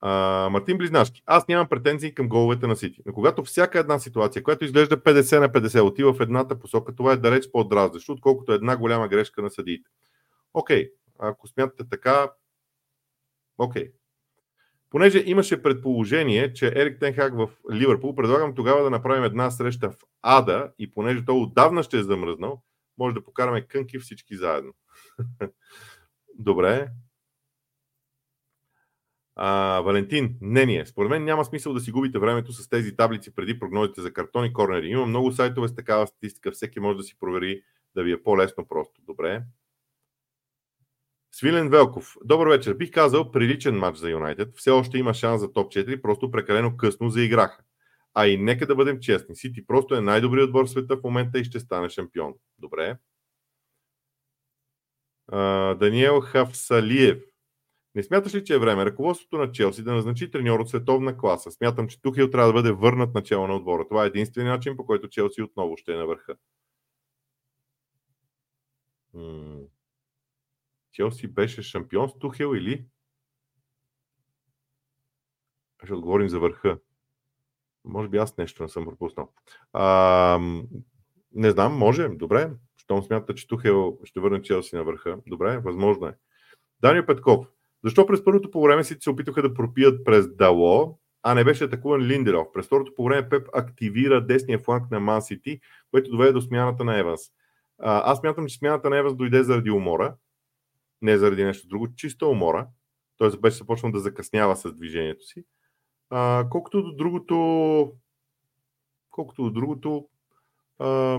А, 0.00 0.48
Мартин 0.52 0.78
Близнашки. 0.78 1.22
Аз 1.26 1.48
нямам 1.48 1.68
претензии 1.68 2.14
към 2.14 2.28
головете 2.28 2.66
на 2.66 2.76
Сити. 2.76 3.02
Но 3.06 3.12
когато 3.12 3.44
всяка 3.44 3.78
една 3.78 3.98
ситуация, 3.98 4.42
която 4.42 4.64
изглежда 4.64 4.96
50 4.96 5.40
на 5.40 5.48
50, 5.48 5.82
отива 5.82 6.14
в 6.14 6.20
едната 6.20 6.58
посока, 6.58 6.94
това 6.94 7.12
е 7.12 7.16
далеч 7.16 7.50
по-дразнещо, 7.52 8.12
отколкото 8.12 8.52
една 8.52 8.76
голяма 8.76 9.08
грешка 9.08 9.42
на 9.42 9.50
съдиите. 9.50 9.90
Окей, 10.54 10.90
ако 11.18 11.48
смятате 11.48 11.88
така, 11.90 12.30
окей. 13.58 13.92
Понеже 14.96 15.22
имаше 15.26 15.62
предположение, 15.62 16.52
че 16.52 16.66
Ерик 16.66 17.00
Тенхак 17.00 17.36
в 17.36 17.48
Ливърпул, 17.72 18.14
предлагам 18.14 18.54
тогава 18.54 18.82
да 18.82 18.90
направим 18.90 19.24
една 19.24 19.50
среща 19.50 19.90
в 19.90 19.96
Ада 20.22 20.72
и 20.78 20.90
понеже 20.90 21.24
той 21.24 21.36
отдавна 21.36 21.82
ще 21.82 21.98
е 21.98 22.02
замръзнал, 22.02 22.62
може 22.98 23.14
да 23.14 23.24
покараме 23.24 23.66
кънки 23.66 23.98
всички 23.98 24.36
заедно. 24.36 24.72
Добре. 26.38 26.88
А, 29.34 29.80
Валентин, 29.80 30.38
мнение. 30.40 30.86
Според 30.86 31.10
мен 31.10 31.24
няма 31.24 31.44
смисъл 31.44 31.74
да 31.74 31.80
си 31.80 31.90
губите 31.90 32.18
времето 32.18 32.52
с 32.52 32.68
тези 32.68 32.96
таблици 32.96 33.34
преди 33.34 33.58
прогнозите 33.58 34.00
за 34.00 34.12
картони 34.12 34.52
корнери. 34.52 34.88
Има 34.88 35.06
много 35.06 35.32
сайтове 35.32 35.68
с 35.68 35.74
такава 35.74 36.06
статистика, 36.06 36.52
всеки 36.52 36.80
може 36.80 36.96
да 36.96 37.04
си 37.04 37.18
провери 37.18 37.62
да 37.94 38.02
ви 38.02 38.12
е 38.12 38.22
по-лесно 38.22 38.68
просто. 38.68 39.00
Добре. 39.06 39.42
Свилен 41.38 41.70
Велков. 41.70 42.16
Добър 42.24 42.48
вечер. 42.48 42.74
Бих 42.74 42.90
казал 42.90 43.30
приличен 43.30 43.78
матч 43.78 43.98
за 43.98 44.10
Юнайтед. 44.10 44.56
Все 44.56 44.70
още 44.70 44.98
има 44.98 45.14
шанс 45.14 45.40
за 45.40 45.52
топ 45.52 45.72
4, 45.72 46.00
просто 46.02 46.30
прекалено 46.30 46.76
късно 46.76 47.10
заиграха. 47.10 47.62
А 48.14 48.26
и 48.26 48.38
нека 48.38 48.66
да 48.66 48.74
бъдем 48.74 49.00
честни. 49.00 49.36
Сити 49.36 49.66
просто 49.66 49.94
е 49.94 50.00
най-добрият 50.00 50.46
отбор 50.48 50.64
в 50.64 50.70
света 50.70 50.96
в 50.96 51.02
момента 51.04 51.38
и 51.38 51.44
ще 51.44 51.60
стане 51.60 51.88
шампион. 51.88 52.34
Добре. 52.58 52.96
А, 55.28 55.74
Даниел 55.74 56.20
Хавсалиев. 56.20 57.22
Не 57.94 58.02
смяташ 58.02 58.34
ли, 58.34 58.44
че 58.44 58.54
е 58.54 58.58
време 58.58 58.84
ръководството 58.84 59.38
на 59.38 59.52
Челси 59.52 59.82
да 59.82 59.92
назначи 59.92 60.30
треньор 60.30 60.60
от 60.60 60.68
световна 60.68 61.18
класа? 61.18 61.50
Смятам, 61.50 61.88
че 61.88 62.02
Тухил 62.02 62.30
трябва 62.30 62.52
да 62.52 62.52
бъде 62.52 62.72
върнат 62.72 63.14
начало 63.14 63.46
на 63.46 63.56
отбора. 63.56 63.88
Това 63.88 64.04
е 64.04 64.06
единствения 64.06 64.52
начин, 64.52 64.76
по 64.76 64.86
който 64.86 65.08
Челси 65.08 65.42
отново 65.42 65.76
ще 65.76 65.92
е 65.92 65.96
на 65.96 66.06
върха. 66.06 66.36
Челси 70.96 71.28
беше 71.28 71.62
шампион 71.62 72.08
с 72.08 72.18
Тухел 72.18 72.54
или? 72.56 72.84
Ще 75.84 75.94
отговорим 75.94 76.28
за 76.28 76.38
върха. 76.38 76.78
Може 77.84 78.08
би 78.08 78.16
аз 78.16 78.36
нещо 78.36 78.62
не 78.62 78.68
съм 78.68 78.84
пропуснал. 78.84 79.32
А, 79.72 80.38
не 81.32 81.50
знам, 81.50 81.78
може. 81.78 82.08
Добре. 82.08 82.50
Щом 82.76 83.02
смята, 83.02 83.34
че 83.34 83.46
Тухел 83.46 83.98
ще 84.04 84.20
върне 84.20 84.42
Челси 84.42 84.76
на 84.76 84.84
върха. 84.84 85.18
Добре, 85.26 85.58
възможно 85.58 86.06
е. 86.06 86.16
Данио 86.80 87.06
Петков. 87.06 87.46
Защо 87.84 88.06
през 88.06 88.24
първото 88.24 88.50
по 88.50 88.62
време 88.62 88.84
си 88.84 88.96
се 89.00 89.10
опитаха 89.10 89.42
да 89.42 89.54
пропият 89.54 90.04
през 90.04 90.36
Дало, 90.36 90.98
а 91.22 91.34
не 91.34 91.44
беше 91.44 91.64
атакуван 91.64 92.00
Линдеров? 92.00 92.46
През 92.52 92.66
второто 92.66 92.94
по 92.94 93.04
време 93.04 93.28
Пеп 93.28 93.48
активира 93.54 94.26
десния 94.26 94.58
фланг 94.58 94.90
на 94.90 95.00
Ман 95.00 95.22
Сити, 95.22 95.60
което 95.90 96.10
доведе 96.10 96.32
до 96.32 96.40
смяната 96.40 96.84
на 96.84 96.98
Еванс. 96.98 97.20
А, 97.78 98.12
аз 98.12 98.22
мятам, 98.22 98.46
че 98.46 98.58
смяната 98.58 98.90
на 98.90 98.98
Еванс 98.98 99.16
дойде 99.16 99.42
заради 99.42 99.70
умора, 99.70 100.14
не 101.02 101.18
заради 101.18 101.44
нещо 101.44 101.68
друго, 101.68 101.94
чиста 101.94 102.26
умора. 102.26 102.68
Той 103.16 103.38
беше 103.38 103.56
започнал 103.56 103.92
да 103.92 104.00
закъснява 104.00 104.56
с 104.56 104.72
движението 104.72 105.24
си. 105.24 105.44
А, 106.10 106.46
колкото 106.50 106.82
до 106.82 106.96
другото, 106.96 107.92
колкото 109.10 109.42
до 109.42 109.50
другото, 109.50 110.08
а, 110.78 111.18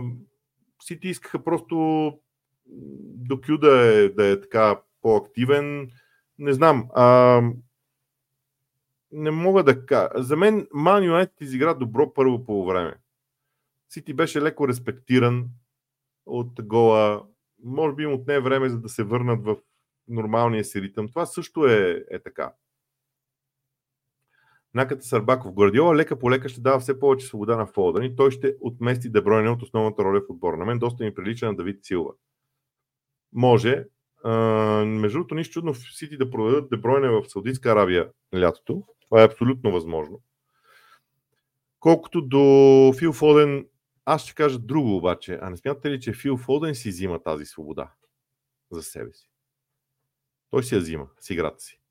Сити 0.81 1.07
искаха 1.07 1.43
просто 1.43 1.75
до 2.65 3.41
Кю 3.41 3.57
да 3.57 3.95
е, 3.95 4.09
да 4.09 4.27
е 4.27 4.41
така 4.41 4.81
по-активен. 5.01 5.91
Не 6.39 6.53
знам. 6.53 6.89
А, 6.93 7.41
не 9.11 9.31
мога 9.31 9.63
да 9.63 9.85
кажа. 9.85 10.09
За 10.15 10.37
мен 10.37 10.67
Ман 10.73 11.03
Юнайтед 11.03 11.41
изигра 11.41 11.73
добро 11.73 12.13
първо 12.13 12.45
по 12.45 12.65
време. 12.65 12.95
Сити 13.89 14.13
беше 14.13 14.41
леко 14.41 14.67
респектиран 14.67 15.49
от 16.25 16.63
гола. 16.63 17.27
Може 17.63 17.95
би 17.95 18.03
им 18.03 18.13
отне 18.13 18.39
време, 18.39 18.69
за 18.69 18.79
да 18.79 18.89
се 18.89 19.03
върнат 19.03 19.45
в 19.45 19.57
нормалния 20.07 20.65
си 20.65 20.81
ритъм. 20.81 21.07
Това 21.07 21.25
също 21.25 21.65
е, 21.65 22.05
е 22.11 22.19
така. 22.19 22.53
Наката 24.73 25.01
Сарбаков. 25.01 25.53
Гвардиола 25.53 25.95
лека 25.95 26.19
по 26.19 26.31
лека 26.31 26.49
ще 26.49 26.61
дава 26.61 26.79
все 26.79 26.99
повече 26.99 27.27
свобода 27.27 27.57
на 27.57 27.65
Фолдън 27.65 28.03
и 28.03 28.15
той 28.15 28.31
ще 28.31 28.55
отмести 28.61 29.09
Дебройне 29.09 29.49
от 29.49 29.61
основната 29.61 30.03
роля 30.03 30.21
в 30.21 30.29
отбора. 30.29 30.57
На 30.57 30.65
мен 30.65 30.79
доста 30.79 31.03
ми 31.03 31.13
прилича 31.13 31.45
на 31.45 31.55
Давид 31.55 31.79
Силва. 31.85 32.11
Може. 33.33 33.85
А, 34.23 34.31
между 34.85 35.17
другото, 35.17 35.35
нищо 35.35 35.53
чудно 35.53 35.73
в 35.73 35.77
Сити 35.77 36.17
да 36.17 36.31
продадат 36.31 36.69
Дебройне 36.69 37.09
в 37.09 37.23
Саудитска 37.27 37.71
Аравия 37.71 38.09
лятото. 38.35 38.83
Това 39.01 39.21
е 39.21 39.25
абсолютно 39.25 39.71
възможно. 39.71 40.21
Колкото 41.79 42.21
до 42.21 42.93
Фил 42.99 43.13
Фоден, 43.13 43.65
аз 44.09 44.23
ще 44.23 44.33
кажа 44.33 44.59
друго 44.59 44.97
обаче. 44.97 45.39
А 45.41 45.49
не 45.49 45.57
смятате 45.57 45.91
ли, 45.91 45.99
че 45.99 46.13
Фил 46.13 46.37
Фоден 46.37 46.75
си 46.75 46.89
взима 46.89 47.23
тази 47.23 47.45
свобода 47.45 47.91
за 48.71 48.83
себе 48.83 49.13
си? 49.13 49.29
Той 50.49 50.63
си 50.63 50.75
я 50.75 50.81
взима 50.81 51.07
с 51.19 51.29
играта 51.29 51.63
си. 51.63 51.81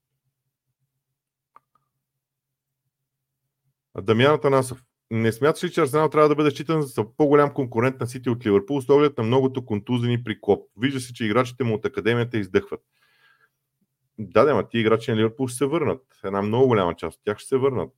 Дамян 4.00 4.40
Танасов. 4.40 4.84
Не 5.10 5.32
смяташ 5.32 5.64
ли, 5.64 5.72
че 5.72 5.80
Арсенал 5.80 6.08
трябва 6.08 6.28
да 6.28 6.34
бъде 6.34 6.50
считан 6.50 6.82
за 6.82 7.16
по-голям 7.16 7.54
конкурент 7.54 8.00
на 8.00 8.06
Сити 8.06 8.30
от 8.30 8.46
Ливърпул 8.46 8.80
с 8.80 8.88
оглед 8.88 9.18
на 9.18 9.24
многото 9.24 9.66
контузени 9.66 10.24
при 10.24 10.40
Клоп? 10.40 10.70
Вижда 10.76 11.00
се, 11.00 11.12
че 11.12 11.24
играчите 11.24 11.64
му 11.64 11.74
от 11.74 11.84
академията 11.84 12.38
издъхват. 12.38 12.80
Да, 14.18 14.44
да, 14.44 14.54
ма 14.54 14.68
ти 14.68 14.78
играчи 14.78 15.10
на 15.10 15.16
Ливърпул 15.16 15.48
ще 15.48 15.56
се 15.56 15.66
върнат. 15.66 16.02
Една 16.24 16.42
много 16.42 16.66
голяма 16.66 16.94
част 16.94 17.18
от 17.18 17.24
тях 17.24 17.38
ще 17.38 17.48
се 17.48 17.56
върнат. 17.56 17.92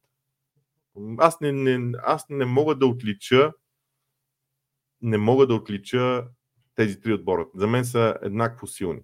Аз 1.18 1.40
не, 1.40 1.52
не, 1.52 1.98
аз 2.02 2.26
не 2.28 2.44
мога 2.44 2.74
да 2.74 2.86
отлича 2.86 3.52
не 5.02 5.18
мога 5.18 5.46
да 5.46 5.54
отлича 5.54 6.24
тези 6.74 7.00
три 7.00 7.12
отбора. 7.12 7.46
За 7.54 7.66
мен 7.66 7.84
са 7.84 8.16
еднакво 8.22 8.66
силни. 8.66 9.00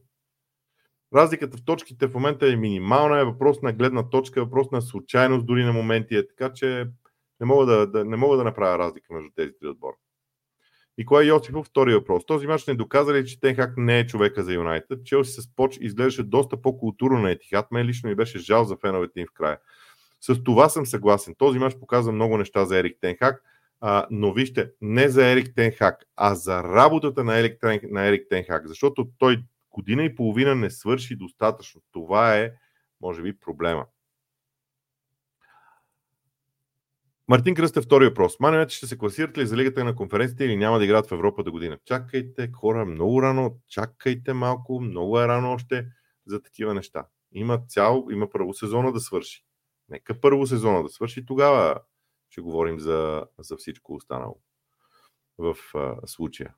Разликата 1.14 1.56
в 1.56 1.64
точките 1.64 2.06
в 2.06 2.14
момента 2.14 2.48
е 2.48 2.56
минимална, 2.56 3.20
е 3.20 3.24
въпрос 3.24 3.62
на 3.62 3.72
гледна 3.72 4.10
точка, 4.10 4.40
е 4.40 4.42
въпрос 4.42 4.70
на 4.70 4.82
случайност 4.82 5.46
дори 5.46 5.64
на 5.64 5.72
моменти, 5.72 6.16
е 6.16 6.28
така 6.28 6.52
че 6.52 6.86
не 7.40 7.46
мога 7.46 7.66
да, 7.66 7.86
да, 7.86 8.04
не 8.04 8.16
мога 8.16 8.36
да 8.36 8.44
направя 8.44 8.78
разлика 8.78 9.14
между 9.14 9.30
тези 9.36 9.52
три 9.60 9.68
отбора. 9.68 9.96
Николай 10.98 11.26
Йосифов, 11.26 11.66
втори 11.66 11.94
въпрос. 11.94 12.26
Този 12.26 12.46
мач 12.46 12.66
не 12.66 12.74
доказа 12.74 13.14
ли, 13.14 13.26
че 13.26 13.40
Тенхак 13.40 13.76
не 13.76 13.98
е 13.98 14.06
човека 14.06 14.42
за 14.42 14.52
Юнайтед? 14.52 15.04
Челси 15.04 15.40
с 15.40 15.54
Поч 15.56 15.78
изглеждаше 15.80 16.22
доста 16.22 16.62
по-културно 16.62 17.18
на 17.18 17.30
Етихат. 17.30 17.70
Мен 17.70 17.86
лично 17.86 18.08
ми 18.08 18.14
беше 18.14 18.38
жал 18.38 18.64
за 18.64 18.76
феновете 18.76 19.20
им 19.20 19.26
в 19.26 19.34
края. 19.34 19.58
С 20.20 20.42
това 20.44 20.68
съм 20.68 20.86
съгласен. 20.86 21.34
Този 21.38 21.58
мач 21.58 21.74
показва 21.80 22.12
много 22.12 22.38
неща 22.38 22.64
за 22.64 22.78
Ерик 22.78 22.98
Тенхак. 23.00 23.42
А, 23.86 24.06
но 24.10 24.32
вижте, 24.32 24.70
не 24.80 25.08
за 25.08 25.30
Ерик 25.30 25.54
Тенхак, 25.56 26.04
а 26.16 26.34
за 26.34 26.62
работата 26.62 27.24
на 27.24 27.38
Ерик, 27.38 27.62
на 27.90 28.06
Ерик 28.06 28.26
Тенхак, 28.30 28.68
защото 28.68 29.10
той 29.18 29.44
година 29.70 30.04
и 30.04 30.14
половина 30.14 30.54
не 30.54 30.70
свърши 30.70 31.16
достатъчно. 31.16 31.82
Това 31.92 32.36
е, 32.36 32.52
може 33.00 33.22
би, 33.22 33.38
проблема. 33.38 33.86
Мартин 37.28 37.54
Кръст 37.54 37.76
е 37.76 37.80
втори 37.80 38.04
въпрос. 38.04 38.40
Маневете 38.40 38.74
ще 38.74 38.86
се 38.86 38.98
класират 38.98 39.38
ли 39.38 39.46
за 39.46 39.56
лигата 39.56 39.84
на 39.84 39.96
конференцията 39.96 40.44
или 40.44 40.56
няма 40.56 40.78
да 40.78 40.84
играят 40.84 41.06
в 41.06 41.12
Европа 41.12 41.42
до 41.42 41.52
година? 41.52 41.78
Чакайте, 41.84 42.50
хора, 42.52 42.84
много 42.84 43.22
рано, 43.22 43.58
чакайте 43.68 44.32
малко, 44.32 44.80
много 44.80 45.20
е 45.20 45.28
рано 45.28 45.52
още 45.52 45.86
за 46.26 46.42
такива 46.42 46.74
неща. 46.74 47.06
Има 47.32 47.58
цял, 47.68 48.06
има 48.10 48.30
първо 48.30 48.54
сезона 48.54 48.92
да 48.92 49.00
свърши. 49.00 49.44
Нека 49.88 50.20
първо 50.20 50.46
сезона 50.46 50.82
да 50.82 50.88
свърши, 50.88 51.26
тогава 51.26 51.80
ще 52.34 52.40
говорим 52.40 52.80
за, 52.80 53.24
за 53.38 53.56
всичко 53.56 53.94
останало 53.94 54.40
в 55.38 55.56
а, 55.74 56.06
случая. 56.06 56.54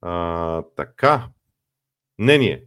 А, 0.00 0.62
така, 0.76 1.28
Мнение. 2.18 2.64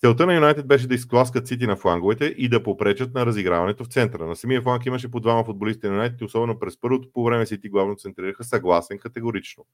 Целта 0.00 0.26
на 0.26 0.34
Юнайтед 0.34 0.66
беше 0.66 0.88
да 0.88 0.94
изкласкат 0.94 1.48
Сити 1.48 1.66
на 1.66 1.76
фланговете 1.76 2.24
и 2.24 2.48
да 2.48 2.62
попречат 2.62 3.14
на 3.14 3.26
разиграването 3.26 3.84
в 3.84 3.88
центъра. 3.88 4.26
На 4.26 4.36
самия 4.36 4.62
фланг 4.62 4.86
имаше 4.86 5.10
по 5.10 5.20
двама 5.20 5.44
футболисти 5.44 5.86
на 5.86 5.92
Юнайтед 5.92 6.22
особено 6.22 6.58
през 6.58 6.80
първото 6.80 7.12
по 7.12 7.24
време 7.24 7.46
Сити 7.46 7.68
главно 7.68 7.96
центрираха 7.96 8.44
съгласен 8.44 8.98
категорично. 8.98 9.66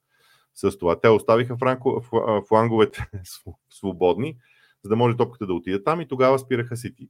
С 0.53 0.77
това 0.77 0.99
те 0.99 1.09
оставиха 1.09 1.57
франко, 1.57 2.03
фланговете 2.47 3.09
свободни, 3.69 4.37
за 4.83 4.89
да 4.89 4.95
може 4.95 5.17
топката 5.17 5.47
да 5.47 5.53
отиде 5.53 5.83
там 5.83 6.01
и 6.01 6.07
тогава 6.07 6.39
спираха 6.39 6.77
Сити. 6.77 7.09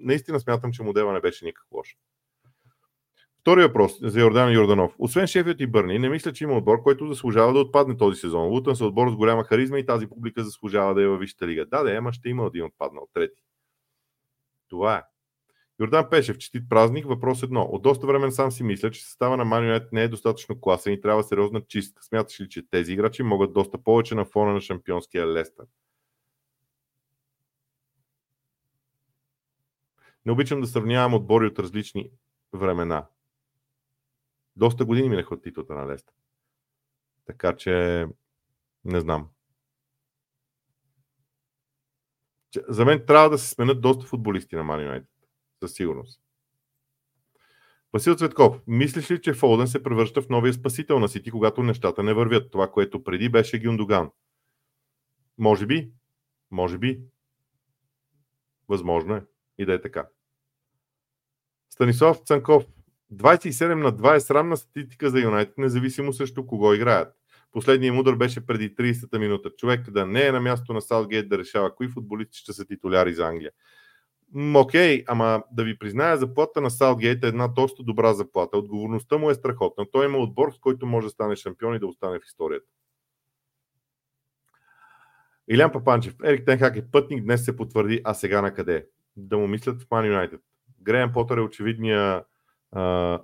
Наистина 0.00 0.40
смятам, 0.40 0.72
че 0.72 0.82
модела 0.82 1.12
не 1.12 1.20
беше 1.20 1.44
никак 1.44 1.66
лош. 1.72 1.96
Втори 3.40 3.62
въпрос 3.62 3.92
за 4.02 4.20
Йордан 4.20 4.52
Йорданов. 4.52 4.94
Освен 4.98 5.26
Шефият 5.26 5.60
и 5.60 5.66
Бърни, 5.66 5.98
не 5.98 6.08
мисля, 6.08 6.32
че 6.32 6.44
има 6.44 6.56
отбор, 6.56 6.82
който 6.82 7.06
заслужава 7.06 7.52
да 7.52 7.58
отпадне 7.58 7.96
този 7.96 8.20
сезон. 8.20 8.46
Лутън 8.46 8.76
са 8.76 8.86
отбор 8.86 9.10
с 9.10 9.14
голяма 9.14 9.44
харизма 9.44 9.78
и 9.78 9.86
тази 9.86 10.06
публика 10.06 10.44
заслужава 10.44 10.94
да 10.94 11.02
е 11.02 11.06
във 11.06 11.20
Висшата 11.20 11.46
лига. 11.46 11.66
Да, 11.66 11.82
да, 11.82 11.96
ама 11.96 12.12
ще 12.12 12.28
има 12.28 12.46
един 12.46 12.64
отпаднал. 12.64 13.08
Трети. 13.14 13.42
Това 14.68 14.96
е. 14.96 15.02
Йордан 15.80 16.10
Пешев, 16.10 16.38
честит 16.38 16.68
празник. 16.68 17.06
Въпрос 17.06 17.42
едно. 17.42 17.62
От 17.62 17.82
доста 17.82 18.06
време 18.06 18.30
сам 18.30 18.52
си 18.52 18.62
мисля, 18.62 18.90
че 18.90 19.04
състава 19.04 19.36
на 19.36 19.44
Манионет 19.44 19.92
не 19.92 20.02
е 20.02 20.08
достатъчно 20.08 20.60
класен 20.60 20.92
и 20.92 21.00
трябва 21.00 21.22
сериозна 21.22 21.60
чистка. 21.68 22.02
Смяташ 22.04 22.40
ли, 22.40 22.48
че 22.48 22.68
тези 22.70 22.92
играчи 22.92 23.22
могат 23.22 23.52
доста 23.52 23.78
повече 23.78 24.14
на 24.14 24.24
фона 24.24 24.52
на 24.52 24.60
шампионския 24.60 25.26
Лестър? 25.26 25.66
Не 30.26 30.32
обичам 30.32 30.60
да 30.60 30.66
сравнявам 30.66 31.14
отбори 31.14 31.46
от 31.46 31.58
различни 31.58 32.10
времена. 32.52 33.06
Доста 34.58 34.84
години 34.84 35.08
минаха 35.08 35.34
от 35.34 35.42
титлата 35.42 35.74
на 35.74 35.86
Лестър. 35.86 36.14
Така 37.26 37.56
че 37.56 38.06
не 38.84 39.00
знам. 39.00 39.28
За 42.68 42.84
мен 42.84 43.06
трябва 43.06 43.30
да 43.30 43.38
се 43.38 43.48
сменят 43.48 43.80
доста 43.80 44.06
футболисти 44.06 44.56
на 44.56 44.62
Man 44.62 44.88
United. 44.88 45.06
Със 45.60 45.72
сигурност. 45.72 46.20
Васил 47.92 48.14
Цветков, 48.14 48.60
мислиш 48.66 49.10
ли, 49.10 49.20
че 49.20 49.34
Фолден 49.34 49.68
се 49.68 49.82
превръща 49.82 50.22
в 50.22 50.28
новия 50.28 50.52
спасител 50.52 50.98
на 50.98 51.08
Сити, 51.08 51.30
когато 51.30 51.62
нещата 51.62 52.02
не 52.02 52.14
вървят? 52.14 52.50
Това, 52.50 52.70
което 52.70 53.04
преди 53.04 53.28
беше 53.28 53.58
Гюндоган. 53.58 54.10
Може 55.38 55.66
би. 55.66 55.92
Може 56.50 56.78
би. 56.78 57.00
Възможно 58.68 59.14
е. 59.14 59.24
И 59.58 59.66
да 59.66 59.74
е 59.74 59.80
така. 59.80 60.08
Станислав 61.70 62.18
Цанков. 62.18 62.77
27 63.12 63.74
на 63.74 63.92
2 63.92 64.16
е 64.16 64.20
срамна 64.20 64.56
статистика 64.56 65.10
за 65.10 65.20
Юнайтед, 65.20 65.58
независимо 65.58 66.12
също 66.12 66.46
кого 66.46 66.74
играят. 66.74 67.14
Последният 67.52 67.94
им 67.94 68.00
удар 68.00 68.14
беше 68.14 68.46
преди 68.46 68.74
30-та 68.74 69.18
минута. 69.18 69.50
Човек 69.56 69.90
да 69.90 70.06
не 70.06 70.26
е 70.26 70.32
на 70.32 70.40
място 70.40 70.72
на 70.72 70.80
Саутгейт 70.80 71.28
да 71.28 71.38
решава 71.38 71.74
кои 71.74 71.88
футболисти 71.88 72.38
ще 72.38 72.52
са 72.52 72.64
титуляри 72.64 73.14
за 73.14 73.26
Англия. 73.26 73.50
Окей, 74.54 74.98
okay, 74.98 75.04
ама 75.06 75.42
да 75.52 75.64
ви 75.64 75.78
призная, 75.78 76.16
заплата 76.16 76.60
на 76.60 76.70
Саутгейт 76.70 77.24
е 77.24 77.26
една 77.26 77.48
доста 77.48 77.82
добра 77.82 78.14
заплата. 78.14 78.58
Отговорността 78.58 79.18
му 79.18 79.30
е 79.30 79.34
страхотна. 79.34 79.86
Той 79.92 80.06
има 80.06 80.18
отбор, 80.18 80.52
с 80.52 80.58
който 80.58 80.86
може 80.86 81.06
да 81.06 81.10
стане 81.10 81.36
шампион 81.36 81.74
и 81.74 81.78
да 81.78 81.86
остане 81.86 82.18
в 82.18 82.24
историята. 82.26 82.66
Илян 85.48 85.72
Папанчев. 85.72 86.14
Ерик 86.24 86.46
Тенхак 86.46 86.76
е 86.76 86.90
пътник, 86.90 87.24
днес 87.24 87.44
се 87.44 87.56
потвърди, 87.56 88.00
а 88.04 88.14
сега 88.14 88.42
на 88.42 88.54
къде? 88.54 88.86
Да 89.16 89.38
му 89.38 89.46
мислят 89.46 89.82
в 89.82 89.86
Ман 89.90 90.06
Юнайтед. 90.06 90.40
Греем 90.82 91.12
Потър 91.12 91.38
е 91.38 91.40
очевидния, 91.40 92.24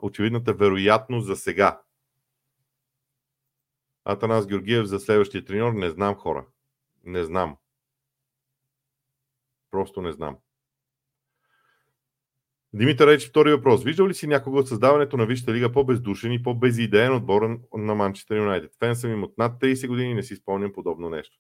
очевидната 0.03 0.55
вероятност 0.55 1.27
за 1.27 1.37
сега. 1.37 1.81
Атанас 4.05 4.47
Георгиев 4.47 4.87
за 4.87 5.01
следващия 5.01 5.45
треньор, 5.45 5.73
не 5.73 5.91
знам 5.91 6.15
хора. 6.15 6.47
Не 7.05 7.25
знам. 7.25 7.57
Просто 9.71 10.03
не 10.03 10.13
знам. 10.13 10.37
Димитър 12.73 13.07
Рейч, 13.07 13.29
втори 13.29 13.53
въпрос. 13.53 13.85
Виждал 13.85 14.09
ли 14.09 14.15
си 14.15 14.27
някога 14.27 14.59
от 14.59 14.69
създаването 14.69 15.17
на 15.17 15.27
Висшата 15.27 15.53
лига 15.53 15.73
по-бездушен 15.73 16.33
и 16.33 16.43
по-безидеен 16.43 17.15
отбор 17.15 17.61
на 17.75 17.95
Манчестър 17.95 18.37
Юнайтед? 18.37 18.77
Фен 18.79 18.97
съм 18.97 19.11
им 19.11 19.25
от 19.25 19.39
над 19.39 19.61
30 19.61 19.89
години 19.89 20.11
и 20.11 20.15
не 20.15 20.23
си 20.23 20.37
спомням 20.37 20.73
подобно 20.73 21.11
нещо. 21.11 21.39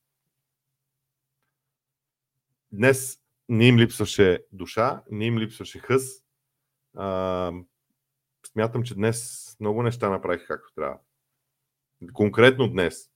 Днес 2.72 3.18
не 3.48 3.68
им 3.68 3.78
липсваше 3.78 4.44
душа, 4.52 5.02
не 5.10 5.26
им 5.26 5.38
липсваше 5.38 5.78
хъс. 5.78 6.24
Смятам, 8.54 8.82
че 8.82 8.94
днес 8.94 9.46
много 9.60 9.82
неща 9.82 10.10
направих 10.10 10.46
както 10.46 10.74
трябва. 10.74 10.98
Конкретно 12.12 12.68
днес. 12.68 13.10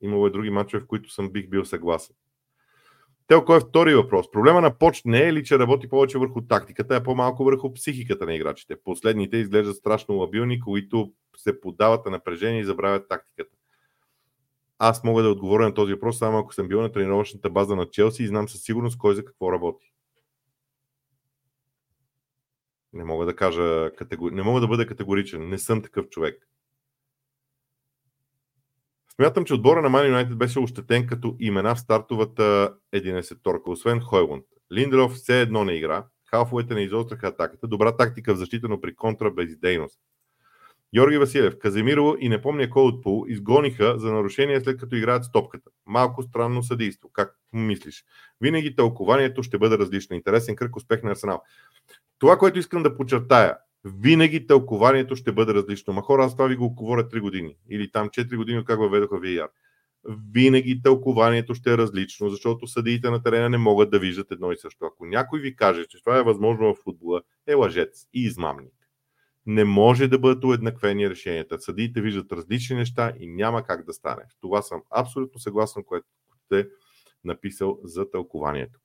Имало 0.00 0.26
и 0.26 0.30
други 0.30 0.50
матчове, 0.50 0.82
в 0.82 0.86
които 0.86 1.10
съм 1.10 1.30
бих 1.30 1.48
бил 1.48 1.64
съгласен. 1.64 2.16
Телко 3.26 3.54
е 3.54 3.60
втори 3.60 3.94
въпрос. 3.94 4.30
Проблема 4.30 4.60
на 4.60 4.78
Поч 4.78 5.02
не 5.04 5.22
е 5.22 5.32
ли, 5.32 5.44
че 5.44 5.58
работи 5.58 5.88
повече 5.88 6.18
върху 6.18 6.40
тактиката, 6.40 6.96
а 6.96 7.02
по-малко 7.02 7.44
върху 7.44 7.72
психиката 7.72 8.26
на 8.26 8.34
играчите. 8.34 8.82
Последните 8.84 9.36
изглеждат 9.36 9.76
страшно 9.76 10.14
лабилни, 10.14 10.60
които 10.60 11.12
се 11.36 11.60
поддават 11.60 12.04
на 12.04 12.10
напрежение 12.10 12.60
и 12.60 12.64
забравят 12.64 13.08
тактиката. 13.08 13.56
Аз 14.78 15.04
мога 15.04 15.22
да 15.22 15.28
отговоря 15.28 15.64
на 15.64 15.74
този 15.74 15.92
въпрос 15.92 16.18
само 16.18 16.38
ако 16.38 16.54
съм 16.54 16.68
бил 16.68 16.80
на 16.80 16.92
тренировъчната 16.92 17.50
база 17.50 17.76
на 17.76 17.90
Челси 17.90 18.22
и 18.22 18.26
знам 18.26 18.48
със 18.48 18.62
сигурност 18.62 18.98
кой 18.98 19.14
за 19.14 19.24
какво 19.24 19.52
работи. 19.52 19.92
Не 22.98 23.04
мога 23.04 23.26
да 23.26 23.36
кажа, 23.36 23.90
не 24.20 24.42
мога 24.42 24.60
да 24.60 24.68
бъда 24.68 24.86
категоричен. 24.86 25.48
Не 25.48 25.58
съм 25.58 25.82
такъв 25.82 26.08
човек. 26.08 26.48
Смятам, 29.14 29.44
че 29.44 29.54
отбора 29.54 29.82
на 29.82 29.90
Man 29.90 30.12
United 30.12 30.34
беше 30.34 30.58
ощетен 30.58 31.06
като 31.06 31.36
имена 31.40 31.74
в 31.74 31.80
стартовата 31.80 32.74
11-торка, 32.94 33.70
освен 33.70 34.00
Хойланд. 34.00 34.44
Линдров 34.72 35.12
все 35.12 35.40
едно 35.40 35.64
не 35.64 35.72
игра, 35.72 36.06
халфовете 36.30 36.74
не 36.74 36.82
изостраха 36.82 37.26
атаката, 37.26 37.66
добра 37.66 37.96
тактика 37.96 38.34
в 38.34 38.38
защита, 38.38 38.68
но 38.68 38.80
при 38.80 38.96
контра 38.96 39.30
бездейност. 39.30 40.00
Георги 40.94 41.18
Василев, 41.18 41.58
Каземирово 41.58 42.16
и 42.20 42.28
не 42.28 42.42
помня 42.42 42.70
кой 42.70 42.82
от 42.82 43.02
Пул 43.02 43.24
изгониха 43.28 43.98
за 43.98 44.12
нарушение 44.12 44.60
след 44.60 44.80
като 44.80 44.96
играят 44.96 45.24
с 45.24 45.32
топката. 45.32 45.70
Малко 45.86 46.22
странно 46.22 46.62
съдейство. 46.62 47.10
Как 47.12 47.34
мислиш? 47.52 48.04
Винаги 48.40 48.76
тълкованието 48.76 49.42
ще 49.42 49.58
бъде 49.58 49.78
различно. 49.78 50.16
Интересен 50.16 50.56
кръг 50.56 50.76
успех 50.76 51.02
на 51.02 51.10
Арсенал. 51.10 51.42
Това, 52.18 52.38
което 52.38 52.58
искам 52.58 52.82
да 52.82 52.96
подчертая, 52.96 53.56
винаги 53.84 54.46
тълкованието 54.46 55.16
ще 55.16 55.32
бъде 55.32 55.54
различно. 55.54 55.92
Ма 55.92 56.02
хора, 56.02 56.24
аз 56.24 56.32
това 56.32 56.46
ви 56.46 56.56
го 56.56 56.70
говоря 56.70 57.08
3 57.08 57.20
години 57.20 57.56
или 57.70 57.90
там 57.90 58.08
4 58.08 58.36
години, 58.36 58.64
как 58.64 58.78
въведоха 58.78 59.14
VR. 59.14 59.48
Винаги 60.32 60.82
тълкованието 60.82 61.54
ще 61.54 61.72
е 61.72 61.78
различно, 61.78 62.30
защото 62.30 62.66
съдиите 62.66 63.10
на 63.10 63.22
терена 63.22 63.48
не 63.48 63.58
могат 63.58 63.90
да 63.90 63.98
виждат 63.98 64.30
едно 64.30 64.52
и 64.52 64.56
също. 64.56 64.84
Ако 64.84 65.06
някой 65.06 65.40
ви 65.40 65.56
каже, 65.56 65.86
че 65.86 66.00
това 66.00 66.18
е 66.18 66.22
възможно 66.22 66.74
в 66.74 66.78
футбола, 66.84 67.22
е 67.46 67.54
лъжец 67.54 68.06
и 68.14 68.22
измамник. 68.22 68.72
Не 69.46 69.64
може 69.64 70.08
да 70.08 70.18
бъдат 70.18 70.44
уеднаквени 70.44 71.10
решенията. 71.10 71.60
Съдиите 71.60 72.00
виждат 72.00 72.32
различни 72.32 72.76
неща 72.76 73.12
и 73.20 73.26
няма 73.26 73.62
как 73.62 73.84
да 73.86 73.92
стане. 73.92 74.22
Това 74.40 74.62
съм 74.62 74.82
абсолютно 74.90 75.40
съгласен, 75.40 75.84
което 75.84 76.06
сте 76.44 76.68
написал 77.24 77.78
за 77.84 78.10
тълкованието. 78.10 78.80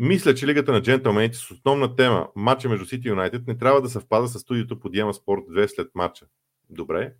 Мисля, 0.00 0.34
че 0.34 0.46
Лигата 0.46 0.72
на 0.72 0.82
джентълмените 0.82 1.36
с 1.36 1.50
основна 1.50 1.96
тема 1.96 2.28
матча 2.36 2.68
между 2.68 2.86
Сити 2.86 3.08
и 3.08 3.10
Юнайтед 3.10 3.46
не 3.46 3.58
трябва 3.58 3.82
да 3.82 3.88
съвпада 3.88 4.28
с 4.28 4.38
студиото 4.38 4.80
по 4.80 4.88
Диема 4.88 5.14
Спорт 5.14 5.40
2 5.40 5.66
след 5.66 5.94
матча. 5.94 6.26
Добре. 6.70 7.14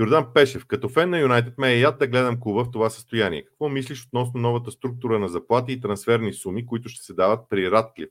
Йордан 0.00 0.32
Пешев, 0.34 0.66
като 0.66 0.88
фен 0.88 1.10
на 1.10 1.20
Юнайтед 1.20 1.58
ме 1.58 1.72
е 1.72 1.78
яд 1.78 1.98
да 1.98 2.06
гледам 2.06 2.40
клуба 2.40 2.64
в 2.64 2.70
това 2.70 2.90
състояние. 2.90 3.44
Какво 3.44 3.68
мислиш 3.68 4.06
относно 4.06 4.40
новата 4.40 4.70
структура 4.70 5.18
на 5.18 5.28
заплати 5.28 5.72
и 5.72 5.80
трансферни 5.80 6.32
суми, 6.32 6.66
които 6.66 6.88
ще 6.88 7.04
се 7.04 7.14
дават 7.14 7.48
при 7.48 7.70
Радклиф? 7.70 8.08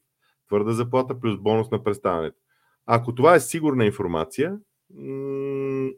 Твърда 0.48 0.72
заплата 0.72 1.20
плюс 1.20 1.38
бонус 1.38 1.72
на 1.72 1.84
представянето. 1.84 2.38
Ако 2.86 3.16
това 3.16 3.36
е 3.36 3.40
сигурна 3.40 3.86
информация, 3.86 4.58
м- 4.94 5.90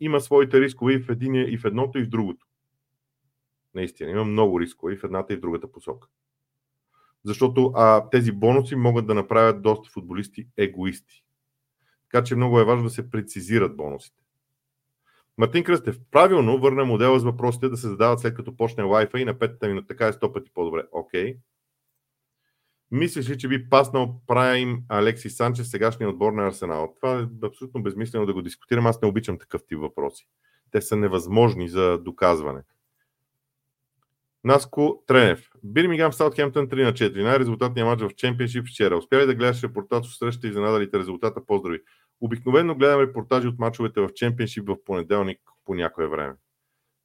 има 0.00 0.20
своите 0.20 0.60
рискове 0.60 0.92
и 0.92 0.98
в, 0.98 1.10
един, 1.10 1.34
и 1.34 1.58
в 1.58 1.64
едното, 1.64 1.98
и 1.98 2.04
в 2.04 2.08
другото. 2.08 2.46
Наистина, 3.74 4.10
има 4.10 4.24
много 4.24 4.60
рискове 4.60 4.96
в 4.96 5.04
едната 5.04 5.32
и 5.32 5.36
в 5.36 5.40
другата 5.40 5.72
посока. 5.72 6.08
Защото 7.24 7.72
а, 7.74 8.10
тези 8.10 8.32
бонуси 8.32 8.76
могат 8.76 9.06
да 9.06 9.14
направят 9.14 9.62
доста 9.62 9.90
футболисти 9.90 10.48
егоисти. 10.56 11.24
Така 12.10 12.24
че 12.24 12.36
много 12.36 12.60
е 12.60 12.64
важно 12.64 12.84
да 12.84 12.90
се 12.90 13.10
прецизират 13.10 13.76
бонусите. 13.76 14.22
Мартин 15.38 15.64
Кръстев, 15.64 15.98
правилно 16.10 16.58
върна 16.58 16.84
модела 16.84 17.18
с 17.18 17.24
въпросите 17.24 17.68
да 17.68 17.76
се 17.76 17.88
задават 17.88 18.20
след 18.20 18.34
като 18.34 18.56
почне 18.56 18.84
Wi-Fi 18.84 19.16
и 19.16 19.24
на 19.24 19.38
петата 19.38 19.68
минута. 19.68 19.86
Така 19.86 20.06
е 20.06 20.12
100 20.12 20.32
пъти 20.32 20.50
по-добре. 20.54 20.82
Окей. 20.92 21.34
Okay. 21.34 21.38
Мислиш 22.90 23.30
ли, 23.30 23.38
че 23.38 23.48
би 23.48 23.68
паснал 23.68 24.20
Прайм 24.26 24.82
Алекси 24.88 25.30
Санчес, 25.30 25.70
сегашния 25.70 26.10
отбор 26.10 26.32
на 26.32 26.46
Арсенал? 26.46 26.94
Това 26.96 27.18
е 27.20 27.46
абсолютно 27.46 27.82
безмислено 27.82 28.26
да 28.26 28.32
го 28.32 28.42
дискутирам. 28.42 28.86
Аз 28.86 29.02
не 29.02 29.08
обичам 29.08 29.38
такъв 29.38 29.62
тип 29.66 29.78
въпроси. 29.78 30.28
Те 30.70 30.82
са 30.82 30.96
невъзможни 30.96 31.68
за 31.68 31.98
доказване. 31.98 32.62
Наско 34.44 35.04
Тренев. 35.06 35.50
Бирмигам 35.64 36.12
Саутхемптън 36.12 36.68
3 36.68 36.84
на 36.84 36.92
4. 36.92 37.22
Най-резултатният 37.22 37.88
матч 37.88 38.02
в 38.02 38.14
Чемпионшип 38.16 38.66
вчера. 38.66 38.96
Успя 38.96 39.18
ли 39.18 39.26
да 39.26 39.34
гледаш 39.34 39.62
репортаж 39.62 40.06
от 40.06 40.12
среща 40.12 40.48
и 40.48 40.52
занадалите 40.52 40.98
резултата? 40.98 41.46
Поздрави. 41.46 41.80
Обикновено 42.20 42.74
гледам 42.74 43.00
репортажи 43.00 43.48
от 43.48 43.58
мачовете 43.58 44.00
в 44.00 44.10
Чемпионшип 44.14 44.68
в 44.68 44.84
понеделник 44.84 45.40
по 45.64 45.74
някое 45.74 46.06
време. 46.06 46.34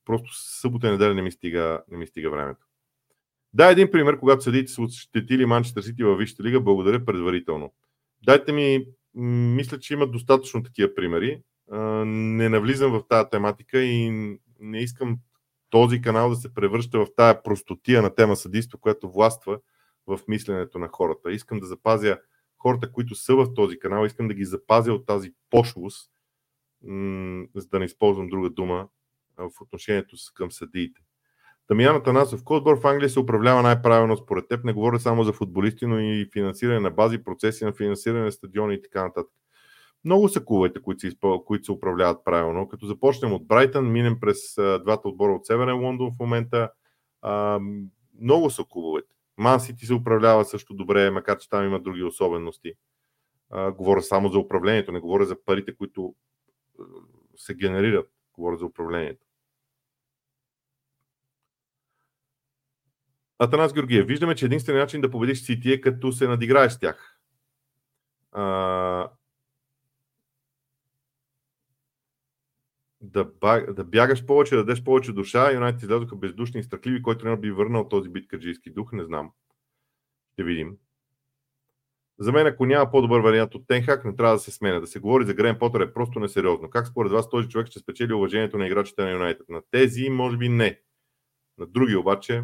Просто 0.05 0.29
събота 0.33 0.87
и 0.87 0.91
неделя 0.91 1.13
не 1.13 1.21
ми 1.21 1.31
стига, 1.31 1.81
не 1.91 1.97
ми 1.97 2.07
стига 2.07 2.29
времето. 2.29 2.65
Да, 3.53 3.71
един 3.71 3.91
пример, 3.91 4.19
когато 4.19 4.43
съдите 4.43 4.71
са 4.71 4.81
отщетили 4.81 5.45
Манчестър 5.45 5.81
Сити 5.81 6.03
във 6.03 6.17
Висшата 6.17 6.43
лига, 6.43 6.61
благодаря 6.61 7.05
предварително. 7.05 7.73
Дайте 8.23 8.51
ми, 8.51 8.85
мисля, 9.55 9.79
че 9.79 9.93
има 9.93 10.07
достатъчно 10.07 10.63
такива 10.63 10.95
примери. 10.95 11.41
Не 12.05 12.49
навлизам 12.49 12.91
в 12.91 13.07
тази 13.09 13.29
тематика 13.29 13.79
и 13.81 14.09
не 14.59 14.79
искам 14.79 15.17
този 15.69 16.01
канал 16.01 16.29
да 16.29 16.35
се 16.35 16.53
превръща 16.53 16.99
в 16.99 17.07
тая 17.15 17.43
простотия 17.43 18.01
на 18.01 18.15
тема 18.15 18.35
съдийство, 18.35 18.79
която 18.79 19.09
властва 19.09 19.59
в 20.07 20.19
мисленето 20.27 20.79
на 20.79 20.87
хората. 20.87 21.31
Искам 21.31 21.59
да 21.59 21.65
запазя 21.65 22.17
хората, 22.57 22.91
които 22.91 23.15
са 23.15 23.35
в 23.35 23.53
този 23.53 23.79
канал, 23.79 24.05
искам 24.05 24.27
да 24.27 24.33
ги 24.33 24.45
запазя 24.45 24.93
от 24.93 25.05
тази 25.05 25.33
пошлост, 25.49 26.11
за 27.55 27.67
да 27.71 27.79
не 27.79 27.85
използвам 27.85 28.27
друга 28.27 28.49
дума 28.49 28.87
в 29.37 29.61
отношението 29.61 30.17
с 30.17 30.31
към 30.31 30.51
съдиите. 30.51 31.01
Дамиян 31.67 32.03
Танасов, 32.03 32.43
кой 32.43 32.57
отбор 32.57 32.81
в 32.81 32.87
Англия 32.87 33.09
се 33.09 33.19
управлява 33.19 33.61
най-правилно 33.61 34.17
според 34.17 34.47
теб? 34.47 34.63
Не 34.63 34.73
говоря 34.73 34.99
само 34.99 35.23
за 35.23 35.33
футболисти, 35.33 35.85
но 35.85 35.99
и 35.99 36.29
финансиране 36.33 36.79
на 36.79 36.91
бази, 36.91 37.23
процеси 37.23 37.65
на 37.65 37.73
финансиране 37.73 38.23
на 38.23 38.31
стадиони 38.31 38.73
и 38.73 38.81
така 38.81 39.03
нататък. 39.03 39.31
Много 40.07 40.29
са 40.29 40.45
клубовете, 40.45 40.81
които 40.81 40.99
се, 40.99 41.17
които 41.45 41.65
се 41.65 41.71
управляват 41.71 42.25
правилно. 42.25 42.67
Като 42.67 42.85
започнем 42.85 43.33
от 43.33 43.47
Брайтън, 43.47 43.91
минем 43.91 44.19
през 44.19 44.57
а, 44.57 44.79
двата 44.83 45.07
отбора 45.07 45.33
от 45.33 45.45
Северен 45.45 45.83
Лондон 45.83 46.11
в 46.11 46.19
момента. 46.19 46.71
А, 47.21 47.59
много 48.21 48.49
са 48.49 48.63
клубовете. 48.69 49.13
Ман 49.37 49.59
Сити 49.59 49.85
се 49.85 49.93
управлява 49.93 50.45
също 50.45 50.73
добре, 50.73 51.11
макар 51.11 51.37
че 51.37 51.49
там 51.49 51.65
има 51.65 51.79
други 51.79 52.03
особености. 52.03 52.73
А, 53.49 53.71
говоря 53.71 54.01
само 54.01 54.29
за 54.29 54.39
управлението, 54.39 54.91
не 54.91 54.99
говоря 54.99 55.25
за 55.25 55.43
парите, 55.45 55.75
които 55.75 56.15
се 57.37 57.53
генерират. 57.53 58.09
Говоря 58.33 58.57
за 58.57 58.65
управлението. 58.65 59.25
Атанас 63.39 63.73
Георгиев. 63.73 64.07
Виждаме, 64.07 64.35
че 64.35 64.45
единственият 64.45 64.85
начин 64.85 65.01
да 65.01 65.11
победиш 65.11 65.41
Сити 65.41 65.71
е 65.71 65.81
като 65.81 66.11
се 66.11 66.27
надиграеш 66.27 66.71
с 66.71 66.79
тях. 66.79 67.19
А, 68.31 69.09
да, 73.07 73.63
да 73.73 73.83
бягаш 73.83 74.25
повече, 74.25 74.55
да 74.55 74.65
дадеш 74.65 74.83
повече 74.83 75.11
душа. 75.11 75.53
Юнайтед 75.53 75.81
излязоха 75.81 76.15
бездушни 76.15 76.59
и 76.59 76.63
страхливи. 76.63 77.01
Който 77.01 77.21
трябва 77.21 77.37
би 77.37 77.51
върнал 77.51 77.87
този 77.87 78.09
биткаджийски 78.09 78.69
дух, 78.69 78.91
не 78.91 79.03
знам. 79.03 79.31
Ще 80.33 80.43
видим. 80.43 80.77
За 82.19 82.31
мен, 82.31 82.47
ако 82.47 82.65
няма 82.65 82.91
по-добър 82.91 83.19
вариант 83.19 83.55
от 83.55 83.67
Тенхак, 83.67 84.05
не 84.05 84.15
трябва 84.15 84.35
да 84.35 84.39
се 84.39 84.51
сменя. 84.51 84.81
Да 84.81 84.87
се 84.87 84.99
говори 84.99 85.25
за 85.25 85.33
Грен 85.33 85.59
Потър 85.59 85.81
е 85.81 85.93
просто 85.93 86.19
несериозно. 86.19 86.69
Как 86.69 86.87
според 86.87 87.11
вас 87.11 87.29
този 87.29 87.49
човек 87.49 87.67
ще 87.67 87.79
спечели 87.79 88.13
уважението 88.13 88.57
на 88.57 88.67
играчите 88.67 89.03
на 89.03 89.11
Юнайтед? 89.11 89.49
На 89.49 89.61
тези, 89.71 90.09
може 90.09 90.37
би 90.37 90.49
не. 90.49 90.81
На 91.57 91.65
други 91.65 91.95
обаче. 91.95 92.43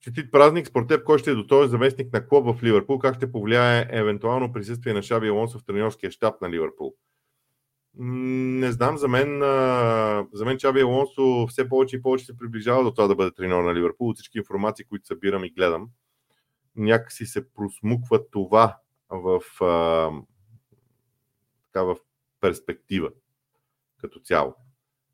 Четит 0.00 0.32
празник, 0.32 0.66
според 0.66 0.88
теб, 0.88 1.04
кой 1.04 1.18
ще 1.18 1.30
е 1.30 1.34
дотоен 1.34 1.68
заместник 1.68 2.12
на 2.12 2.26
клуб 2.26 2.44
в 2.44 2.62
Ливърпул? 2.62 2.98
Как 2.98 3.16
ще 3.16 3.32
повлияе 3.32 3.86
евентуално 3.90 4.52
присъствие 4.52 4.92
на 4.92 5.02
Шаби 5.02 5.28
Алонсо 5.28 5.58
в 5.58 5.64
тренерския 5.64 6.10
щаб 6.10 6.40
на 6.40 6.50
Ливърпул? 6.50 6.94
Не 7.98 8.72
знам, 8.72 8.98
за 8.98 9.08
мен, 9.08 9.40
за 10.32 10.44
мен 10.44 10.58
Чаби 10.58 10.80
Алонсо 10.80 11.46
все 11.46 11.68
повече 11.68 11.96
и 11.96 12.02
повече 12.02 12.24
се 12.24 12.36
приближава 12.36 12.84
до 12.84 12.90
това 12.90 13.06
да 13.06 13.14
бъде 13.14 13.30
тренер 13.30 13.62
на 13.62 13.74
Ливърпул. 13.74 14.08
От 14.08 14.16
всички 14.16 14.38
информации, 14.38 14.84
които 14.84 15.06
събирам 15.06 15.44
и 15.44 15.50
гледам, 15.50 15.88
някакси 16.76 17.26
се 17.26 17.52
просмуква 17.52 18.30
това 18.30 18.76
в, 19.10 19.40
така, 21.66 21.84
в 21.84 21.96
перспектива 22.40 23.10
като 24.00 24.20
цяло. 24.20 24.54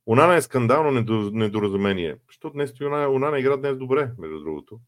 Унана 0.06 0.34
е 0.34 0.42
скандално 0.42 1.04
недоразумение. 1.32 2.16
Защото 2.28 2.52
днес 2.52 2.80
Унана, 2.80 3.08
Унана 3.08 3.38
игра 3.38 3.56
днес 3.56 3.76
добре, 3.76 4.10
между 4.18 4.38
другото. 4.38 4.80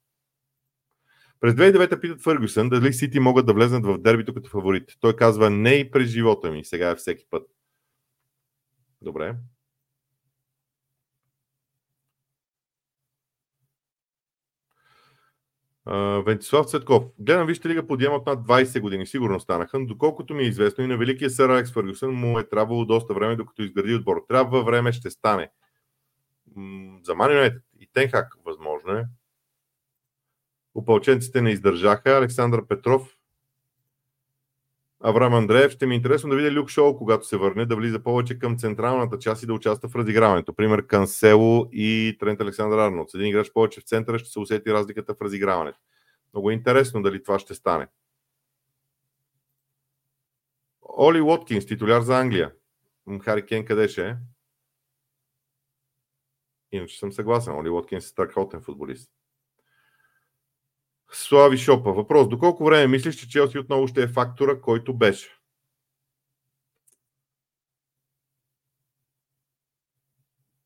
През 1.41 1.55
2009 1.55 2.01
питат 2.01 2.22
Фъргюсън 2.22 2.68
дали 2.68 2.93
Сити 2.93 3.20
могат 3.20 3.47
да 3.47 3.53
влезнат 3.53 3.86
в 3.86 3.99
дербито 3.99 4.34
като 4.34 4.51
фаворит. 4.51 4.93
Той 5.01 5.16
казва 5.16 5.51
не 5.51 5.74
и 5.74 5.91
през 5.91 6.09
живота 6.09 6.51
ми, 6.51 6.64
сега 6.64 6.91
е 6.91 6.97
всеки 6.97 7.26
път. 7.30 7.47
Добре. 9.03 9.37
Вентислав 16.27 16.67
Цветков. 16.67 17.05
Гледам 17.19 17.47
Вижте 17.47 17.69
лига 17.69 17.87
подиема 17.87 18.17
от 18.17 18.27
над 18.27 18.47
20 18.47 18.81
години. 18.81 19.07
Сигурно 19.07 19.41
станаха. 19.41 19.79
Но 19.79 19.87
доколкото 19.87 20.35
ми 20.35 20.43
е 20.43 20.47
известно 20.47 20.85
и 20.85 20.87
на 20.87 20.97
великия 20.97 21.31
сър 21.31 21.49
Алекс 21.49 21.73
Фъргюсън 21.73 22.15
му 22.15 22.39
е 22.39 22.49
трябвало 22.49 22.85
доста 22.85 23.15
време, 23.15 23.37
докато 23.37 23.63
изгради 23.63 23.95
отбор. 23.95 24.25
Трябва 24.29 24.65
време, 24.65 24.93
ще 24.93 25.11
стане. 25.11 25.51
За 27.03 27.15
Ман 27.15 27.51
и 27.81 27.89
Тенхак 27.93 28.37
възможно 28.45 28.93
е. 28.93 29.07
Опълченците 30.75 31.43
не 31.43 31.51
издържаха. 31.51 32.11
Александър 32.11 32.67
Петров 32.67 33.20
Авраам 35.03 35.35
Андреев. 35.35 35.73
Ще 35.73 35.87
ми 35.87 35.95
е 35.95 35.97
интересно 35.97 36.31
да 36.31 36.37
видя 36.37 36.53
Люк 36.53 36.69
Шоу, 36.69 36.97
когато 36.97 37.27
се 37.27 37.37
върне, 37.37 37.67
да 37.67 37.77
влиза 37.77 38.03
повече 38.03 38.39
към 38.39 38.59
централната 38.59 39.19
част 39.19 39.43
и 39.43 39.47
да 39.47 39.55
участва 39.55 39.89
в 39.89 39.97
разиграването. 39.97 40.55
Пример 40.55 40.87
Кансело 40.87 41.69
и 41.73 42.17
Трент 42.21 42.41
Александър 42.41 42.79
Арнолд. 42.79 43.11
С 43.11 43.15
един 43.15 43.27
играч 43.27 43.53
повече 43.53 43.81
в 43.81 43.85
центъра 43.85 44.19
ще 44.19 44.31
се 44.31 44.39
усети 44.39 44.73
разликата 44.73 45.15
в 45.15 45.23
разиграването. 45.23 45.79
Много 46.35 46.51
е 46.51 46.55
интересно 46.55 47.03
дали 47.03 47.23
това 47.23 47.39
ще 47.39 47.55
стане. 47.55 47.89
Оли 50.83 51.21
Уоткинс, 51.21 51.67
титуляр 51.67 52.01
за 52.01 52.21
Англия. 52.21 52.53
Хари 53.23 53.47
Кен 53.47 53.65
къде 53.65 53.89
ще 53.89 54.09
е? 54.09 54.17
Иначе 56.73 56.99
съм 56.99 57.13
съгласен. 57.13 57.55
Оли 57.55 57.69
Уоткинс 57.71 58.05
е 58.05 58.09
страхотен 58.09 58.63
футболист. 58.63 59.11
Слави 61.13 61.59
Шопа. 61.59 61.93
Въпрос. 61.93 62.29
Доколко 62.29 62.65
време 62.65 62.87
мислиш, 62.87 63.17
че 63.17 63.29
Челси 63.29 63.59
отново 63.59 63.87
ще 63.87 64.03
е 64.03 64.09
фактора, 64.09 64.61
който 64.61 64.95
беше? 64.95 65.37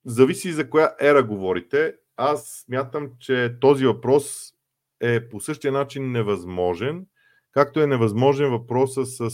Зависи 0.04 0.52
за 0.52 0.70
коя 0.70 0.94
ера 1.00 1.22
говорите. 1.22 1.94
Аз 2.16 2.64
смятам, 2.66 3.10
че 3.20 3.56
този 3.60 3.86
въпрос 3.86 4.52
е 5.00 5.28
по 5.28 5.40
същия 5.40 5.72
начин 5.72 6.12
невъзможен, 6.12 7.06
както 7.52 7.80
е 7.80 7.86
невъзможен 7.86 8.50
въпроса 8.50 9.06
с 9.06 9.30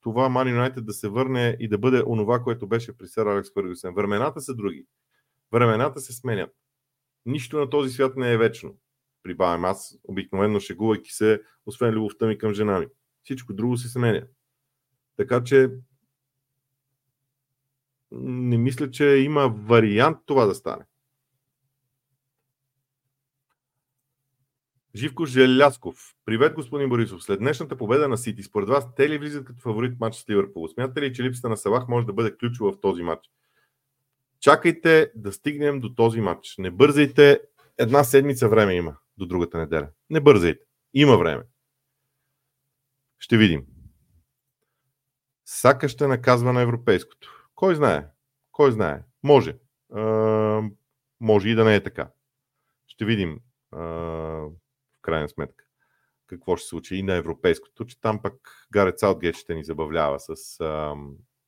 това 0.00 0.28
Ман 0.28 0.48
Юнайтед 0.48 0.86
да 0.86 0.92
се 0.92 1.08
върне 1.08 1.56
и 1.60 1.68
да 1.68 1.78
бъде 1.78 2.02
онова, 2.06 2.42
което 2.42 2.66
беше 2.66 2.98
при 2.98 3.06
Сър 3.06 3.26
Алекс 3.26 3.52
Фъргюсен. 3.54 3.94
Времената 3.94 4.40
са 4.40 4.54
други. 4.54 4.86
Времената 5.52 6.00
се 6.00 6.12
сменят. 6.12 6.50
Нищо 7.26 7.58
на 7.58 7.70
този 7.70 7.90
свят 7.90 8.16
не 8.16 8.32
е 8.32 8.38
вечно 8.38 8.76
прибавям 9.22 9.64
аз, 9.64 9.98
обикновено 10.04 10.60
шегувайки 10.60 11.12
се, 11.12 11.42
освен 11.66 11.94
любовта 11.94 12.26
ми 12.26 12.38
към 12.38 12.54
жена 12.54 12.78
ми. 12.78 12.86
Всичко 13.22 13.52
друго 13.52 13.76
се 13.76 13.88
сменя. 13.88 14.22
Така 15.16 15.44
че 15.44 15.70
не 18.12 18.58
мисля, 18.58 18.90
че 18.90 19.04
има 19.04 19.48
вариант 19.48 20.18
това 20.26 20.46
да 20.46 20.54
стане. 20.54 20.84
Живко 24.94 25.26
Желясков. 25.26 26.14
Привет, 26.24 26.54
господин 26.54 26.88
Борисов. 26.88 27.22
След 27.22 27.38
днешната 27.38 27.76
победа 27.76 28.08
на 28.08 28.18
Сити, 28.18 28.42
според 28.42 28.68
вас, 28.68 28.94
те 28.94 29.08
ли 29.08 29.18
влизат 29.18 29.44
като 29.44 29.60
фаворит 29.60 30.00
матч 30.00 30.16
с 30.16 30.28
Ливърпул? 30.30 30.68
Смятате 30.68 31.02
ли, 31.02 31.14
че 31.14 31.22
липсата 31.22 31.48
на 31.48 31.56
Салах 31.56 31.88
може 31.88 32.06
да 32.06 32.12
бъде 32.12 32.36
ключова 32.36 32.72
в 32.72 32.80
този 32.80 33.02
матч? 33.02 33.30
Чакайте 34.40 35.12
да 35.14 35.32
стигнем 35.32 35.80
до 35.80 35.94
този 35.94 36.20
матч. 36.20 36.54
Не 36.58 36.70
бързайте. 36.70 37.40
Една 37.82 38.04
седмица 38.04 38.48
време 38.48 38.74
има 38.74 38.96
до 39.18 39.26
другата 39.26 39.58
неделя. 39.58 39.88
Не 40.10 40.20
бързайте. 40.20 40.64
Има 40.94 41.18
време. 41.18 41.42
Ще 43.18 43.36
видим. 43.36 43.66
Сака 45.44 45.88
ще 45.88 46.06
наказва 46.06 46.52
на 46.52 46.62
европейското. 46.62 47.50
Кой 47.54 47.74
знае? 47.74 48.06
Кой 48.52 48.72
знае? 48.72 49.02
Може. 49.22 49.58
А, 49.94 50.02
може 51.20 51.48
и 51.48 51.54
да 51.54 51.64
не 51.64 51.74
е 51.74 51.82
така. 51.82 52.10
Ще 52.86 53.04
видим 53.04 53.40
а, 53.72 53.78
в 53.78 55.00
крайна 55.02 55.28
сметка 55.28 55.64
какво 56.26 56.56
ще 56.56 56.62
се 56.62 56.68
случи 56.68 56.96
и 56.96 57.02
на 57.02 57.14
европейското, 57.14 57.84
че 57.84 58.00
там 58.00 58.22
пък 58.22 58.66
Гарет 58.72 58.98
Саутгейт 58.98 59.36
ще 59.36 59.54
ни 59.54 59.64
забавлява 59.64 60.20
с 60.20 60.60
а, 60.60 60.94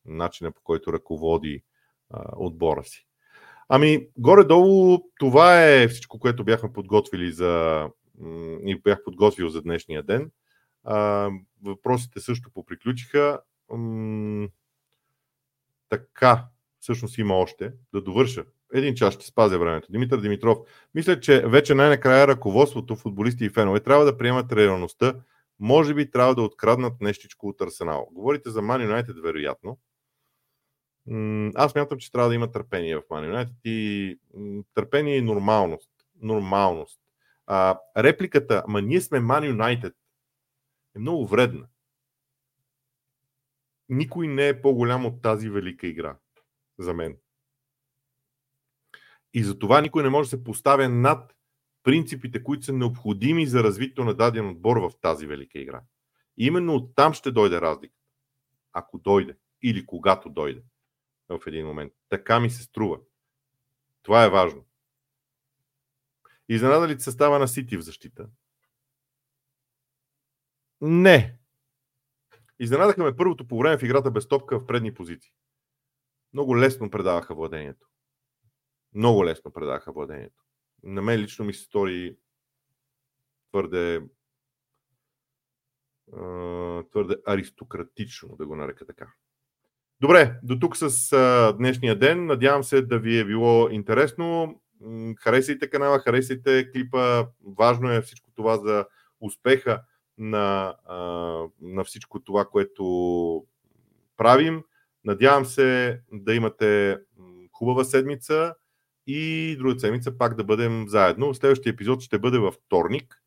начина 0.04 0.52
по 0.52 0.60
който 0.62 0.92
ръководи 0.92 1.64
а, 2.10 2.24
отбора 2.36 2.84
си. 2.84 3.06
Ами, 3.68 4.08
горе-долу 4.16 4.98
това 5.18 5.64
е 5.64 5.88
всичко, 5.88 6.18
което 6.18 6.44
бяхме 6.44 6.72
подготвили 6.72 7.32
за 7.32 7.84
и 8.66 8.80
бях 8.84 9.04
подготвил 9.04 9.48
за 9.48 9.62
днешния 9.62 10.02
ден. 10.02 10.30
А, 10.84 11.30
въпросите 11.62 12.20
също 12.20 12.50
поприключиха. 12.50 13.40
Така, 15.88 16.44
всъщност 16.80 17.18
има 17.18 17.34
още. 17.34 17.72
Да 17.92 18.02
довърша. 18.02 18.44
Един 18.74 18.94
час 18.94 19.14
ще 19.14 19.26
спазя 19.26 19.58
времето. 19.58 19.92
Димитър 19.92 20.20
Димитров. 20.20 20.58
Мисля, 20.94 21.20
че 21.20 21.46
вече 21.46 21.74
най-накрая 21.74 22.28
ръководството, 22.28 22.96
футболисти 22.96 23.44
и 23.44 23.50
фенове 23.50 23.80
трябва 23.80 24.04
да 24.04 24.18
приемат 24.18 24.52
реалността. 24.52 25.14
Може 25.60 25.94
би 25.94 26.10
трябва 26.10 26.34
да 26.34 26.42
откраднат 26.42 27.00
нещичко 27.00 27.48
от 27.48 27.60
Арсенал. 27.60 28.08
Говорите 28.12 28.50
за 28.50 28.60
Man 28.60 28.90
United, 28.90 29.22
вероятно 29.22 29.78
аз 31.54 31.74
мятам, 31.74 31.98
че 31.98 32.12
трябва 32.12 32.28
да 32.28 32.34
има 32.34 32.50
търпение 32.50 32.96
в 32.96 33.02
Man 33.02 33.32
United 33.32 33.54
и 33.64 34.18
търпение 34.74 35.16
и 35.16 35.22
нормалност. 35.22 35.90
Нормалност. 36.20 37.00
А, 37.46 37.78
репликата, 37.96 38.64
ма 38.68 38.82
ние 38.82 39.00
сме 39.00 39.20
Man 39.20 39.56
United 39.56 39.94
е 40.96 40.98
много 40.98 41.26
вредна. 41.26 41.66
Никой 43.88 44.28
не 44.28 44.48
е 44.48 44.62
по-голям 44.62 45.06
от 45.06 45.22
тази 45.22 45.50
велика 45.50 45.86
игра. 45.86 46.16
За 46.78 46.94
мен. 46.94 47.16
И 49.34 49.44
за 49.44 49.58
това 49.58 49.80
никой 49.80 50.02
не 50.02 50.08
може 50.08 50.26
да 50.26 50.36
се 50.36 50.44
поставя 50.44 50.88
над 50.88 51.34
принципите, 51.82 52.42
които 52.42 52.64
са 52.64 52.72
необходими 52.72 53.46
за 53.46 53.62
развитието 53.62 54.04
на 54.04 54.14
даден 54.14 54.48
отбор 54.48 54.76
в 54.76 54.92
тази 55.00 55.26
велика 55.26 55.58
игра. 55.58 55.82
И 56.36 56.46
именно 56.46 56.74
оттам 56.74 57.12
ще 57.12 57.30
дойде 57.30 57.60
разлика. 57.60 57.94
Ако 58.72 58.98
дойде. 58.98 59.36
Или 59.62 59.86
когато 59.86 60.30
дойде 60.30 60.62
в 61.28 61.40
един 61.46 61.66
момент. 61.66 61.92
Така 62.08 62.40
ми 62.40 62.50
се 62.50 62.62
струва. 62.62 63.00
Това 64.02 64.24
е 64.24 64.30
важно. 64.30 64.64
Изненада 66.48 66.88
ли 66.88 67.00
състава 67.00 67.38
на 67.38 67.48
Сити 67.48 67.76
в 67.76 67.82
защита? 67.82 68.28
Не. 70.80 71.38
Изненадаха 72.58 73.04
ме 73.04 73.16
първото 73.16 73.48
по 73.48 73.58
време 73.58 73.78
в 73.78 73.82
играта 73.82 74.10
без 74.10 74.28
топка 74.28 74.58
в 74.58 74.66
предни 74.66 74.94
позиции. 74.94 75.32
Много 76.32 76.58
лесно 76.58 76.90
предаваха 76.90 77.34
владението. 77.34 77.88
Много 78.94 79.24
лесно 79.24 79.52
предаваха 79.52 79.92
владението. 79.92 80.42
на 80.82 81.02
мен 81.02 81.20
лично 81.20 81.44
ми 81.44 81.54
се 81.54 81.64
стори 81.64 82.16
твърде 83.50 84.02
твърде 86.90 87.16
аристократично, 87.26 88.36
да 88.36 88.46
го 88.46 88.56
нарека 88.56 88.86
така. 88.86 89.14
Добре, 90.00 90.38
до 90.42 90.58
тук 90.58 90.76
с 90.76 91.12
а, 91.12 91.52
днешния 91.52 91.98
ден. 91.98 92.26
Надявам 92.26 92.64
се 92.64 92.82
да 92.82 92.98
ви 92.98 93.18
е 93.18 93.24
било 93.24 93.68
интересно. 93.68 94.54
Харесайте 95.18 95.70
канала, 95.70 95.98
харесайте 95.98 96.70
клипа. 96.72 97.26
Важно 97.58 97.90
е 97.90 98.02
всичко 98.02 98.30
това 98.34 98.56
за 98.56 98.86
успеха 99.20 99.82
на, 100.18 100.74
а, 100.84 100.98
на 101.62 101.84
всичко 101.84 102.20
това, 102.20 102.44
което 102.44 102.84
правим. 104.16 104.62
Надявам 105.04 105.44
се 105.44 106.00
да 106.12 106.34
имате 106.34 106.98
хубава 107.52 107.84
седмица 107.84 108.54
и 109.06 109.56
друга 109.58 109.80
седмица 109.80 110.18
пак 110.18 110.34
да 110.34 110.44
бъдем 110.44 110.84
заедно. 110.88 111.34
Следващия 111.34 111.70
епизод 111.70 112.00
ще 112.00 112.18
бъде 112.18 112.38
във 112.38 112.54
вторник. 112.54 113.22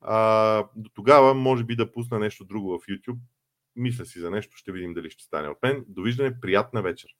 А, 0.00 0.64
до 0.76 0.90
тогава 0.94 1.34
може 1.34 1.64
би 1.64 1.76
да 1.76 1.92
пусна 1.92 2.18
нещо 2.18 2.44
друго 2.44 2.78
в 2.78 2.86
YouTube. 2.86 3.18
Мисля 3.76 4.04
си 4.04 4.20
за 4.20 4.30
нещо, 4.30 4.56
ще 4.56 4.72
видим 4.72 4.94
дали 4.94 5.10
ще 5.10 5.24
стане 5.24 5.48
от 5.48 5.62
мен. 5.62 5.84
Довиждане, 5.88 6.40
приятна 6.40 6.82
вечер! 6.82 7.10